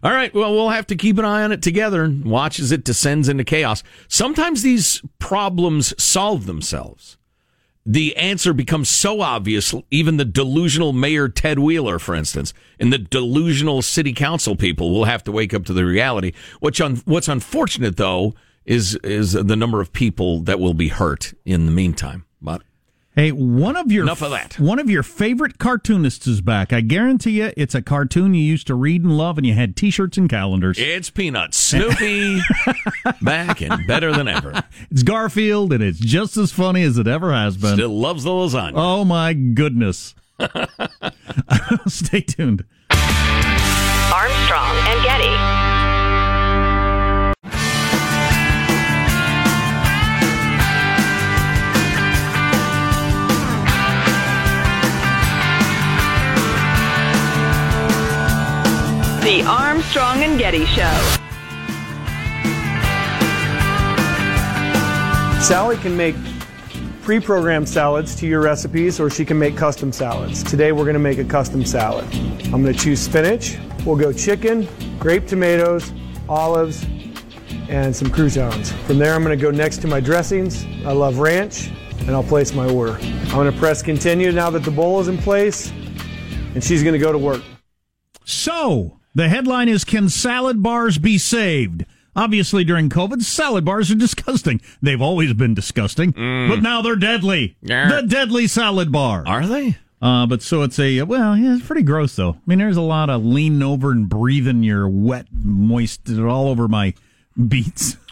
All 0.07 0.13
right. 0.13 0.33
Well, 0.33 0.53
we'll 0.53 0.69
have 0.69 0.87
to 0.87 0.95
keep 0.95 1.19
an 1.19 1.25
eye 1.25 1.43
on 1.43 1.51
it 1.51 1.63
together 1.63 2.05
and 2.05 2.25
watch 2.25 2.61
as 2.61 2.71
it 2.71 2.85
descends 2.85 3.29
into 3.29 3.43
chaos. 3.43 3.83
Sometimes 4.07 4.63
these 4.63 5.03
problems 5.19 6.01
solve 6.01 6.47
themselves. 6.47 7.19
The 7.85 8.17
answer 8.17 8.53
becomes 8.53 8.89
so 8.89 9.21
obvious, 9.21 9.75
even 9.91 10.17
the 10.17 10.25
delusional 10.25 10.93
mayor 10.93 11.29
Ted 11.29 11.59
Wheeler, 11.59 11.99
for 11.99 12.15
instance, 12.15 12.55
and 12.79 12.93
the 12.93 12.99
delusional 12.99 13.83
city 13.83 14.13
council 14.13 14.55
people 14.55 14.93
will 14.93 15.07
have 15.07 15.25
to 15.25 15.33
wake 15.33 15.53
up 15.53 15.65
to 15.65 15.73
the 15.73 15.85
reality. 15.85 16.35
What's, 16.61 16.81
un- 16.81 17.03
what's 17.05 17.27
unfortunate, 17.27 17.97
though, 17.97 18.37
is 18.65 18.95
is 19.03 19.33
the 19.33 19.57
number 19.57 19.81
of 19.81 19.93
people 19.93 20.39
that 20.43 20.61
will 20.61 20.75
be 20.75 20.87
hurt 20.87 21.35
in 21.45 21.67
the 21.67 21.73
meantime. 21.73 22.27
But 22.41 22.63
Hey, 23.17 23.33
one 23.33 23.77
of 23.77 23.91
your 23.91 24.03
Enough 24.05 24.21
of 24.21 24.31
that. 24.33 24.59
One 24.61 24.79
of 24.79 24.91
your 24.91 25.03
favorite 25.03 25.57
cartoonists 25.59 26.27
is 26.27 26.43
back. 26.43 26.71
I 26.75 26.83
guarantee 26.83 27.41
you, 27.41 27.51
it's 27.57 27.75
a 27.75 27.81
cartoon 27.81 28.35
you 28.35 28.43
used 28.43 28.67
to 28.67 28.75
read 28.75 29.03
and 29.05 29.17
love, 29.17 29.39
and 29.39 29.47
you 29.47 29.55
had 29.55 29.75
T-shirts 29.75 30.19
and 30.19 30.29
calendars. 30.29 30.77
it's 30.79 31.09
Peanuts, 31.09 31.57
Snoopy, 31.57 32.43
back 33.23 33.63
and 33.63 33.87
better 33.87 34.13
than 34.13 34.29
ever. 34.29 34.63
It's 34.91 35.03
Garfield, 35.03 35.73
and 35.73 35.83
it's 35.83 35.99
just 35.99 36.37
as 36.37 36.53
funny 36.53 36.83
as 36.83 36.99
it 36.99 37.07
ever 37.07 37.33
has 37.33 37.57
been. 37.57 37.73
Still 37.73 37.99
loves 37.99 38.25
the 38.25 38.31
lasagna. 38.33 38.75
Oh 38.77 39.03
my 39.07 39.33
goodness! 39.33 40.15
Stay 41.89 42.21
tuned. 42.21 42.67
Armstrong 42.91 44.77
and 44.77 45.03
Getty. 45.03 45.96
The 59.27 59.43
Armstrong 59.43 60.23
and 60.23 60.39
Getty 60.39 60.65
Show. 60.67 60.83
Sally 65.43 65.77
can 65.79 65.97
make 65.97 66.15
pre-programmed 67.03 67.69
salads 67.69 68.15
to 68.21 68.27
your 68.29 68.41
recipes 68.41 69.01
or 69.01 69.11
she 69.11 69.25
can 69.25 69.37
make 69.37 69.57
custom 69.57 69.91
salads. 69.91 70.45
Today 70.45 70.71
we're 70.71 70.85
going 70.85 70.95
to 70.95 71.01
make 71.01 71.19
a 71.19 71.25
custom 71.25 71.65
salad. 71.65 72.05
I'm 72.55 72.63
going 72.63 72.73
to 72.73 72.79
choose 72.79 73.01
spinach. 73.01 73.59
We'll 73.85 73.97
go 73.97 74.13
chicken, 74.13 74.69
grape 75.01 75.27
tomatoes, 75.27 75.93
olives, 76.29 76.87
and 77.69 77.97
some 77.97 78.11
croutons. 78.11 78.71
From 78.71 78.99
there 78.99 79.13
I'm 79.13 79.25
going 79.25 79.37
to 79.37 79.43
go 79.43 79.51
next 79.51 79.79
to 79.79 79.89
my 79.89 79.99
dressings. 79.99 80.65
I 80.85 80.93
love 80.93 81.19
ranch 81.19 81.73
and 81.99 82.11
I'll 82.11 82.23
place 82.23 82.55
my 82.55 82.71
order. 82.71 82.97
I'm 83.03 83.31
going 83.31 83.53
to 83.53 83.59
press 83.59 83.83
continue 83.83 84.31
now 84.31 84.51
that 84.51 84.63
the 84.63 84.71
bowl 84.71 85.01
is 85.01 85.09
in 85.09 85.19
place 85.19 85.73
and 86.55 86.63
she's 86.63 86.85
going 86.85 86.93
to 86.93 87.01
go 87.01 87.11
to 87.11 87.19
work. 87.19 87.43
So 88.25 88.96
the 89.17 89.29
headline 89.29 89.69
is: 89.69 89.83
Can 89.85 90.09
salad 90.09 90.63
bars 90.63 90.99
be 90.99 91.19
saved? 91.19 91.85
Obviously, 92.15 92.63
during 92.65 92.89
COVID, 92.89 93.23
salad 93.23 93.65
bars 93.65 93.91
are 93.91 93.95
disgusting. 94.07 94.61
They've 94.81 95.03
always 95.03 95.33
been 95.35 95.55
disgusting, 95.55 96.13
but 96.13 96.63
now 96.63 96.81
they're 96.83 96.97
deadly. 96.97 97.57
Yeah. 97.61 98.01
The 98.01 98.07
deadly 98.07 98.47
salad 98.47 98.93
bar. 98.93 99.25
Are 99.27 99.47
they? 99.47 99.77
Uh, 100.01 100.27
but 100.27 100.43
so 100.43 100.63
it's 100.63 100.79
a 100.79 101.03
well, 101.03 101.37
yeah, 101.37 101.57
it's 101.57 101.67
pretty 101.67 101.83
gross 101.83 102.15
though. 102.17 102.31
I 102.33 102.39
mean, 102.47 102.59
there's 102.59 102.77
a 102.77 102.83
lot 102.83 103.11
of 103.11 103.25
leaning 103.25 103.63
over 103.63 103.91
and 103.91 104.09
breathing 104.09 104.63
your 104.63 104.89
wet, 104.89 105.27
moist 105.43 106.09
all 106.19 106.49
over 106.49 106.69
my 106.69 106.95
beets. 107.49 107.97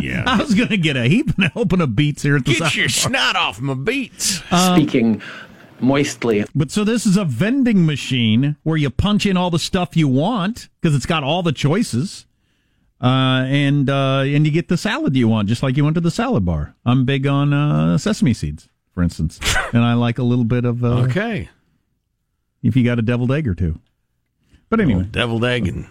Yeah. 0.00 0.22
I 0.26 0.38
was 0.40 0.54
gonna 0.54 0.76
get 0.76 0.96
a 0.96 1.04
heap 1.08 1.36
and 1.36 1.50
open 1.56 1.80
of 1.80 1.94
beets 1.96 2.22
here 2.22 2.36
at 2.36 2.44
the 2.44 2.52
Get 2.52 2.58
salad 2.58 2.74
your 2.76 2.84
bar. 2.86 2.88
snot 2.90 3.36
off 3.36 3.60
my 3.60 3.74
beets. 3.74 4.40
Speaking 4.74 5.20
moistly. 5.82 6.44
But 6.54 6.70
so 6.70 6.84
this 6.84 7.06
is 7.06 7.16
a 7.16 7.24
vending 7.24 7.86
machine 7.86 8.56
where 8.62 8.76
you 8.76 8.90
punch 8.90 9.26
in 9.26 9.36
all 9.36 9.50
the 9.50 9.58
stuff 9.58 9.96
you 9.96 10.08
want 10.08 10.68
because 10.80 10.94
it's 10.94 11.06
got 11.06 11.24
all 11.24 11.42
the 11.42 11.52
choices, 11.52 12.26
uh, 13.00 13.44
and 13.46 13.88
uh, 13.88 14.20
and 14.20 14.46
you 14.46 14.52
get 14.52 14.68
the 14.68 14.76
salad 14.76 15.16
you 15.16 15.28
want, 15.28 15.48
just 15.48 15.62
like 15.62 15.76
you 15.76 15.84
went 15.84 15.94
to 15.94 16.00
the 16.00 16.10
salad 16.10 16.44
bar. 16.44 16.74
I'm 16.84 17.04
big 17.04 17.26
on 17.26 17.52
uh, 17.52 17.98
sesame 17.98 18.34
seeds, 18.34 18.68
for 18.94 19.02
instance, 19.02 19.40
and 19.72 19.82
I 19.82 19.94
like 19.94 20.18
a 20.18 20.24
little 20.24 20.44
bit 20.44 20.64
of 20.64 20.84
uh, 20.84 21.02
okay. 21.04 21.48
if 22.62 22.76
you 22.76 22.84
got 22.84 22.98
a 22.98 23.02
deviled 23.02 23.32
egg 23.32 23.48
or 23.48 23.54
two. 23.54 23.78
But 24.68 24.80
anyway, 24.80 25.02
Deviled 25.10 25.44
egg 25.44 25.66
and 25.66 25.88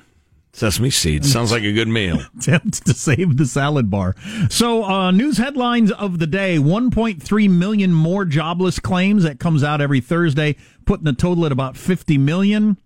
sesame 0.54 0.90
seeds. 0.90 1.32
Sounds 1.32 1.52
like 1.52 1.64
a 1.64 1.72
good 1.72 1.88
meal. 1.88 2.22
attempt 2.38 2.86
to 2.86 2.94
save 2.94 3.38
the 3.38 3.46
salad 3.46 3.90
bar. 3.90 4.16
So, 4.50 4.84
uh, 4.84 5.12
news 5.12 5.38
headlines 5.38 5.92
of 5.92 6.20
the 6.20 6.28
day 6.28 6.58
1.3 6.58 7.50
million 7.50 7.94
more 7.94 8.26
jobless 8.26 8.80
claims. 8.80 9.24
That 9.24 9.40
comes 9.40 9.64
out 9.64 9.82
every 9.82 10.02
Thursday, 10.02 10.56
putting 10.86 11.06
the 11.06 11.14
total 11.14 11.46
at 11.46 11.52
about 11.52 11.78
50 11.78 12.18
million. 12.18 12.78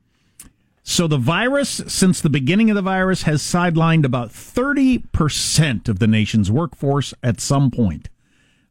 So, 0.84 1.08
the 1.08 1.18
virus, 1.18 1.82
since 1.88 2.20
the 2.20 2.30
beginning 2.30 2.70
of 2.70 2.76
the 2.76 2.82
virus, 2.82 3.24
has 3.24 3.42
sidelined 3.42 4.06
about 4.06 4.30
30% 4.30 5.88
of 5.88 6.00
the 6.00 6.08
nation's 6.08 6.52
workforce 6.52 7.14
at 7.24 7.40
some 7.40 7.72
point. 7.72 8.10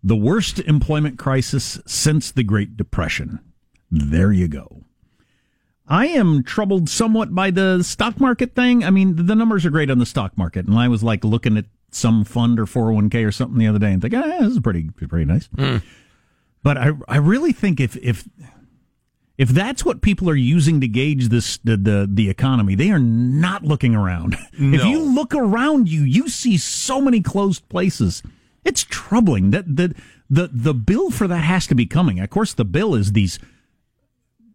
The 0.04 0.16
worst 0.16 0.58
employment 0.58 1.18
crisis 1.18 1.80
since 1.86 2.30
the 2.30 2.42
Great 2.42 2.76
Depression. 2.76 3.40
There 3.90 4.32
you 4.32 4.48
go. 4.48 4.82
I 5.86 6.06
am 6.06 6.42
troubled 6.42 6.88
somewhat 6.88 7.34
by 7.34 7.50
the 7.50 7.82
stock 7.82 8.20
market 8.20 8.54
thing. 8.54 8.84
I 8.84 8.90
mean, 8.90 9.26
the 9.26 9.34
numbers 9.34 9.66
are 9.66 9.70
great 9.70 9.90
on 9.90 9.98
the 9.98 10.06
stock 10.06 10.36
market, 10.38 10.66
and 10.66 10.78
I 10.78 10.88
was 10.88 11.02
like 11.02 11.24
looking 11.24 11.56
at 11.56 11.64
some 11.90 12.24
fund 12.24 12.58
or 12.58 12.66
401k 12.66 13.26
or 13.26 13.32
something 13.32 13.58
the 13.58 13.66
other 13.66 13.78
day 13.78 13.92
and 13.92 14.00
think, 14.00 14.14
ah, 14.14 14.38
this 14.40 14.52
is 14.52 14.60
pretty 14.60 14.90
pretty 14.90 15.24
nice. 15.24 15.48
But 16.62 16.78
I 16.78 16.92
I 17.08 17.16
really 17.16 17.52
think 17.52 17.80
if 17.80 17.96
if 17.96 18.28
if 19.36 19.48
that's 19.48 19.84
what 19.84 20.02
people 20.02 20.30
are 20.30 20.36
using 20.36 20.80
to 20.80 20.88
gauge 20.88 21.28
this 21.28 21.58
the 21.58 21.76
the, 21.76 22.08
the 22.10 22.30
economy, 22.30 22.74
they 22.76 22.90
are 22.90 22.98
not 23.00 23.64
looking 23.64 23.94
around. 23.94 24.36
If 24.52 24.84
you 24.84 25.00
look 25.00 25.34
around 25.34 25.88
you, 25.88 26.02
you 26.02 26.28
see 26.28 26.56
so 26.56 27.00
many 27.00 27.20
closed 27.20 27.68
places. 27.68 28.22
It's 28.64 28.84
troubling 28.88 29.50
that 29.50 29.76
the 29.76 29.94
the 30.30 30.48
the 30.52 30.74
bill 30.74 31.10
for 31.10 31.26
that 31.26 31.42
has 31.42 31.66
to 31.66 31.74
be 31.74 31.86
coming. 31.86 32.20
Of 32.20 32.30
course, 32.30 32.54
the 32.54 32.64
bill 32.64 32.94
is 32.94 33.12
these 33.12 33.40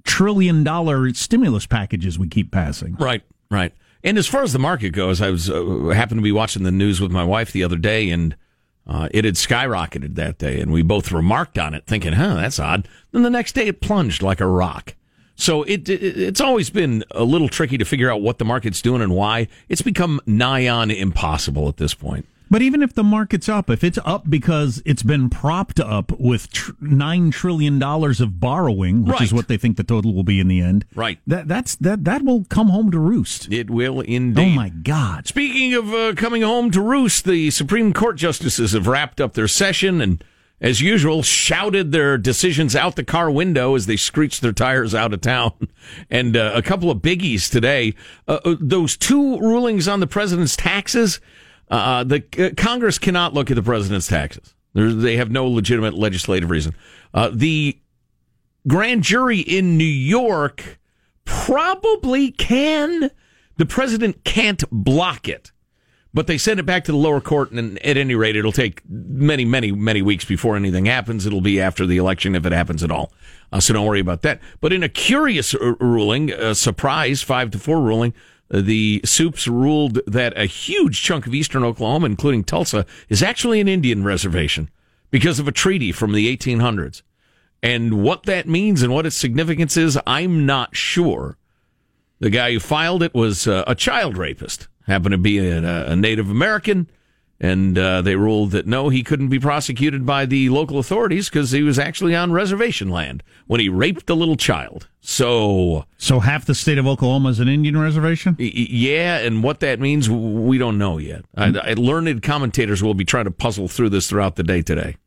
trillion 0.08 0.64
dollar 0.64 1.14
stimulus 1.14 1.68
packages 1.68 2.18
we 2.18 2.28
keep 2.28 2.52
passing. 2.52 2.96
Right, 2.96 3.22
right. 3.52 3.74
And 4.04 4.18
as 4.18 4.26
far 4.26 4.42
as 4.42 4.54
the 4.54 4.60
market 4.60 4.92
goes, 4.92 5.22
I 5.22 5.30
was 5.30 5.50
uh, 5.50 5.90
happened 5.94 6.20
to 6.20 6.24
be 6.24 6.32
watching 6.32 6.64
the 6.64 6.72
news 6.72 7.02
with 7.02 7.12
my 7.12 7.24
wife 7.24 7.52
the 7.52 7.64
other 7.64 7.76
day, 7.76 8.10
and 8.10 8.36
uh, 8.88 9.10
it 9.12 9.26
had 9.26 9.36
skyrocketed 9.36 10.16
that 10.16 10.38
day, 10.38 10.60
and 10.62 10.72
we 10.72 10.82
both 10.82 11.12
remarked 11.12 11.60
on 11.60 11.74
it, 11.74 11.86
thinking, 11.86 12.14
"Huh, 12.14 12.36
that's 12.36 12.60
odd." 12.60 12.88
Then 13.12 13.24
the 13.24 13.30
next 13.30 13.54
day, 13.54 13.68
it 13.68 13.82
plunged 13.82 14.22
like 14.22 14.40
a 14.40 14.48
rock. 14.48 14.96
So 15.36 15.64
it, 15.64 15.88
it 15.90 16.02
it's 16.02 16.42
always 16.42 16.70
been 16.70 17.04
a 17.12 17.24
little 17.24 17.50
tricky 17.50 17.78
to 17.78 17.86
figure 17.86 18.10
out 18.12 18.22
what 18.22 18.40
the 18.40 18.46
market's 18.46 18.82
doing 18.82 19.02
and 19.02 19.14
why. 19.14 19.48
It's 19.70 19.82
become 19.84 20.20
nigh 20.26 20.68
on 20.68 20.90
impossible 20.90 21.68
at 21.68 21.78
this 21.78 21.94
point. 21.94 22.28
But 22.50 22.62
even 22.62 22.82
if 22.82 22.94
the 22.94 23.04
market's 23.04 23.50
up, 23.50 23.70
if 23.70 23.84
it's 23.84 24.00
up 24.06 24.30
because 24.30 24.82
it's 24.86 25.04
been 25.04 25.30
propped 25.30 25.80
up 25.80 26.12
with 26.20 26.52
tr- 26.52 26.72
nine 26.80 27.32
trillion 27.32 27.80
dollars 27.80 28.22
of 28.22 28.40
borrowing, 28.40 29.06
which 29.06 29.22
is 29.22 29.34
what 29.34 29.48
they 29.48 29.58
think 29.58 29.78
the 29.78 29.84
total 29.84 30.14
will 30.14 30.24
be 30.24 30.40
in 30.40 30.48
the 30.48 30.62
end, 30.62 30.86
Right. 30.96 31.20
That 31.28 31.48
that's 31.48 31.76
that 31.78 32.04
that 32.06 32.24
will 32.24 32.46
come 32.46 32.70
home 32.70 32.92
to 32.92 33.00
roost. 33.00 33.52
It 33.52 33.70
will 33.70 34.02
indeed. 34.02 34.54
Oh 34.54 34.56
my 34.56 34.70
God! 34.70 35.28
Speaking 35.28 35.74
of 35.74 35.94
uh, 35.94 36.14
coming 36.16 36.42
home 36.42 36.72
to 36.72 36.82
roost, 36.82 37.26
the 37.26 37.52
Supreme 37.52 37.94
Court 37.94 38.16
justices 38.16 38.72
have 38.74 38.88
wrapped 38.88 39.20
up 39.22 39.34
their 39.34 39.48
session 39.48 40.02
and, 40.02 40.24
as 40.60 40.82
usual, 40.82 41.22
shouted 41.24 41.92
their 41.92 42.18
decisions 42.18 42.76
out 42.76 42.96
the 42.96 43.04
car 43.04 43.30
window 43.30 43.76
as 43.76 43.86
they 43.86 43.96
screeched 43.98 44.42
their 44.42 44.54
tires 44.54 44.96
out 44.96 45.14
of 45.14 45.22
town. 45.22 45.52
And 46.10 46.36
uh, 46.36 46.52
a 46.54 46.62
couple 46.62 46.92
of 46.92 46.98
biggies 47.00 47.50
today. 47.50 47.94
Uh, 48.28 48.40
uh, 48.44 48.56
those 48.60 48.98
two 48.98 49.40
rulings 49.40 49.88
on 49.88 50.00
the 50.02 50.08
president's 50.08 50.56
taxes. 50.56 51.20
Uh, 51.70 52.04
the 52.04 52.24
uh, 52.40 52.50
Congress 52.56 52.98
cannot 52.98 53.34
look 53.34 53.52
at 53.52 53.56
the 53.56 53.64
president's 53.64 54.08
taxes. 54.08 54.54
There's, 54.74 54.96
they 54.96 55.18
have 55.18 55.32
no 55.32 55.48
legitimate 55.48 55.96
legislative 55.96 56.50
reason. 56.50 56.76
Uh, 57.14 57.30
the 57.34 57.80
grand 58.68 59.04
jury 59.04 59.40
in 59.40 59.78
New 59.78 59.84
York 59.84 60.80
probably 61.26 62.32
can. 62.32 63.12
The 63.58 63.66
president 63.66 64.24
can't 64.24 64.64
block 64.72 65.28
it, 65.28 65.52
but 66.14 66.28
they 66.28 66.38
send 66.38 66.60
it 66.60 66.64
back 66.64 66.84
to 66.86 66.92
the 66.92 66.98
lower 66.98 67.20
court, 67.20 67.52
and 67.52 67.80
at 67.80 67.98
any 67.98 68.14
rate, 68.14 68.36
it'll 68.36 68.52
take 68.52 68.82
many, 68.88 69.46
many, 69.46 69.72
many 69.72 70.02
weeks 70.02 70.26
before 70.26 70.56
anything 70.56 70.86
happens. 70.86 71.26
It'll 71.26 71.42
be 71.42 71.60
after 71.60 71.86
the 71.86 71.98
election 71.98 72.36
if 72.36 72.46
it 72.46 72.52
happens 72.52 72.84
at 72.84 72.92
all. 72.92 73.12
Uh, 73.52 73.60
so 73.60 73.74
don't 73.74 73.86
worry 73.86 74.00
about 74.00 74.22
that. 74.22 74.40
But 74.62 74.74
in 74.74 74.84
a 74.84 74.90
curious 74.90 75.56
uh, 75.56 75.74
ruling, 75.80 76.32
a 76.32 76.54
surprise 76.54 77.24
five 77.24 77.52
to 77.52 77.60
four 77.60 77.82
ruling, 77.82 78.14
uh, 78.14 78.14
the 78.50 79.02
Supes 79.04 79.48
ruled 79.48 80.00
that 80.08 80.38
a 80.38 80.46
huge 80.46 81.02
chunk 81.02 81.28
of 81.28 81.34
eastern 81.34 81.64
Oklahoma, 81.64 82.06
including 82.06 82.44
Tulsa, 82.44 82.86
is 83.10 83.22
actually 83.22 83.60
an 83.60 83.68
Indian 83.68 84.04
reservation 84.04 84.70
because 85.12 85.40
of 85.40 85.48
a 85.48 85.52
treaty 85.52 85.92
from 85.92 86.14
the 86.14 86.36
1800s. 86.36 87.02
And 87.64 88.04
what 88.04 88.24
that 88.24 88.48
means 88.48 88.84
and 88.84 88.94
what 88.94 89.06
its 89.06 89.16
significance 89.16 89.78
is, 89.78 90.00
I'm 90.06 90.46
not 90.46 90.76
sure. 90.76 91.38
The 92.20 92.30
guy 92.30 92.54
who 92.54 92.60
filed 92.60 93.04
it 93.04 93.14
was 93.14 93.48
uh, 93.48 93.64
a 93.68 93.76
child 93.76 94.18
rapist, 94.18 94.68
happened 94.86 95.12
to 95.12 95.18
be 95.18 95.40
a, 95.40 95.92
a 95.92 95.96
Native 95.96 96.30
American, 96.30 96.90
And 97.40 97.78
uh, 97.78 98.02
they 98.02 98.16
ruled 98.16 98.50
that 98.52 98.66
no, 98.66 98.90
he 98.90 99.04
couldn't 99.04 99.28
be 99.28 99.40
prosecuted 99.40 100.08
by 100.08 100.26
the 100.26 100.50
local 100.50 100.80
authorities 100.80 101.30
because 101.30 101.52
he 101.52 101.62
was 101.62 101.78
actually 101.78 102.16
on 102.16 102.32
reservation 102.32 102.90
land 102.90 103.22
when 103.46 103.60
he 103.60 103.70
raped 103.70 104.10
a 104.10 104.16
little 104.16 104.36
child. 104.38 104.88
So, 105.02 105.86
So 105.98 106.20
half 106.20 106.46
the 106.46 106.56
state 106.56 106.80
of 106.80 106.88
Oklahoma 106.88 107.30
is 107.30 107.40
an 107.40 107.48
Indian 107.48 107.78
reservation? 107.78 108.36
y- 108.40 108.52
yeah, 108.54 109.18
and 109.20 109.44
what 109.44 109.60
that 109.60 109.80
means, 109.80 110.10
we 110.10 110.58
don't 110.58 110.80
know 110.80 110.98
yet. 110.98 111.26
I, 111.36 111.54
I, 111.60 111.74
learned 111.74 112.24
commentators 112.24 112.82
will 112.82 112.96
be 112.96 113.06
trying 113.06 113.26
to 113.26 113.32
puzzle 113.32 113.68
through 113.68 113.90
this 113.90 114.10
throughout 114.10 114.36
the 114.36 114.44
day 114.44 114.64
today. 114.64 114.98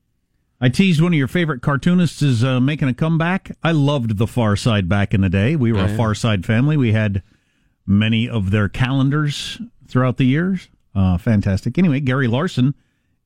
I 0.61 0.69
teased 0.69 1.01
one 1.01 1.13
of 1.13 1.19
your 1.19 1.27
favorite 1.27 1.63
cartoonists 1.63 2.23
is 2.23 2.45
uh, 2.45 2.61
making 2.61 2.87
a 2.89 2.95
comeback. 2.95 3.57
I 3.65 3.73
loved 3.73 4.19
the 4.19 4.27
Far 4.29 4.55
Side 4.55 4.89
back 4.89 5.15
in 5.15 5.21
the 5.23 5.29
day. 5.29 5.57
We 5.57 5.73
were 5.73 5.81
Oh, 5.81 5.85
a. 5.87 5.97
Far 5.97 6.15
Side 6.15 6.47
family. 6.47 6.77
We 6.77 6.93
had 6.93 7.23
many 7.87 8.29
of 8.29 8.51
their 8.53 8.69
calendars 8.69 9.61
throughout 9.89 10.17
the 10.17 10.27
years. 10.27 10.69
Uh, 10.95 11.17
fantastic. 11.19 11.79
Anyway, 11.79 12.01
Gary 12.01 12.27
Larson 12.29 12.75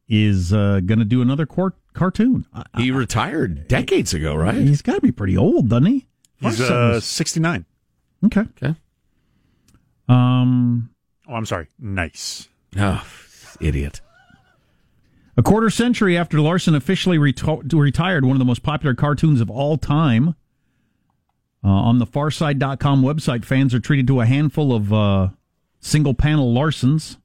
is 0.08 0.52
uh, 0.52 0.80
going 0.84 0.98
to 0.98 1.04
do 1.04 1.22
another 1.22 1.46
cor- 1.46 1.74
cartoon. 1.94 2.46
Uh, 2.52 2.64
He 2.76 2.90
retired 2.90 3.68
decades 3.68 4.12
ago, 4.12 4.34
right? 4.34 4.54
he's 4.54 4.82
got 4.82 4.96
to 4.96 5.00
be 5.00 5.12
pretty 5.12 5.36
old, 5.36 5.68
doesn't 5.70 5.86
he? 5.86 6.06
He's 6.40 6.60
uh, 6.60 7.00
69. 7.00 7.64
okay. 8.26 8.42
Okay. 8.62 8.74
Um, 10.08 10.90
Oh, 11.26 11.34
I'm 11.34 11.46
sorry. 11.46 11.68
Nice. 11.78 12.48
Oh, 12.76 13.02
idiot. 13.60 14.02
A 15.38 15.42
quarter 15.42 15.70
century 15.70 16.18
after 16.18 16.38
Larson 16.40 16.74
officially 16.74 17.16
reto- 17.18 17.62
retired, 17.72 18.24
one 18.26 18.36
of 18.36 18.38
the 18.38 18.44
most 18.44 18.62
popular 18.62 18.94
cartoons 18.94 19.40
of 19.40 19.48
all 19.50 19.78
time. 19.78 20.34
Uh, 21.64 21.68
on 21.68 21.98
the 21.98 22.06
farside.com 22.06 23.02
website, 23.02 23.42
fans 23.44 23.72
are 23.72 23.80
treated 23.80 24.06
to 24.08 24.20
a 24.20 24.26
handful 24.26 24.74
of 24.74 24.92
uh, 24.92 25.28
single 25.80 26.12
panel 26.12 26.52
Larsons, 26.54 27.16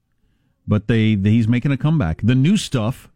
but 0.70 0.88
they, 0.88 1.16
they 1.16 1.32
he's 1.32 1.48
making 1.50 1.72
a 1.74 1.78
comeback. 1.78 2.22
The 2.24 2.36
new 2.36 2.56
stuff 2.56 3.10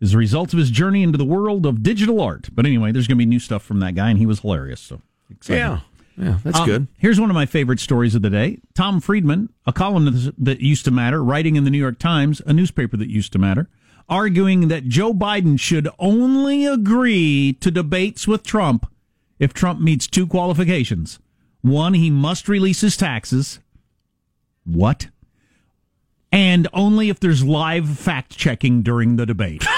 is 0.00 0.14
a 0.14 0.18
result 0.18 0.52
of 0.54 0.58
his 0.58 0.70
journey 0.70 1.02
into 1.02 1.18
the 1.18 1.24
world 1.24 1.66
of 1.66 1.82
digital 1.82 2.20
art. 2.20 2.48
But 2.54 2.64
anyway, 2.64 2.92
there's 2.92 3.06
going 3.08 3.16
to 3.16 3.22
be 3.22 3.26
new 3.26 3.40
stuff 3.40 3.62
from 3.64 3.80
that 3.80 3.94
guy, 3.96 4.08
and 4.10 4.18
he 4.18 4.24
was 4.26 4.40
hilarious. 4.40 4.80
So. 4.80 5.02
Yeah. 5.48 5.80
Yeah, 6.16 6.38
that's 6.42 6.58
Um, 6.58 6.66
good. 6.66 6.86
Here's 6.98 7.20
one 7.20 7.30
of 7.30 7.34
my 7.34 7.46
favorite 7.46 7.78
stories 7.78 8.14
of 8.16 8.22
the 8.22 8.30
day. 8.30 8.58
Tom 8.74 9.00
Friedman, 9.00 9.50
a 9.66 9.72
columnist 9.72 10.30
that 10.38 10.60
used 10.60 10.84
to 10.86 10.90
matter, 10.90 11.22
writing 11.22 11.54
in 11.54 11.62
the 11.64 11.70
New 11.70 11.78
York 11.78 11.98
Times, 12.00 12.42
a 12.46 12.52
newspaper 12.52 12.96
that 12.96 13.08
used 13.08 13.32
to 13.34 13.38
matter, 13.38 13.68
arguing 14.08 14.66
that 14.68 14.88
Joe 14.88 15.12
Biden 15.14 15.60
should 15.60 15.88
only 15.98 16.64
agree 16.66 17.52
to 17.60 17.70
debates 17.70 18.26
with 18.26 18.42
Trump 18.42 18.90
if 19.38 19.54
Trump 19.54 19.80
meets 19.80 20.08
two 20.08 20.26
qualifications. 20.26 21.20
One, 21.60 21.94
he 21.94 22.10
must 22.10 22.48
release 22.48 22.80
his 22.80 22.96
taxes. 22.96 23.60
What? 24.64 25.08
And 26.30 26.68
only 26.74 27.08
if 27.08 27.20
there's 27.20 27.42
live 27.44 27.98
fact 27.98 28.36
checking 28.36 28.82
during 28.82 29.16
the 29.16 29.26
debate. 29.26 29.64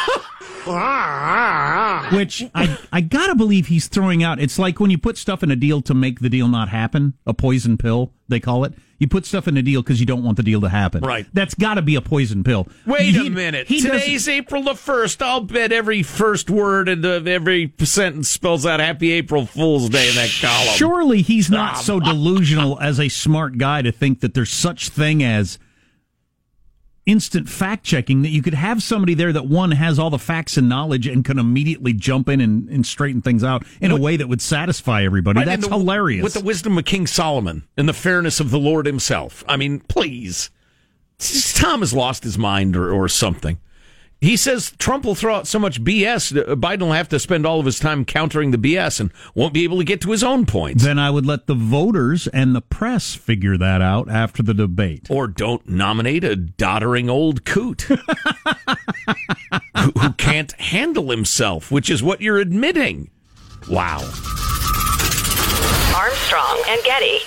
Which 2.13 2.45
I, 2.55 2.79
I 2.93 3.01
gotta 3.01 3.35
believe 3.35 3.69
he's 3.69 3.89
throwing 3.89 4.23
out. 4.23 4.39
It's 4.41 4.59
like 4.59 4.79
when 4.79 4.91
you 4.91 4.99
put 4.99 5.17
stuff 5.17 5.43
in 5.43 5.51
a 5.51 5.57
deal 5.57 5.81
to 5.83 5.95
make 5.95 6.21
the 6.21 6.29
deal 6.29 6.49
not 6.49 6.69
happen, 6.69 7.15
a 7.27 7.33
poison 7.33 7.79
pill, 7.79 8.13
they 8.29 8.41
call 8.41 8.65
it. 8.65 8.75
You 8.99 9.09
put 9.09 9.25
stuff 9.25 9.49
in 9.49 9.57
a 9.57 9.63
deal 9.63 9.81
because 9.83 9.99
you 10.01 10.05
don't 10.07 10.23
want 10.23 10.37
the 10.37 10.43
deal 10.43 10.61
to 10.61 10.69
happen. 10.69 11.03
Right. 11.03 11.27
That's 11.33 11.55
gotta 11.55 11.81
be 11.81 11.95
a 11.95 12.03
poison 12.03 12.45
pill. 12.45 12.69
Wait 12.85 13.15
He- 13.15 13.27
a 13.27 13.31
minute. 13.31 13.69
Today's 13.69 14.29
April 14.29 14.63
the 14.63 14.73
1st. 14.75 15.23
I'll 15.23 15.41
bet 15.41 15.73
every 15.73 16.03
first 16.03 16.51
word 16.51 16.89
and 16.89 17.05
every 17.07 17.73
sentence 17.79 18.29
spells 18.29 18.67
out 18.67 18.81
Happy 18.81 19.13
April 19.13 19.47
Fool's 19.47 19.89
Day 19.89 20.11
in 20.11 20.17
that 20.17 20.31
column. 20.43 20.75
Surely 20.75 21.23
he's 21.23 21.51
not 21.51 21.77
ah, 21.77 21.81
so 21.81 21.99
delusional 22.01 22.79
as 22.81 23.01
a 23.01 23.09
smart 23.09 23.57
guy 23.57 23.81
to 23.81 23.91
think 23.91 24.21
that 24.21 24.35
there's 24.35 24.51
such 24.53 24.91
thing 24.91 25.23
as 25.23 25.59
instant 27.11 27.49
fact 27.49 27.85
checking 27.85 28.23
that 28.23 28.31
you 28.31 28.43
could 28.43 28.55
have 28.55 28.83
somebody 28.83 29.15
there 29.15 29.33
that 29.33 29.47
one 29.47 29.73
has 29.73 29.99
all 29.99 30.11
the 30.11 30.19
facts 30.19 30.57
and 30.57 30.69
knowledge 30.69 31.07
and 31.07 31.25
can 31.25 31.39
immediately 31.39 31.93
jump 31.93 32.29
in 32.29 32.41
and, 32.41 32.69
and 32.69 32.87
straighten 32.87 33.21
things 33.21 33.43
out 33.43 33.65
in 33.81 33.91
a 33.91 33.97
way 33.99 34.17
that 34.17 34.29
would 34.29 34.41
satisfy 34.41 35.05
everybody. 35.05 35.45
That's 35.45 35.67
the- 35.67 35.77
hilarious. 35.77 36.23
With 36.23 36.35
the 36.35 36.41
wisdom 36.41 36.79
of 36.79 36.85
King 36.85 37.07
Solomon 37.07 37.65
and 37.77 37.89
the 37.89 37.93
fairness 37.93 38.41
of 38.41 38.51
the 38.51 38.59
Lord 38.59 38.87
himself. 38.87 39.45
I 39.49 39.57
mean, 39.57 39.81
please. 39.81 40.51
Tom 41.55 41.81
has 41.81 41.93
lost 41.93 42.25
his 42.25 42.39
mind 42.39 42.77
or, 42.77 42.91
or 42.91 43.09
something. 43.09 43.59
He 44.21 44.37
says 44.37 44.73
Trump 44.79 45.07
will 45.07 45.15
throw 45.15 45.37
out 45.37 45.47
so 45.47 45.59
much 45.59 45.83
BS, 45.83 46.31
that 46.33 46.47
uh, 46.49 46.55
Biden 46.55 46.81
will 46.81 46.93
have 46.93 47.09
to 47.09 47.19
spend 47.19 47.47
all 47.47 47.59
of 47.59 47.65
his 47.65 47.79
time 47.79 48.05
countering 48.05 48.51
the 48.51 48.59
BS 48.59 49.01
and 49.01 49.11
won't 49.35 49.55
be 49.55 49.65
able 49.65 49.79
to 49.79 49.85
get 49.85 50.03
to 50.03 50.11
his 50.11 50.23
own 50.23 50.45
points. 50.45 50.85
then 50.85 50.99
I 50.99 51.11
would 51.11 51.25
let 51.25 51.47
the 51.47 51.55
voters 51.55 52.27
and 52.27 52.55
the 52.55 52.61
press 52.61 53.15
figure 53.15 53.57
that 53.57 53.81
out 53.81 54.11
after 54.11 54.43
the 54.43 54.53
debate. 54.53 55.07
Or 55.09 55.27
don't 55.27 55.67
nominate 55.67 56.23
a 56.23 56.37
doddering 56.37 57.09
old 57.09 57.47
coot 57.47 57.83
who, 57.83 57.97
who 59.99 60.13
can't 60.19 60.53
handle 60.53 61.11
himself, 61.11 61.71
which 61.71 61.89
is 61.89 62.03
what 62.03 62.21
you're 62.21 62.39
admitting. 62.39 63.11
Wow. 63.71 64.01
Armstrong 65.97 66.63
and 66.69 66.85
Getty. 66.85 67.21